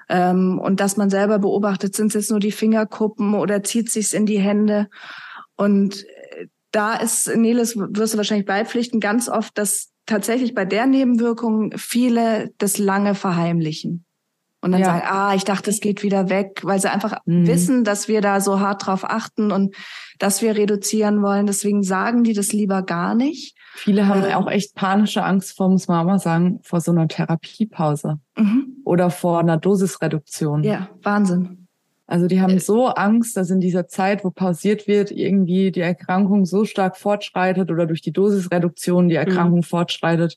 Ähm, 0.08 0.58
und 0.58 0.80
dass 0.80 0.96
man 0.96 1.10
selber 1.10 1.38
beobachtet, 1.38 1.94
sind 1.94 2.08
es 2.08 2.14
jetzt 2.14 2.30
nur 2.30 2.40
die 2.40 2.52
Fingerkuppen 2.52 3.34
oder 3.34 3.62
zieht 3.62 3.90
sich's 3.90 4.12
in 4.12 4.26
die 4.26 4.40
Hände. 4.40 4.88
Und 5.56 6.04
äh, 6.04 6.46
da 6.72 6.96
ist, 6.96 7.34
Nelis, 7.34 7.76
wirst 7.76 8.14
du 8.14 8.16
wahrscheinlich 8.16 8.46
beipflichten, 8.46 9.00
ganz 9.00 9.28
oft, 9.28 9.56
dass 9.56 9.90
tatsächlich 10.06 10.54
bei 10.54 10.64
der 10.64 10.86
Nebenwirkung 10.86 11.72
viele 11.76 12.50
das 12.58 12.78
lange 12.78 13.14
verheimlichen. 13.14 14.04
Und 14.62 14.72
dann 14.72 14.80
ja. 14.82 14.86
sagen, 14.88 15.02
ah, 15.06 15.34
ich 15.34 15.44
dachte, 15.44 15.70
es 15.70 15.80
geht 15.80 16.02
wieder 16.02 16.28
weg, 16.28 16.60
weil 16.64 16.78
sie 16.80 16.90
einfach 16.90 17.18
mhm. 17.24 17.46
wissen, 17.46 17.84
dass 17.84 18.08
wir 18.08 18.20
da 18.20 18.40
so 18.40 18.60
hart 18.60 18.86
drauf 18.86 19.04
achten 19.04 19.52
und 19.52 19.74
dass 20.18 20.42
wir 20.42 20.54
reduzieren 20.54 21.22
wollen. 21.22 21.46
Deswegen 21.46 21.82
sagen 21.82 22.24
die 22.24 22.34
das 22.34 22.52
lieber 22.52 22.82
gar 22.82 23.14
nicht. 23.14 23.56
Viele 23.74 24.06
haben 24.06 24.24
äh, 24.24 24.34
auch 24.34 24.50
echt 24.50 24.74
panische 24.74 25.24
Angst 25.24 25.56
vor, 25.56 25.70
muss 25.70 25.88
man 25.88 26.04
mal 26.04 26.18
sagen, 26.18 26.60
vor 26.62 26.82
so 26.82 26.92
einer 26.92 27.08
Therapiepause 27.08 28.18
mhm. 28.36 28.76
oder 28.84 29.10
vor 29.10 29.40
einer 29.40 29.56
Dosisreduktion. 29.56 30.62
Ja, 30.62 30.88
Wahnsinn. 31.02 31.68
Also 32.06 32.26
die 32.26 32.42
haben 32.42 32.56
äh. 32.56 32.60
so 32.60 32.88
Angst, 32.88 33.36
dass 33.36 33.50
in 33.50 33.60
dieser 33.60 33.86
Zeit, 33.86 34.24
wo 34.24 34.30
pausiert 34.30 34.88
wird, 34.88 35.10
irgendwie 35.12 35.70
die 35.70 35.80
Erkrankung 35.80 36.44
so 36.44 36.64
stark 36.64 36.96
fortschreitet 36.96 37.70
oder 37.70 37.86
durch 37.86 38.02
die 38.02 38.12
Dosisreduktion 38.12 39.08
die 39.08 39.14
Erkrankung 39.14 39.60
mhm. 39.60 39.64
fortschreitet, 39.64 40.36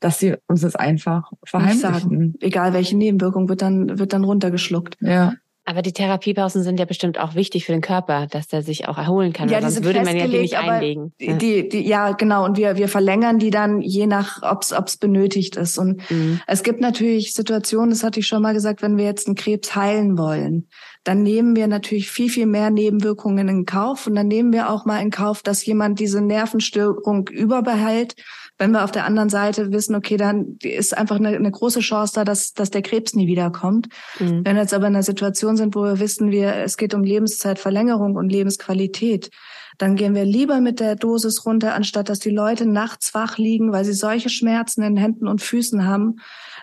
dass 0.00 0.18
sie 0.18 0.34
uns 0.46 0.62
das 0.62 0.76
einfach 0.76 1.30
verheimlichen. 1.44 2.34
Egal 2.40 2.72
welche 2.72 2.96
Nebenwirkung 2.96 3.48
wird 3.48 3.62
dann, 3.62 3.98
wird 3.98 4.12
dann 4.12 4.24
runtergeschluckt. 4.24 4.96
Ja. 5.00 5.34
Aber 5.66 5.82
die 5.82 5.92
Therapiepausen 5.92 6.62
sind 6.64 6.80
ja 6.80 6.84
bestimmt 6.86 7.20
auch 7.20 7.36
wichtig 7.36 7.66
für 7.66 7.72
den 7.72 7.82
Körper, 7.82 8.26
dass 8.26 8.48
der 8.48 8.62
sich 8.62 8.88
auch 8.88 8.98
erholen 8.98 9.32
kann. 9.32 9.48
Ja, 9.48 9.60
sonst 9.60 9.84
würde 9.84 10.02
man 10.02 10.16
ja 10.16 10.26
die 10.26 10.38
nicht 10.38 10.56
einlegen. 10.56 11.12
Die, 11.20 11.68
die, 11.68 11.86
ja, 11.86 12.10
genau. 12.12 12.44
Und 12.44 12.56
wir, 12.56 12.76
wir 12.76 12.88
verlängern 12.88 13.38
die 13.38 13.50
dann 13.50 13.80
je 13.80 14.06
nach, 14.06 14.42
ob 14.42 14.62
es 14.62 14.96
benötigt 14.96 15.54
ist. 15.56 15.78
Und 15.78 16.10
mhm. 16.10 16.40
es 16.48 16.64
gibt 16.64 16.80
natürlich 16.80 17.34
Situationen, 17.34 17.90
das 17.90 18.02
hatte 18.02 18.18
ich 18.18 18.26
schon 18.26 18.42
mal 18.42 18.54
gesagt, 18.54 18.82
wenn 18.82 18.96
wir 18.96 19.04
jetzt 19.04 19.28
einen 19.28 19.36
Krebs 19.36 19.76
heilen 19.76 20.18
wollen, 20.18 20.66
dann 21.04 21.22
nehmen 21.22 21.54
wir 21.54 21.68
natürlich 21.68 22.10
viel, 22.10 22.30
viel 22.30 22.46
mehr 22.46 22.70
Nebenwirkungen 22.70 23.46
in 23.48 23.64
Kauf. 23.64 24.06
Und 24.06 24.16
dann 24.16 24.28
nehmen 24.28 24.52
wir 24.52 24.70
auch 24.70 24.86
mal 24.86 25.00
in 25.00 25.10
Kauf, 25.10 25.42
dass 25.42 25.64
jemand 25.64 26.00
diese 26.00 26.20
Nervenstörung 26.20 27.28
überbehält 27.28 28.16
wenn 28.60 28.72
wir 28.72 28.84
auf 28.84 28.92
der 28.92 29.06
anderen 29.06 29.30
Seite 29.30 29.72
wissen, 29.72 29.94
okay, 29.94 30.18
dann 30.18 30.58
ist 30.62 30.96
einfach 30.96 31.16
eine, 31.16 31.30
eine 31.30 31.50
große 31.50 31.80
Chance 31.80 32.12
da, 32.14 32.24
dass, 32.24 32.52
dass 32.52 32.68
der 32.68 32.82
Krebs 32.82 33.14
nie 33.14 33.26
wiederkommt. 33.26 33.88
Mhm. 34.18 34.44
Wenn 34.44 34.54
wir 34.54 34.62
jetzt 34.62 34.74
aber 34.74 34.86
in 34.86 34.94
einer 34.94 35.02
Situation 35.02 35.56
sind, 35.56 35.74
wo 35.74 35.82
wir 35.82 35.98
wissen, 35.98 36.30
wir, 36.30 36.56
es 36.56 36.76
geht 36.76 36.92
um 36.92 37.02
Lebenszeitverlängerung 37.02 38.16
und 38.16 38.28
Lebensqualität, 38.28 39.30
dann 39.78 39.96
gehen 39.96 40.14
wir 40.14 40.26
lieber 40.26 40.60
mit 40.60 40.78
der 40.78 40.94
Dosis 40.94 41.46
runter, 41.46 41.74
anstatt 41.74 42.10
dass 42.10 42.18
die 42.18 42.28
Leute 42.28 42.66
nachts 42.66 43.14
wach 43.14 43.38
liegen, 43.38 43.72
weil 43.72 43.86
sie 43.86 43.94
solche 43.94 44.28
Schmerzen 44.28 44.82
in 44.82 44.98
Händen 44.98 45.26
und 45.26 45.40
Füßen 45.40 45.86
haben, 45.86 46.16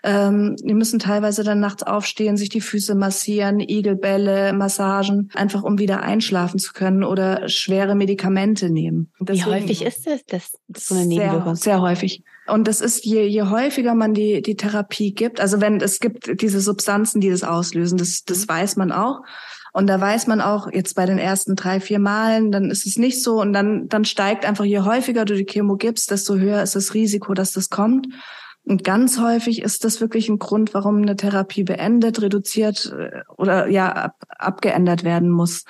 ähm, 0.08 0.56
die 0.56 0.74
müssen 0.74 1.00
teilweise 1.00 1.44
dann 1.44 1.60
nachts 1.60 1.84
aufstehen, 1.84 2.38
sich 2.38 2.48
die 2.48 2.62
Füße 2.62 2.96
massieren, 2.96 3.60
Igelbälle, 3.60 4.54
Massagen, 4.54 5.30
einfach 5.34 5.64
um 5.64 5.80
wieder 5.80 6.02
einschlafen 6.02 6.60
zu 6.60 6.72
können 6.72 7.04
oder 7.04 7.50
schwere 7.50 7.94
Medikamente 7.94 8.70
nehmen. 8.70 9.12
Wie 9.20 9.44
häufig 9.44 9.84
ist 9.84 10.08
das, 10.08 10.24
das, 10.26 10.52
das 10.70 10.88
so 10.88 10.96
eine 10.96 11.06
Nebenwirkung? 11.06 11.56
Sehr, 11.56 11.74
sehr 11.74 11.82
häufig. 11.82 12.24
Und 12.48 12.70
das 12.70 12.80
ist, 12.80 13.04
je, 13.04 13.26
je 13.26 13.44
häufiger 13.44 13.96
man 13.96 14.14
die, 14.14 14.42
die 14.42 14.56
Therapie 14.56 15.14
gibt, 15.14 15.42
also 15.42 15.60
wenn 15.60 15.82
es 15.82 16.00
gibt 16.00 16.42
diese 16.42 16.62
Substanzen, 16.62 17.20
die 17.20 17.30
das 17.30 17.44
auslösen, 17.44 17.98
das, 17.98 18.24
das 18.24 18.48
weiß 18.48 18.78
man 18.78 18.94
auch. 18.94 19.24
Und 19.74 19.88
da 19.88 20.00
weiß 20.00 20.28
man 20.28 20.40
auch, 20.40 20.72
jetzt 20.72 20.96
bei 20.96 21.06
den 21.06 21.18
ersten 21.20 21.58
drei, 21.58 21.82
vier 21.82 22.00
Malen, 22.00 22.54
dann 22.54 22.72
ist 22.72 22.88
es 22.88 22.98
nicht 22.98 23.22
so. 23.22 23.42
Und 23.42 23.52
dann, 23.52 23.90
dann 23.90 24.06
steigt 24.06 24.46
einfach, 24.46 24.64
je 24.64 24.80
häufiger 24.80 25.26
du 25.26 25.36
die 25.36 25.46
Chemo 25.46 25.76
gibst, 25.76 26.12
desto 26.12 26.38
höher 26.38 26.64
ist 26.64 26.76
das 26.76 26.94
Risiko, 26.94 27.34
dass 27.34 27.52
das 27.52 27.70
kommt. 27.70 28.08
Und 28.68 28.84
ganz 28.84 29.18
häufig 29.18 29.62
ist 29.62 29.86
das 29.86 30.02
wirklich 30.02 30.28
ein 30.28 30.40
Grund, 30.40 30.74
warum 30.74 30.98
eine 30.98 31.16
Therapie 31.16 31.64
beendet, 31.64 32.22
reduziert 32.22 32.94
äh, 32.98 33.22
oder 33.38 33.68
ja 33.68 33.90
ab, 33.94 34.24
abgeändert 34.28 35.06
werden 35.06 35.30
muss, 35.30 35.64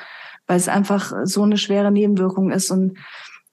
weil 0.48 0.58
es 0.58 0.68
einfach 0.68 1.14
so 1.24 1.44
eine 1.44 1.58
schwere 1.58 1.92
Nebenwirkung 1.92 2.50
ist. 2.50 2.72
Und 2.72 2.98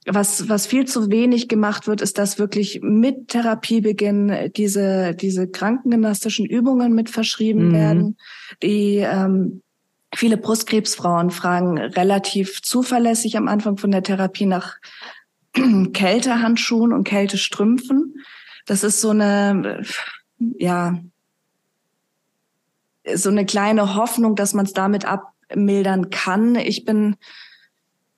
was, 0.07 0.49
was 0.49 0.67
viel 0.67 0.87
zu 0.87 1.11
wenig 1.11 1.49
gemacht 1.49 1.87
wird, 1.87 2.01
ist, 2.01 2.17
dass 2.17 2.39
wirklich 2.39 2.81
mit 2.83 3.29
Therapiebeginn 3.29 4.51
diese, 4.57 5.15
diese 5.15 5.47
krankengymnastischen 5.47 6.47
Übungen 6.47 6.95
mit 6.95 7.11
verschrieben 7.11 7.69
mhm. 7.69 7.73
werden, 7.75 8.17
die 8.63 8.97
ähm, 8.97 9.61
viele 10.15 10.39
Brustkrebsfrauen 10.39 11.31
fragen 11.31 11.77
relativ 11.77 12.63
zuverlässig 12.63 13.37
am 13.37 13.49
Anfang 13.49 13.77
von 13.77 13.91
der 13.91 14.03
Therapie 14.03 14.47
nach 14.47 14.77
Kältehandschuhen 15.93 16.95
und 16.95 17.05
Kältestrümpfen. 17.05 18.15
Das 18.67 18.85
ist 18.85 19.01
so 19.01 19.11
eine, 19.11 19.83
ja, 20.59 20.99
so 23.15 23.29
eine 23.29 23.45
kleine 23.45 23.95
Hoffnung, 23.95 24.35
dass 24.37 24.55
man 24.55 24.67
es 24.67 24.73
damit 24.73 25.05
abmildern 25.05 26.11
kann. 26.11 26.55
Ich 26.55 26.85
bin 26.85 27.17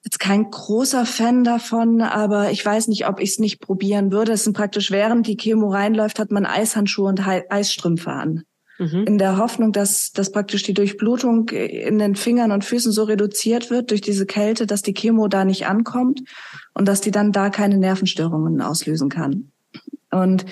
jetzt 0.05 0.21
kein 0.21 0.51
großer 0.51 1.05
Fan 1.05 1.43
davon, 1.43 2.01
aber 2.01 2.53
ich 2.53 2.65
weiß 2.65 2.87
nicht, 2.89 3.09
ob 3.09 3.19
ich 3.19 3.31
es 3.31 3.39
nicht 3.41 3.61
probieren 3.61 4.13
würde. 4.13 4.33
Es 4.33 4.45
sind 4.45 4.57
praktisch, 4.57 4.93
während 4.93 5.27
die 5.27 5.37
Chemo 5.37 5.69
reinläuft, 5.71 6.21
hat 6.21 6.31
man 6.31 6.47
Eishandschuhe 6.47 7.09
und 7.09 7.27
Eisstrümpfe 7.27 8.13
an. 8.13 8.45
Mhm. 8.79 9.05
In 9.07 9.19
der 9.19 9.39
Hoffnung, 9.39 9.73
dass, 9.73 10.13
dass 10.13 10.31
praktisch 10.31 10.63
die 10.63 10.75
Durchblutung 10.75 11.49
in 11.49 11.99
den 11.99 12.15
Fingern 12.15 12.53
und 12.53 12.65
Füßen 12.65 12.93
so 12.93 13.05
reduziert 13.05 13.71
wird 13.71 13.91
durch 13.91 14.01
diese 14.01 14.27
Kälte, 14.27 14.67
dass 14.67 14.83
die 14.83 14.95
Chemo 14.95 15.27
da 15.27 15.45
nicht 15.45 15.67
ankommt 15.67 16.23
und 16.75 16.87
dass 16.87 17.01
die 17.01 17.11
dann 17.11 17.33
da 17.33 17.51
keine 17.51 17.79
Nervenstörungen 17.79 18.61
auslösen 18.61 19.09
kann. 19.09 19.51
Und 20.11 20.47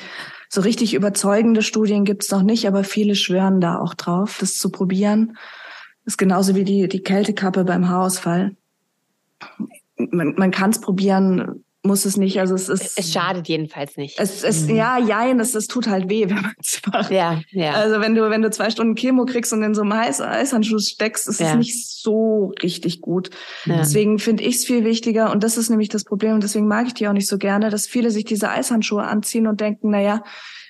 so 0.49 0.61
richtig 0.61 0.95
überzeugende 0.95 1.63
Studien 1.63 2.05
gibt's 2.05 2.31
noch 2.31 2.43
nicht, 2.43 2.67
aber 2.67 2.85
viele 2.85 3.15
schwören 3.15 3.61
da 3.61 3.79
auch 3.79 3.95
drauf, 3.95 4.39
das 4.41 4.57
zu 4.57 4.71
probieren. 4.71 5.37
Das 6.05 6.15
ist 6.15 6.19
genauso 6.19 6.55
wie 6.55 6.65
die, 6.65 6.89
die 6.89 7.03
Kältekappe 7.03 7.65
beim 7.65 7.89
Haarausfall. 7.89 8.57
Man, 9.97 10.35
man 10.37 10.51
kann 10.51 10.71
es 10.71 10.81
probieren, 10.81 11.64
muss 11.85 12.05
es 12.07 12.17
nicht. 12.17 12.41
Also 12.41 12.55
es 12.55 12.69
ist. 12.69 12.99
Es 12.99 13.13
schadet 13.13 13.47
jedenfalls 13.47 13.97
nicht. 13.97 14.19
Es, 14.19 14.43
es 14.43 14.67
mhm. 14.67 14.77
ja, 14.77 14.99
jein, 14.99 15.39
es, 15.39 15.55
es 15.55 15.67
tut 15.67 15.87
halt 15.87 16.09
weh, 16.09 16.25
wenn 16.29 16.43
man 16.43 16.55
es 16.61 16.81
macht. 16.91 17.11
Ja, 17.11 17.41
ja. 17.51 17.73
Also 17.73 18.01
wenn 18.01 18.15
du, 18.15 18.29
wenn 18.31 18.43
du 18.43 18.51
zwei 18.51 18.71
Stunden 18.71 18.95
Chemo 18.95 19.27
kriegst 19.27 19.53
und 19.53 19.63
in 19.63 19.75
so 19.75 19.83
einem 19.83 19.93
Eis, 19.93 20.21
Eishandschuh 20.21 20.79
steckst, 20.79 21.29
ist 21.29 21.41
ja. 21.41 21.51
es 21.51 21.57
nicht 21.57 22.01
so 22.01 22.53
richtig 22.63 23.01
gut. 23.01 23.31
Ja. 23.67 23.77
Deswegen 23.77 24.19
finde 24.19 24.43
ich 24.45 24.57
es 24.57 24.65
viel 24.65 24.85
wichtiger 24.85 25.31
und 25.31 25.45
das 25.45 25.57
ist 25.57 25.71
nämlich 25.71 25.89
das 25.91 26.05
Problem 26.05 26.35
und 26.35 26.43
deswegen 26.43 26.67
mag 26.67 26.87
ich 26.87 26.95
die 26.95 27.07
auch 27.07 27.13
nicht 27.13 27.29
so 27.29 27.39
gerne, 27.39 27.71
dass 27.71 27.87
viele 27.87 28.11
sich 28.11 28.25
diese 28.25 28.51
Eishandschuhe 28.51 29.05
anziehen 29.05 29.47
und 29.47 29.61
denken, 29.61 29.91
na 29.91 30.01
ja, 30.01 30.23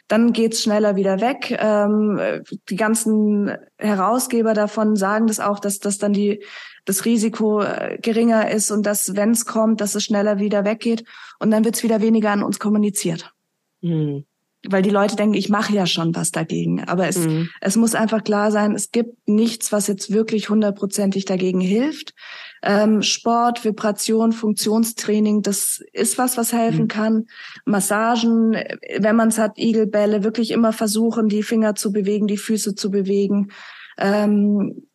dann 0.09 0.33
geht's 0.33 0.63
schneller 0.63 0.97
wieder 0.97 1.21
weg. 1.21 1.57
Ähm, 1.59 2.21
die 2.69 2.77
ganzen 2.77 3.57
Herausgeber 3.79 4.53
davon 4.53 4.97
sagen 4.97 5.27
das 5.29 5.41
auch, 5.41 5.61
dass 5.61 5.79
das 5.79 5.99
dann 5.99 6.13
die 6.13 6.45
das 6.85 7.05
Risiko 7.05 7.63
äh, 7.63 7.99
geringer 8.01 8.51
ist 8.51 8.71
und 8.71 8.85
dass, 8.85 9.17
wenn 9.17 9.31
es 9.31 9.47
kommt, 9.47 9.81
dass 9.81 9.95
es 9.95 10.05
schneller 10.05 10.39
wieder 10.39 10.65
weggeht 10.65 11.05
und 11.39 11.51
dann 11.51 11.65
wird 11.65 11.77
es 11.77 11.83
wieder 11.83 12.01
weniger 12.01 12.31
an 12.31 12.43
uns 12.43 12.59
kommuniziert. 12.59 13.33
Mhm. 13.81 14.25
Weil 14.67 14.83
die 14.83 14.91
Leute 14.91 15.15
denken, 15.15 15.35
ich 15.35 15.51
mache 15.51 15.75
ja 15.75 15.87
schon 15.87 16.15
was 16.15 16.31
dagegen. 16.31 16.85
Aber 16.85 17.07
es, 17.07 17.19
mhm. 17.19 17.51
es 17.61 17.77
muss 17.77 17.95
einfach 17.95 18.25
klar 18.25 18.51
sein, 18.51 18.73
es 18.73 18.93
gibt 18.93 19.29
nichts, 19.29 19.73
was 19.73 19.89
jetzt 19.89 20.11
wirklich 20.11 20.49
hundertprozentig 20.49 21.27
dagegen 21.27 21.61
hilft. 21.61 22.15
Ähm, 22.63 23.03
Sport, 23.03 23.63
Vibration, 23.63 24.33
Funktionstraining, 24.33 25.43
das 25.43 25.83
ist 25.93 26.17
was, 26.17 26.39
was 26.39 26.55
helfen 26.55 26.85
mhm. 26.85 26.89
kann. 26.89 27.27
Massagen, 27.67 28.57
wenn 28.99 29.17
man 29.17 29.29
es 29.29 29.39
hat, 29.39 29.59
Igelbälle, 29.59 30.25
wirklich 30.25 30.51
immer 30.51 30.73
versuchen, 30.73 31.29
die 31.29 31.43
Finger 31.43 31.75
zu 31.75 31.93
bewegen, 31.93 32.27
die 32.27 32.39
Füße 32.39 32.75
zu 32.75 32.91
bewegen. 32.91 33.51
Ähm, 33.99 34.87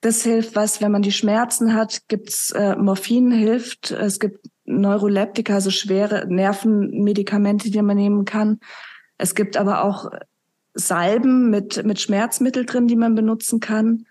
das 0.00 0.22
hilft 0.22 0.54
was, 0.54 0.80
wenn 0.80 0.92
man 0.92 1.02
die 1.02 1.12
Schmerzen 1.12 1.74
hat, 1.74 2.02
gibt's 2.08 2.50
äh, 2.52 2.76
Morphin 2.76 3.30
hilft. 3.30 3.90
Es 3.90 4.20
gibt 4.20 4.46
Neuroleptika, 4.64 5.54
also 5.54 5.70
schwere 5.70 6.26
Nervenmedikamente, 6.28 7.70
die 7.70 7.82
man 7.82 7.96
nehmen 7.96 8.24
kann. 8.24 8.60
Es 9.16 9.34
gibt 9.34 9.56
aber 9.56 9.82
auch 9.84 10.10
Salben 10.74 11.50
mit, 11.50 11.84
mit 11.84 12.00
Schmerzmittel 12.00 12.64
drin, 12.64 12.86
die 12.86 12.96
man 12.96 13.14
benutzen 13.14 13.58
kann. 13.58 14.04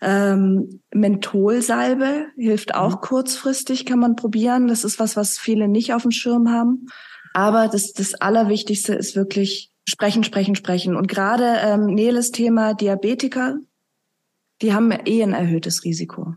Ähm, 0.00 0.80
Mentholsalbe 0.92 2.26
hilft 2.36 2.74
auch 2.74 2.96
mhm. 2.96 3.00
kurzfristig, 3.00 3.86
kann 3.86 3.98
man 3.98 4.16
probieren. 4.16 4.68
Das 4.68 4.84
ist 4.84 5.00
was, 5.00 5.16
was 5.16 5.38
viele 5.38 5.68
nicht 5.68 5.94
auf 5.94 6.02
dem 6.02 6.10
Schirm 6.10 6.50
haben. 6.50 6.86
Aber 7.34 7.68
das, 7.68 7.92
das 7.92 8.14
Allerwichtigste 8.14 8.94
ist 8.94 9.16
wirklich 9.16 9.70
sprechen, 9.88 10.22
sprechen, 10.22 10.54
sprechen. 10.54 10.96
Und 10.96 11.08
gerade 11.08 11.56
ähm, 11.62 11.86
Neles 11.86 12.30
Thema 12.30 12.74
Diabetiker, 12.74 13.56
die 14.62 14.72
haben 14.72 14.92
eh 15.04 15.22
ein 15.22 15.32
erhöhtes 15.32 15.84
Risiko. 15.84 16.34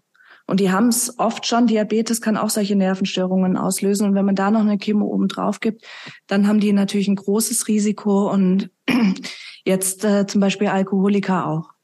Und 0.47 0.59
die 0.59 0.71
haben 0.71 0.89
es 0.89 1.17
oft 1.17 1.47
schon, 1.47 1.67
Diabetes 1.67 2.21
kann 2.21 2.37
auch 2.37 2.49
solche 2.49 2.75
Nervenstörungen 2.75 3.57
auslösen. 3.57 4.07
Und 4.07 4.15
wenn 4.15 4.25
man 4.25 4.35
da 4.35 4.51
noch 4.51 4.61
eine 4.61 4.77
Chemo 4.77 5.05
oben 5.05 5.27
drauf 5.27 5.59
gibt, 5.59 5.85
dann 6.27 6.47
haben 6.47 6.59
die 6.59 6.71
natürlich 6.71 7.07
ein 7.07 7.15
großes 7.15 7.67
Risiko 7.67 8.31
und 8.31 8.69
jetzt 9.65 10.05
äh, 10.05 10.27
zum 10.27 10.41
Beispiel 10.41 10.67
Alkoholiker 10.67 11.47
auch. 11.47 11.74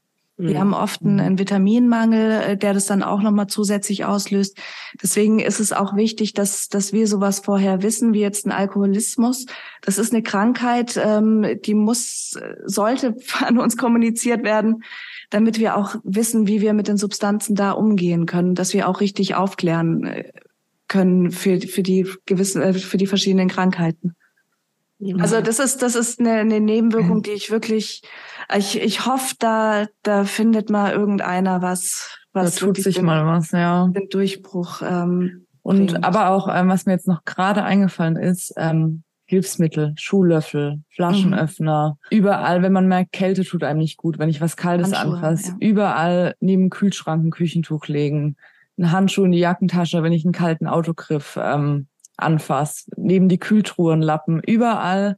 Die 0.41 0.53
mhm. 0.53 0.59
haben 0.59 0.73
oft 0.73 1.01
einen, 1.01 1.19
einen 1.19 1.39
Vitaminmangel, 1.39 2.31
äh, 2.31 2.57
der 2.57 2.73
das 2.73 2.85
dann 2.85 3.03
auch 3.03 3.21
nochmal 3.21 3.47
zusätzlich 3.47 4.05
auslöst. 4.05 4.57
Deswegen 5.01 5.39
ist 5.39 5.59
es 5.59 5.71
auch 5.71 5.95
wichtig, 5.95 6.33
dass, 6.33 6.67
dass 6.67 6.93
wir 6.93 7.07
sowas 7.07 7.39
vorher 7.39 7.83
wissen, 7.83 8.13
wie 8.13 8.21
jetzt 8.21 8.45
ein 8.45 8.51
Alkoholismus. 8.51 9.45
Das 9.81 9.97
ist 9.97 10.13
eine 10.13 10.23
Krankheit, 10.23 10.99
ähm, 11.03 11.45
die 11.63 11.75
muss, 11.75 12.37
sollte 12.65 13.15
an 13.41 13.57
uns 13.57 13.77
kommuniziert 13.77 14.43
werden 14.43 14.83
damit 15.31 15.59
wir 15.59 15.77
auch 15.77 15.95
wissen, 16.03 16.45
wie 16.45 16.59
wir 16.59 16.73
mit 16.73 16.89
den 16.89 16.97
Substanzen 16.97 17.55
da 17.55 17.71
umgehen 17.71 18.25
können, 18.25 18.53
dass 18.53 18.73
wir 18.73 18.87
auch 18.87 18.99
richtig 18.99 19.33
aufklären 19.33 20.03
äh, 20.03 20.31
können 20.87 21.31
für, 21.31 21.59
für 21.61 21.83
die 21.83 22.05
gewissen, 22.25 22.61
äh, 22.61 22.73
für 22.73 22.97
die 22.97 23.07
verschiedenen 23.07 23.47
Krankheiten. 23.47 24.15
Also 25.19 25.41
das 25.41 25.59
ist, 25.59 25.81
das 25.81 25.95
ist 25.95 26.19
eine, 26.19 26.33
eine 26.33 26.59
Nebenwirkung, 26.59 27.23
die 27.23 27.31
ich 27.31 27.49
wirklich, 27.49 28.03
ich, 28.55 28.79
ich 28.79 29.05
hoffe, 29.05 29.35
da, 29.39 29.87
da 30.03 30.25
findet 30.25 30.69
mal 30.69 30.91
irgendeiner 30.91 31.61
was, 31.61 32.17
was 32.33 32.55
da 32.55 32.65
tut 32.65 32.77
sich 32.77 32.95
den, 32.95 33.05
mal 33.05 33.25
was, 33.25 33.51
ja. 33.51 33.87
Den 33.87 34.09
Durchbruch. 34.09 34.81
Ähm, 34.83 35.47
und 35.63 35.87
bringt. 35.87 36.03
aber 36.03 36.29
auch, 36.29 36.47
ähm, 36.53 36.69
was 36.69 36.85
mir 36.85 36.93
jetzt 36.93 37.07
noch 37.07 37.23
gerade 37.25 37.63
eingefallen 37.63 38.15
ist, 38.15 38.53
ähm, 38.57 39.03
Hilfsmittel, 39.25 39.93
Schuhlöffel, 39.95 40.81
Flaschenöffner, 40.89 41.97
mhm. 42.11 42.17
überall, 42.17 42.63
wenn 42.63 42.73
man 42.73 42.87
merkt, 42.87 43.13
Kälte 43.13 43.45
tut 43.45 43.63
einem 43.63 43.79
nicht 43.79 43.97
gut, 43.97 44.19
wenn 44.19 44.29
ich 44.29 44.41
was 44.41 44.57
Kaltes 44.57 44.91
anfasse, 44.93 45.51
ja. 45.51 45.55
überall 45.59 46.35
neben 46.41 46.69
Kühlschrank 46.69 47.23
ein 47.23 47.31
Küchentuch 47.31 47.87
legen, 47.87 48.35
ein 48.77 48.91
Handschuh 48.91 49.23
in 49.23 49.31
die 49.31 49.39
Jackentasche, 49.39 50.03
wenn 50.03 50.11
ich 50.11 50.25
einen 50.25 50.33
kalten 50.33 50.67
Autogriff 50.67 51.39
ähm, 51.41 51.87
anfasse, 52.21 52.89
neben 52.95 53.29
die 53.29 53.39
Kühltruhenlappen, 53.39 54.41
überall, 54.41 55.17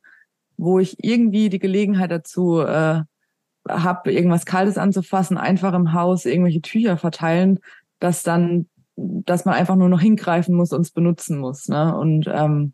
wo 0.57 0.79
ich 0.79 1.03
irgendwie 1.03 1.49
die 1.49 1.59
Gelegenheit 1.59 2.11
dazu 2.11 2.59
äh, 2.61 3.01
habe, 3.67 4.11
irgendwas 4.11 4.45
Kaltes 4.45 4.77
anzufassen, 4.77 5.37
einfach 5.37 5.73
im 5.73 5.93
Haus 5.93 6.25
irgendwelche 6.25 6.61
Tücher 6.61 6.97
verteilen, 6.97 7.59
dass 7.99 8.23
dann, 8.23 8.67
dass 8.95 9.45
man 9.45 9.55
einfach 9.55 9.75
nur 9.75 9.89
noch 9.89 10.01
hingreifen 10.01 10.55
muss 10.55 10.73
und 10.73 10.81
es 10.81 10.91
benutzen 10.91 11.37
muss. 11.37 11.67
Ne? 11.67 11.95
Und 11.95 12.29
ähm, 12.31 12.73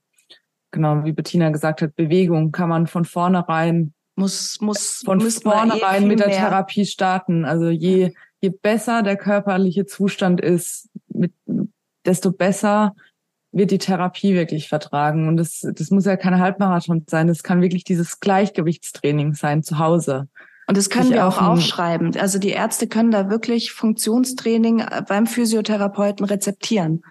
genau, 0.72 1.04
wie 1.04 1.14
Bettina 1.14 1.50
gesagt 1.50 1.82
hat, 1.82 1.96
Bewegung 1.96 2.52
kann 2.52 2.70
man 2.70 2.88
von 2.88 3.06
vornherein 3.06 3.94
muss 4.16 4.60
muss 4.60 5.02
von 5.06 5.22
vornherein 5.22 6.04
eh 6.04 6.06
mit 6.06 6.20
der 6.20 6.28
mehr. 6.28 6.38
Therapie 6.38 6.86
starten. 6.86 7.46
Also 7.46 7.70
je 7.70 8.12
je 8.42 8.50
besser 8.50 9.04
der 9.04 9.18
körperliche 9.18 9.86
Zustand 9.86 10.42
ist, 10.42 10.90
mit, 11.10 11.34
desto 12.06 12.32
besser 12.32 12.96
wird 13.52 13.72
die 13.72 13.78
Therapie 13.78 14.34
wirklich 14.34 14.70
vertragen. 14.70 15.28
Und 15.28 15.38
das, 15.38 15.66
das 15.74 15.90
muss 15.92 16.06
ja 16.06 16.18
kein 16.18 16.40
Halbmarathon 16.40 17.06
sein. 17.10 17.28
Das 17.28 17.44
kann 17.44 17.62
wirklich 17.62 17.84
dieses 17.84 18.20
Gleichgewichtstraining 18.20 19.34
sein 19.34 19.64
zu 19.64 19.80
Hause. 19.80 20.28
Und 20.68 20.78
das 20.78 20.90
können 20.92 21.12
wir 21.12 21.28
auch 21.28 21.42
aufschreiben. 21.42 22.16
Also 22.20 22.38
die 22.38 22.50
Ärzte 22.50 22.88
können 22.88 23.10
da 23.10 23.32
wirklich 23.32 23.72
Funktionstraining 23.72 24.86
beim 25.08 25.26
Physiotherapeuten 25.26 26.26
rezeptieren 26.26 27.02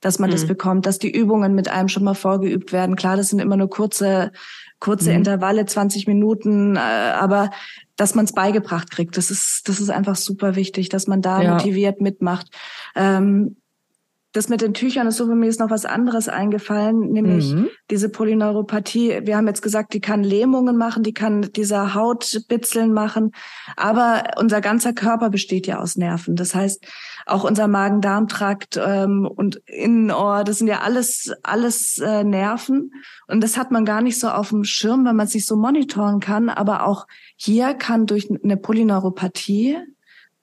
dass 0.00 0.18
man 0.18 0.30
mhm. 0.30 0.34
das 0.34 0.46
bekommt, 0.46 0.86
dass 0.86 0.98
die 0.98 1.10
Übungen 1.10 1.54
mit 1.54 1.68
einem 1.68 1.88
schon 1.88 2.04
mal 2.04 2.14
vorgeübt 2.14 2.72
werden. 2.72 2.96
Klar, 2.96 3.16
das 3.16 3.28
sind 3.28 3.40
immer 3.40 3.56
nur 3.56 3.70
kurze, 3.70 4.30
kurze 4.78 5.10
mhm. 5.10 5.16
Intervalle, 5.16 5.66
20 5.66 6.06
Minuten, 6.06 6.76
äh, 6.76 6.78
aber 6.78 7.50
dass 7.96 8.14
man 8.14 8.26
es 8.26 8.32
beigebracht 8.32 8.90
kriegt, 8.90 9.16
das 9.16 9.30
ist, 9.30 9.68
das 9.68 9.80
ist 9.80 9.90
einfach 9.90 10.16
super 10.16 10.54
wichtig, 10.54 10.90
dass 10.90 11.06
man 11.06 11.22
da 11.22 11.40
ja. 11.40 11.52
motiviert 11.54 12.00
mitmacht. 12.00 12.48
Ähm, 12.94 13.56
das 14.36 14.50
mit 14.50 14.60
den 14.60 14.74
Tüchern 14.74 15.06
ist 15.06 15.16
so, 15.16 15.26
für 15.26 15.34
mir 15.34 15.48
ist 15.48 15.60
noch 15.60 15.70
was 15.70 15.86
anderes 15.86 16.28
eingefallen, 16.28 17.10
nämlich 17.10 17.54
mhm. 17.54 17.68
diese 17.90 18.10
Polyneuropathie. 18.10 19.20
Wir 19.22 19.36
haben 19.36 19.46
jetzt 19.46 19.62
gesagt, 19.62 19.94
die 19.94 20.00
kann 20.00 20.22
Lähmungen 20.22 20.76
machen, 20.76 21.02
die 21.02 21.14
kann 21.14 21.50
dieser 21.56 21.94
Hautbitzeln 21.94 22.92
machen, 22.92 23.32
aber 23.76 24.24
unser 24.38 24.60
ganzer 24.60 24.92
Körper 24.92 25.30
besteht 25.30 25.66
ja 25.66 25.80
aus 25.80 25.96
Nerven. 25.96 26.36
Das 26.36 26.54
heißt, 26.54 26.86
auch 27.24 27.44
unser 27.44 27.66
Magen-Darm-Trakt 27.66 28.78
ähm, 28.84 29.26
und 29.26 29.56
Innenohr, 29.66 30.44
das 30.44 30.58
sind 30.58 30.68
ja 30.68 30.80
alles 30.82 31.32
alles 31.42 31.98
äh, 31.98 32.22
Nerven 32.22 32.92
und 33.28 33.42
das 33.42 33.56
hat 33.56 33.70
man 33.70 33.86
gar 33.86 34.02
nicht 34.02 34.20
so 34.20 34.28
auf 34.28 34.50
dem 34.50 34.64
Schirm, 34.64 35.06
wenn 35.06 35.16
man 35.16 35.28
sich 35.28 35.46
so 35.46 35.56
monitoren 35.56 36.20
kann. 36.20 36.50
Aber 36.50 36.86
auch 36.86 37.06
hier 37.36 37.72
kann 37.72 38.04
durch 38.04 38.28
eine 38.30 38.58
Polyneuropathie 38.58 39.78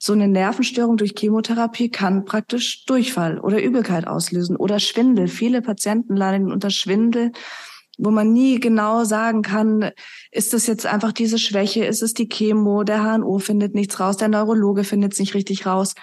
so 0.04 0.12
eine 0.12 0.28
Nervenstörung 0.28 0.97
durch 0.97 1.14
Chemotherapie 1.18 1.89
kann 1.89 2.26
praktisch 2.26 2.84
Durchfall 2.84 3.39
oder 3.39 3.64
Übelkeit 3.64 4.06
auslösen 4.06 4.58
oder 4.58 4.80
Schwindel. 4.80 5.30
Viele 5.30 5.62
Patienten 5.62 6.18
leiden 6.18 6.51
unter 6.51 6.72
Schwindel 6.72 7.32
wo 7.99 8.10
man 8.10 8.34
nie 8.34 8.60
genau 8.60 9.04
sagen 9.04 9.43
kann, 9.43 9.91
ist 10.32 10.54
das 10.54 10.66
jetzt 10.66 10.88
einfach 10.88 11.12
diese 11.12 11.38
Schwäche, 11.38 11.86
ist 11.86 12.01
es 12.01 12.16
die 12.16 12.28
Chemo, 12.28 12.84
der 12.84 13.04
HNO 13.04 13.38
findet 13.38 13.76
nichts 13.76 13.99
raus, 13.99 14.18
der 14.18 14.30
Neurologe 14.30 14.84
findet 14.84 15.14
es 15.14 15.20
nicht 15.20 15.36
richtig 15.36 15.68
raus. 15.68 15.93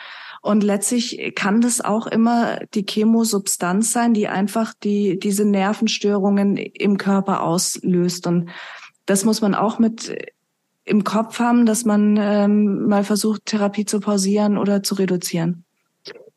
Und 0.41 0.63
letztlich 0.63 1.33
kann 1.35 1.61
das 1.61 1.81
auch 1.81 2.07
immer 2.07 2.61
die 2.75 2.87
Chemosubstanz 2.89 3.93
sein, 3.93 4.15
die 4.15 4.29
einfach 4.29 4.73
die, 4.73 5.19
diese 5.19 5.45
Nervenstörungen 5.45 6.57
im 6.57 6.97
Körper 6.97 7.43
auslöst. 7.43 8.29
Und 8.29 8.51
das 9.05 9.25
muss 9.25 9.41
man 9.41 9.57
auch 9.57 9.81
mit 9.81 10.17
im 10.91 11.05
Kopf 11.05 11.39
haben, 11.39 11.65
dass 11.67 11.85
man 11.85 12.19
ähm, 12.21 12.87
mal 12.87 13.05
versucht, 13.05 13.47
Therapie 13.47 13.85
zu 13.85 14.01
pausieren 14.01 14.59
oder 14.59 14.83
zu 14.83 14.97
reduzieren. 14.97 15.65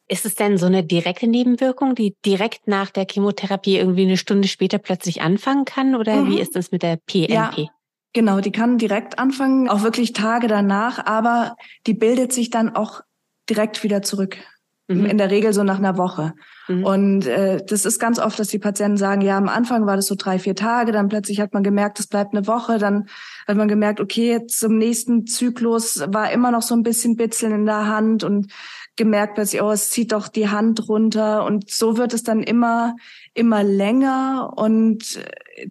Ist 0.08 0.26
es 0.26 0.36
denn 0.36 0.58
so 0.58 0.68
eine 0.68 0.84
direkte 0.84 1.28
Nebenwirkung, 1.28 1.96
die 1.96 2.16
direkt 2.26 2.68
nach 2.68 2.92
der 2.92 3.08
Chemotherapie 3.10 3.78
irgendwie 3.78 4.04
eine 4.04 4.18
Stunde 4.18 4.48
später 4.48 4.78
plötzlich 4.78 5.22
anfangen 5.22 5.66
kann? 5.66 5.96
Oder 5.96 6.18
mhm. 6.22 6.30
wie 6.30 6.40
ist 6.40 6.56
das 6.56 6.72
mit 6.72 6.84
der 6.84 6.98
PNP? 6.98 7.30
Ja. 7.32 7.52
Genau, 8.14 8.40
die 8.40 8.52
kann 8.52 8.78
direkt 8.78 9.18
anfangen, 9.18 9.68
auch 9.70 9.82
wirklich 9.82 10.14
Tage 10.14 10.48
danach, 10.48 11.04
aber 11.04 11.56
die 11.88 11.96
bildet 11.96 12.32
sich 12.32 12.52
dann 12.52 12.76
auch 12.76 13.02
direkt 13.50 13.84
wieder 13.84 14.04
zurück. 14.04 14.38
Mhm. 14.88 15.06
In 15.06 15.18
der 15.18 15.32
Regel 15.32 15.54
so 15.54 15.64
nach 15.64 15.78
einer 15.78 15.98
Woche. 15.98 16.34
Mhm. 16.68 16.84
Und 16.84 17.26
äh, 17.26 17.64
das 17.66 17.86
ist 17.86 18.00
ganz 18.00 18.20
oft, 18.20 18.38
dass 18.38 18.50
die 18.50 18.60
Patienten 18.60 18.98
sagen, 18.98 19.22
ja, 19.22 19.38
am 19.38 19.48
Anfang 19.48 19.86
war 19.86 19.96
das 19.96 20.08
so 20.08 20.16
drei, 20.18 20.40
vier 20.40 20.56
Tage, 20.56 20.92
dann 20.92 21.08
plötzlich 21.08 21.40
hat 21.40 21.54
man 21.54 21.64
gemerkt, 21.64 22.00
es 22.00 22.08
bleibt 22.08 22.36
eine 22.36 22.48
Woche, 22.48 22.80
dann 22.80 23.08
hat 23.48 23.56
man 23.56 23.70
gemerkt, 23.70 24.02
okay, 24.02 24.46
zum 24.48 24.78
nächsten 24.78 25.26
Zyklus 25.26 26.04
war 26.08 26.32
immer 26.32 26.52
noch 26.52 26.62
so 26.62 26.76
ein 26.76 26.84
bisschen 26.84 27.16
Bitzeln 27.16 27.54
in 27.54 27.66
der 27.66 27.88
Hand 27.88 28.26
und 28.26 28.52
gemerkt 28.98 29.36
plötzlich, 29.36 29.62
oh, 29.62 29.72
es 29.72 29.90
zieht 29.90 30.12
doch 30.12 30.28
die 30.28 30.50
Hand 30.50 30.88
runter 30.90 31.46
und 31.46 31.72
so 31.72 31.98
wird 31.98 32.14
es 32.14 32.24
dann 32.24 32.44
immer, 32.44 32.96
immer 33.34 33.64
länger 33.64 34.52
und 34.56 35.20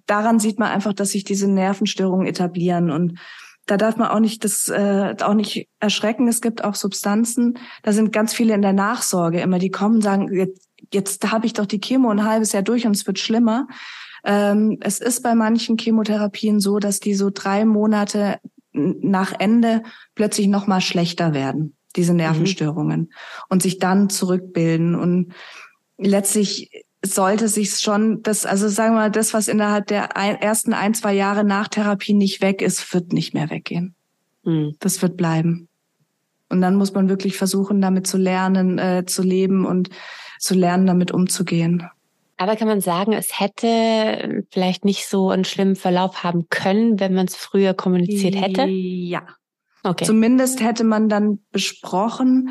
daran 0.07 0.39
sieht 0.39 0.59
man 0.59 0.71
einfach, 0.71 0.95
dass 0.95 1.11
sich 1.11 1.25
diese 1.25 1.49
Nervenstörungen 1.49 2.27
etablieren 2.27 2.91
und 2.91 3.19
da 3.67 3.77
darf 3.77 3.97
man 3.97 4.09
auch 4.09 4.21
nicht 4.21 4.45
das 4.45 4.69
äh, 4.69 5.15
auch 5.21 5.35
nicht 5.35 5.69
erschrecken. 5.81 6.29
Es 6.29 6.41
gibt 6.41 6.65
auch 6.65 6.75
Substanzen, 6.75 7.59
da 7.83 7.93
sind 7.93 8.13
ganz 8.13 8.35
viele 8.35 8.55
in 8.55 8.63
der 8.63 8.73
Nachsorge 8.73 9.41
immer, 9.41 9.59
die 9.59 9.71
kommen 9.71 9.97
und 9.97 10.03
sagen, 10.03 10.33
jetzt, 10.33 10.69
jetzt 10.93 11.31
habe 11.31 11.47
ich 11.47 11.53
doch 11.53 11.67
die 11.67 11.81
Chemo 11.81 12.11
ein 12.11 12.25
halbes 12.25 12.53
Jahr 12.53 12.63
durch 12.63 12.87
und 12.87 12.97
es 12.97 13.07
wird 13.07 13.19
schlimmer. 13.19 13.69
Ähm, 14.25 14.79
es 14.81 15.01
ist 15.01 15.23
bei 15.23 15.35
manchen 15.35 15.79
Chemotherapien 15.79 16.61
so, 16.61 16.79
dass 16.79 17.01
die 17.01 17.15
so 17.15 17.31
drei 17.33 17.65
Monate 17.65 18.39
nach 18.73 19.33
Ende 19.39 19.83
plötzlich 20.15 20.49
noch 20.49 20.67
mal 20.67 20.81
schlechter 20.81 21.35
werden, 21.35 21.77
diese 21.95 22.15
Nervenstörungen, 22.15 23.01
mhm. 23.01 23.09
und 23.49 23.63
sich 23.63 23.79
dann 23.79 24.09
zurückbilden. 24.09 24.95
Und 24.95 25.35
letztlich 25.99 26.71
sollte 27.05 27.49
sich 27.49 27.79
schon, 27.79 28.23
das, 28.23 28.47
also 28.47 28.69
sagen 28.69 28.95
wir 28.95 29.01
mal, 29.01 29.11
das, 29.11 29.35
was 29.35 29.49
innerhalb 29.49 29.87
der 29.87 30.17
ein, 30.17 30.37
ersten 30.37 30.73
ein, 30.73 30.95
zwei 30.95 31.13
Jahre 31.13 31.45
nach 31.45 31.69
Therapie 31.69 32.15
nicht 32.15 32.41
weg 32.41 32.63
ist, 32.63 32.93
wird 32.95 33.13
nicht 33.13 33.35
mehr 33.35 33.51
weggehen. 33.51 33.95
Mhm. 34.45 34.77
Das 34.81 35.03
wird 35.03 35.17
bleiben. 35.17 35.69
Und 36.49 36.61
dann 36.61 36.77
muss 36.77 36.93
man 36.93 37.09
wirklich 37.09 37.37
versuchen, 37.37 37.81
damit 37.81 38.07
zu 38.07 38.19
lernen, 38.19 38.79
äh, 38.79 39.05
zu 39.07 39.23
leben 39.23 39.65
und 39.65 39.91
zu 40.39 40.55
lernen, 40.55 40.87
damit 40.87 41.11
umzugehen. 41.11 41.89
Aber 42.37 42.57
kann 42.57 42.69
man 42.69 42.81
sagen, 42.81 43.13
es 43.13 43.39
hätte 43.39 44.45
vielleicht 44.51 44.85
nicht 44.85 45.07
so 45.07 45.31
einen 45.31 45.45
schlimmen 45.45 45.77
Verlauf 45.77 46.25
haben 46.25 46.49
können, 46.51 46.99
wenn 46.99 47.15
man 47.15 47.27
es 47.27 47.37
früher 47.37 47.73
kommuniziert 47.73 48.35
hätte? 48.35 48.65
Ja. 48.65 49.23
Okay. 49.85 50.05
Zumindest 50.05 50.61
hätte 50.61 50.85
man 50.85 51.09
dann 51.09 51.41
besprochen, 51.51 52.51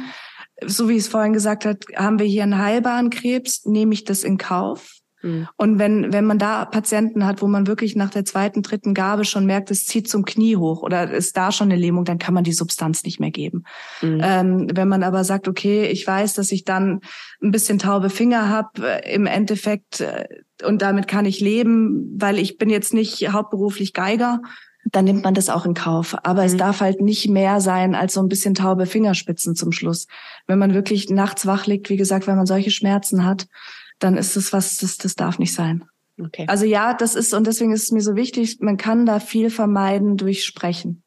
so 0.66 0.90
wie 0.90 0.98
es 0.98 1.08
vorhin 1.08 1.34
gesagt 1.34 1.66
hat, 1.66 1.86
haben 1.96 2.20
wir 2.20 2.26
hier 2.26 2.44
einen 2.44 2.58
heilbaren 2.58 3.10
Krebs, 3.10 3.66
nehme 3.66 3.94
ich 3.94 4.04
das 4.04 4.24
in 4.24 4.38
Kauf? 4.38 5.02
Mhm. 5.24 5.48
Und 5.58 5.80
wenn, 5.80 6.14
wenn 6.14 6.26
man 6.26 6.40
da 6.40 6.66
Patienten 6.66 7.26
hat, 7.26 7.42
wo 7.42 7.48
man 7.48 7.68
wirklich 7.68 7.96
nach 7.96 8.10
der 8.10 8.26
zweiten, 8.26 8.62
dritten 8.62 8.94
Gabe 8.94 9.26
schon 9.26 9.46
merkt, 9.46 9.72
es 9.72 9.86
zieht 9.86 10.08
zum 10.08 10.26
Knie 10.26 10.58
hoch 10.58 10.82
oder 10.82 11.12
ist 11.12 11.38
da 11.38 11.52
schon 11.52 11.72
eine 11.72 11.80
Lähmung, 11.80 12.06
dann 12.06 12.18
kann 12.18 12.34
man 12.34 12.44
die 12.44 12.54
Substanz 12.54 13.04
nicht 13.04 13.20
mehr 13.20 13.32
geben. 13.32 13.64
Mhm. 14.02 14.22
Ähm, 14.24 14.68
wenn 14.74 14.88
man 14.88 15.04
aber 15.04 15.24
sagt, 15.24 15.48
okay, 15.48 15.86
ich 15.86 16.06
weiß, 16.06 16.34
dass 16.34 16.52
ich 16.52 16.64
dann 16.64 17.02
ein 17.42 17.52
bisschen 17.52 17.80
taube 17.80 18.10
Finger 18.10 18.50
habe, 18.50 19.04
äh, 19.04 19.14
im 19.14 19.26
Endeffekt, 19.26 20.02
äh, 20.02 20.28
und 20.64 20.82
damit 20.82 21.08
kann 21.08 21.26
ich 21.26 21.40
leben, 21.40 22.16
weil 22.18 22.38
ich 22.38 22.58
bin 22.58 22.70
jetzt 22.70 22.94
nicht 22.94 23.32
hauptberuflich 23.32 23.94
Geiger, 23.94 24.42
dann 24.86 25.06
nimmt 25.06 25.24
man 25.24 25.34
das 25.34 25.50
auch 25.50 25.66
in 25.66 25.74
Kauf. 25.74 26.16
Aber 26.24 26.42
mhm. 26.42 26.48
es 26.48 26.58
darf 26.58 26.82
halt 26.82 27.02
nicht 27.02 27.30
mehr 27.30 27.62
sein 27.62 27.96
als 27.96 28.14
so 28.14 28.22
ein 28.22 28.28
bisschen 28.28 28.54
taube 28.54 28.86
Fingerspitzen 28.86 29.56
zum 29.56 29.72
Schluss. 29.72 30.08
Wenn 30.48 30.60
man 30.60 30.74
wirklich 30.74 31.10
nachts 31.10 31.46
wach 31.46 31.66
liegt, 31.66 31.90
wie 31.90 31.98
gesagt, 31.98 32.28
wenn 32.28 32.38
man 32.38 32.46
solche 32.46 32.72
Schmerzen 32.72 33.26
hat, 33.26 33.48
dann 34.00 34.18
ist 34.18 34.36
es 34.36 34.54
was, 34.54 34.78
das, 34.78 34.98
das 34.98 35.16
darf 35.16 35.40
nicht 35.40 35.54
sein. 35.54 35.86
Okay. 36.20 36.46
Also 36.48 36.66
ja, 36.66 36.94
das 36.94 37.16
ist, 37.16 37.34
und 37.34 37.48
deswegen 37.48 37.74
ist 37.74 37.84
es 37.84 37.92
mir 37.92 38.02
so 38.02 38.16
wichtig, 38.16 38.60
man 38.60 38.78
kann 38.78 39.06
da 39.06 39.20
viel 39.20 39.50
vermeiden 39.50 40.18
durch 40.18 40.46
Sprechen. 40.46 41.04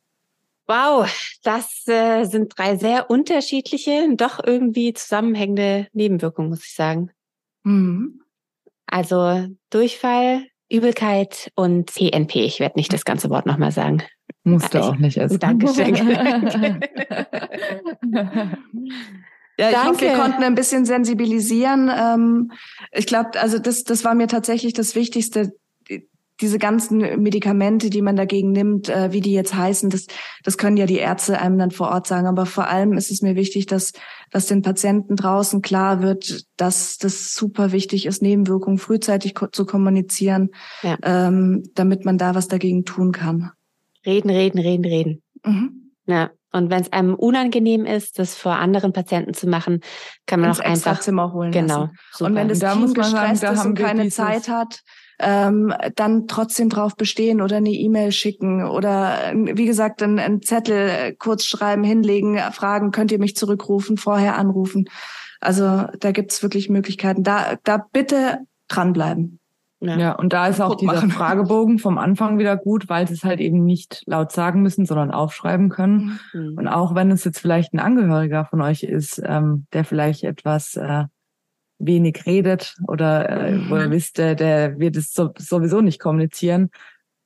Wow, 0.66 1.10
das 1.42 1.86
äh, 1.88 2.24
sind 2.24 2.54
drei 2.56 2.76
sehr 2.76 3.10
unterschiedliche, 3.10 4.08
doch 4.16 4.42
irgendwie 4.42 4.94
zusammenhängende 4.94 5.88
Nebenwirkungen, 5.92 6.48
muss 6.48 6.64
ich 6.64 6.74
sagen. 6.74 7.10
Mhm. 7.64 8.22
Also 8.86 9.48
Durchfall, 9.70 10.46
Übelkeit 10.74 11.50
und 11.54 11.94
PNP. 11.94 12.44
Ich 12.44 12.60
werde 12.60 12.78
nicht 12.78 12.92
das 12.92 13.04
ganze 13.04 13.30
Wort 13.30 13.46
nochmal 13.46 13.72
sagen. 13.72 14.02
Musst 14.42 14.74
du 14.74 14.82
auch 14.82 14.96
nicht 14.96 15.16
essen. 15.16 15.38
Dankeschön. 15.38 15.94
Ja, 19.56 19.68
ich 19.68 19.76
Danke. 19.76 19.88
hoffe, 19.88 20.00
wir 20.00 20.14
konnten 20.14 20.42
ein 20.42 20.56
bisschen 20.56 20.84
sensibilisieren. 20.84 21.88
Ähm, 21.96 22.50
ich 22.90 23.06
glaube, 23.06 23.40
also 23.40 23.60
das, 23.60 23.84
das 23.84 24.04
war 24.04 24.14
mir 24.14 24.26
tatsächlich 24.26 24.72
das 24.72 24.96
Wichtigste. 24.96 25.52
Diese 26.40 26.58
ganzen 26.58 26.98
Medikamente, 27.22 27.90
die 27.90 28.02
man 28.02 28.16
dagegen 28.16 28.52
nimmt, 28.52 28.88
äh, 28.88 29.12
wie 29.12 29.20
die 29.20 29.32
jetzt 29.32 29.54
heißen, 29.54 29.90
das, 29.90 30.06
das 30.42 30.58
können 30.58 30.76
ja 30.76 30.86
die 30.86 30.98
Ärzte 30.98 31.40
einem 31.40 31.58
dann 31.58 31.70
vor 31.70 31.88
Ort 31.88 32.06
sagen. 32.06 32.26
Aber 32.26 32.44
vor 32.44 32.68
allem 32.68 32.94
ist 32.94 33.10
es 33.10 33.22
mir 33.22 33.36
wichtig, 33.36 33.66
dass, 33.66 33.92
dass 34.30 34.46
den 34.46 34.62
Patienten 34.62 35.16
draußen 35.16 35.62
klar 35.62 36.02
wird, 36.02 36.44
dass 36.56 36.98
das 36.98 37.34
super 37.34 37.72
wichtig 37.72 38.06
ist, 38.06 38.20
Nebenwirkungen 38.20 38.78
frühzeitig 38.78 39.34
ko 39.34 39.46
zu 39.46 39.64
kommunizieren, 39.64 40.50
ja. 40.82 40.96
ähm, 41.02 41.62
damit 41.74 42.04
man 42.04 42.18
da 42.18 42.34
was 42.34 42.48
dagegen 42.48 42.84
tun 42.84 43.12
kann. 43.12 43.52
Reden, 44.04 44.30
reden, 44.30 44.58
reden, 44.58 44.84
reden. 44.84 45.22
Mhm. 45.44 45.92
Ja, 46.06 46.30
und 46.54 46.70
wenn 46.70 46.82
es 46.82 46.92
einem 46.92 47.14
unangenehm 47.14 47.84
ist, 47.84 48.20
das 48.20 48.36
vor 48.36 48.52
anderen 48.52 48.92
Patienten 48.92 49.34
zu 49.34 49.48
machen, 49.48 49.80
kann 50.24 50.38
man 50.38 50.50
Ins 50.50 50.60
auch 50.60 50.64
einfach 50.64 51.00
Zimmer 51.00 51.32
holen 51.32 51.50
genau. 51.50 51.88
Super. 52.12 52.30
Und 52.30 52.36
wenn 52.36 52.48
das 52.48 52.60
da 52.60 52.74
Team 52.74 52.94
gestresst 52.94 53.40
sagen, 53.40 53.58
ist 53.58 53.66
und 53.66 53.74
keine 53.74 54.08
Zeit 54.08 54.48
hat, 54.48 54.82
ähm, 55.18 55.72
dann 55.94 56.26
trotzdem 56.26 56.68
drauf 56.68 56.96
bestehen 56.96 57.40
oder 57.40 57.56
eine 57.56 57.70
E-Mail 57.70 58.12
schicken 58.12 58.64
oder 58.64 59.32
wie 59.34 59.66
gesagt 59.66 60.02
einen, 60.02 60.18
einen 60.18 60.42
Zettel 60.42 60.88
äh, 60.88 61.12
kurz 61.12 61.44
schreiben, 61.44 61.84
hinlegen, 61.84 62.38
fragen, 62.52 62.90
könnt 62.90 63.12
ihr 63.12 63.18
mich 63.18 63.36
zurückrufen, 63.36 63.96
vorher 63.96 64.36
anrufen. 64.36 64.86
Also 65.40 65.86
da 65.98 66.12
gibt's 66.12 66.42
wirklich 66.42 66.68
Möglichkeiten. 66.68 67.22
Da, 67.22 67.56
da 67.62 67.84
bitte 67.92 68.40
dranbleiben. 68.68 69.38
Ja. 69.80 69.98
ja, 69.98 70.12
und 70.12 70.32
da 70.32 70.46
ist 70.46 70.62
auch 70.62 70.76
dieser 70.76 70.94
machen. 70.94 71.10
Fragebogen 71.10 71.78
vom 71.78 71.98
Anfang 71.98 72.38
wieder 72.38 72.56
gut, 72.56 72.88
weil 72.88 73.06
sie 73.06 73.14
es 73.14 73.24
halt 73.24 73.40
eben 73.40 73.64
nicht 73.64 74.02
laut 74.06 74.32
sagen 74.32 74.62
müssen, 74.62 74.86
sondern 74.86 75.10
aufschreiben 75.10 75.68
können. 75.68 76.18
Mhm. 76.32 76.54
Und 76.56 76.68
auch 76.68 76.94
wenn 76.94 77.10
es 77.10 77.24
jetzt 77.24 77.38
vielleicht 77.38 77.74
ein 77.74 77.80
Angehöriger 77.80 78.46
von 78.46 78.62
euch 78.62 78.82
ist, 78.82 79.20
ähm, 79.24 79.66
der 79.74 79.84
vielleicht 79.84 80.24
etwas 80.24 80.76
äh, 80.76 81.04
wenig 81.78 82.26
redet 82.26 82.76
oder 82.86 83.28
äh, 83.28 83.52
mhm. 83.52 83.70
wo 83.70 83.76
ihr 83.76 83.90
wisst, 83.90 84.18
der, 84.18 84.34
der 84.34 84.78
wird 84.78 84.96
es 84.96 85.12
so, 85.12 85.30
sowieso 85.36 85.80
nicht 85.80 86.00
kommunizieren, 86.00 86.70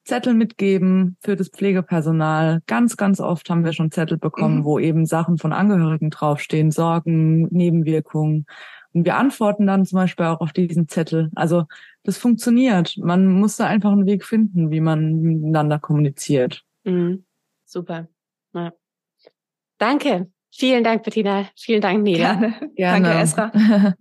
Zettel 0.04 0.32
mitgeben 0.32 1.16
für 1.20 1.36
das 1.36 1.50
Pflegepersonal. 1.50 2.62
Ganz, 2.66 2.96
ganz 2.96 3.20
oft 3.20 3.50
haben 3.50 3.64
wir 3.64 3.74
schon 3.74 3.90
Zettel 3.90 4.16
bekommen, 4.16 4.60
mhm. 4.60 4.64
wo 4.64 4.78
eben 4.78 5.04
Sachen 5.04 5.36
von 5.36 5.52
Angehörigen 5.52 6.10
draufstehen, 6.10 6.70
Sorgen, 6.70 7.42
Nebenwirkungen. 7.48 8.46
Und 8.94 9.04
wir 9.04 9.16
antworten 9.16 9.66
dann 9.66 9.84
zum 9.84 9.96
Beispiel 9.96 10.26
auch 10.26 10.40
auf 10.40 10.52
diesen 10.52 10.88
Zettel. 10.88 11.30
Also 11.34 11.66
das 12.04 12.16
funktioniert. 12.16 12.96
Man 12.96 13.26
muss 13.26 13.56
da 13.56 13.66
einfach 13.66 13.92
einen 13.92 14.06
Weg 14.06 14.24
finden, 14.24 14.70
wie 14.70 14.80
man 14.80 15.20
miteinander 15.20 15.78
kommuniziert. 15.78 16.64
Mhm. 16.84 17.26
Super. 17.66 18.08
Ja. 18.54 18.72
Danke. 19.76 20.30
Vielen 20.50 20.84
Dank, 20.84 21.02
Bettina. 21.02 21.46
Vielen 21.56 21.80
Dank, 21.80 22.02
Nela. 22.02 22.34
Gerne. 22.34 22.54
Gerne. 22.76 23.08
Danke, 23.08 23.22
Esra. 23.22 23.94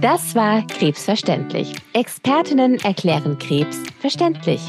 Das 0.00 0.34
war 0.34 0.66
Krebsverständlich. 0.66 1.74
Expertinnen 1.94 2.78
erklären 2.80 3.38
Krebs 3.38 3.82
verständlich. 3.98 4.60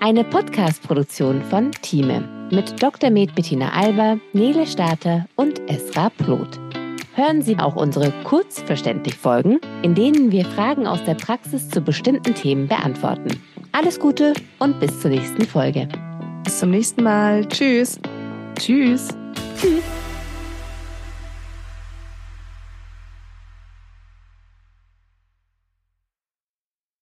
Eine 0.00 0.22
Podcast-Produktion 0.22 1.42
von 1.42 1.72
Thieme 1.80 2.48
mit 2.52 2.82
Dr. 2.82 3.10
Med 3.10 3.34
Bettina 3.34 3.72
Alber, 3.72 4.20
Nele 4.34 4.66
Starter 4.66 5.26
und 5.36 5.60
Esra 5.70 6.10
Ploth. 6.10 6.65
Hören 7.16 7.40
Sie 7.40 7.58
auch 7.58 7.76
unsere 7.76 8.12
kurzverständlich 8.24 9.14
Folgen, 9.14 9.58
in 9.80 9.94
denen 9.94 10.30
wir 10.32 10.44
Fragen 10.44 10.86
aus 10.86 11.02
der 11.04 11.14
Praxis 11.14 11.70
zu 11.70 11.80
bestimmten 11.80 12.34
Themen 12.34 12.68
beantworten. 12.68 13.42
Alles 13.72 13.98
Gute 13.98 14.34
und 14.58 14.78
bis 14.80 15.00
zur 15.00 15.10
nächsten 15.12 15.46
Folge. 15.46 15.88
Bis 16.44 16.58
zum 16.58 16.72
nächsten 16.72 17.02
Mal. 17.02 17.46
Tschüss. 17.48 17.98
Tschüss. 18.58 19.08
Tschüss. 19.58 19.82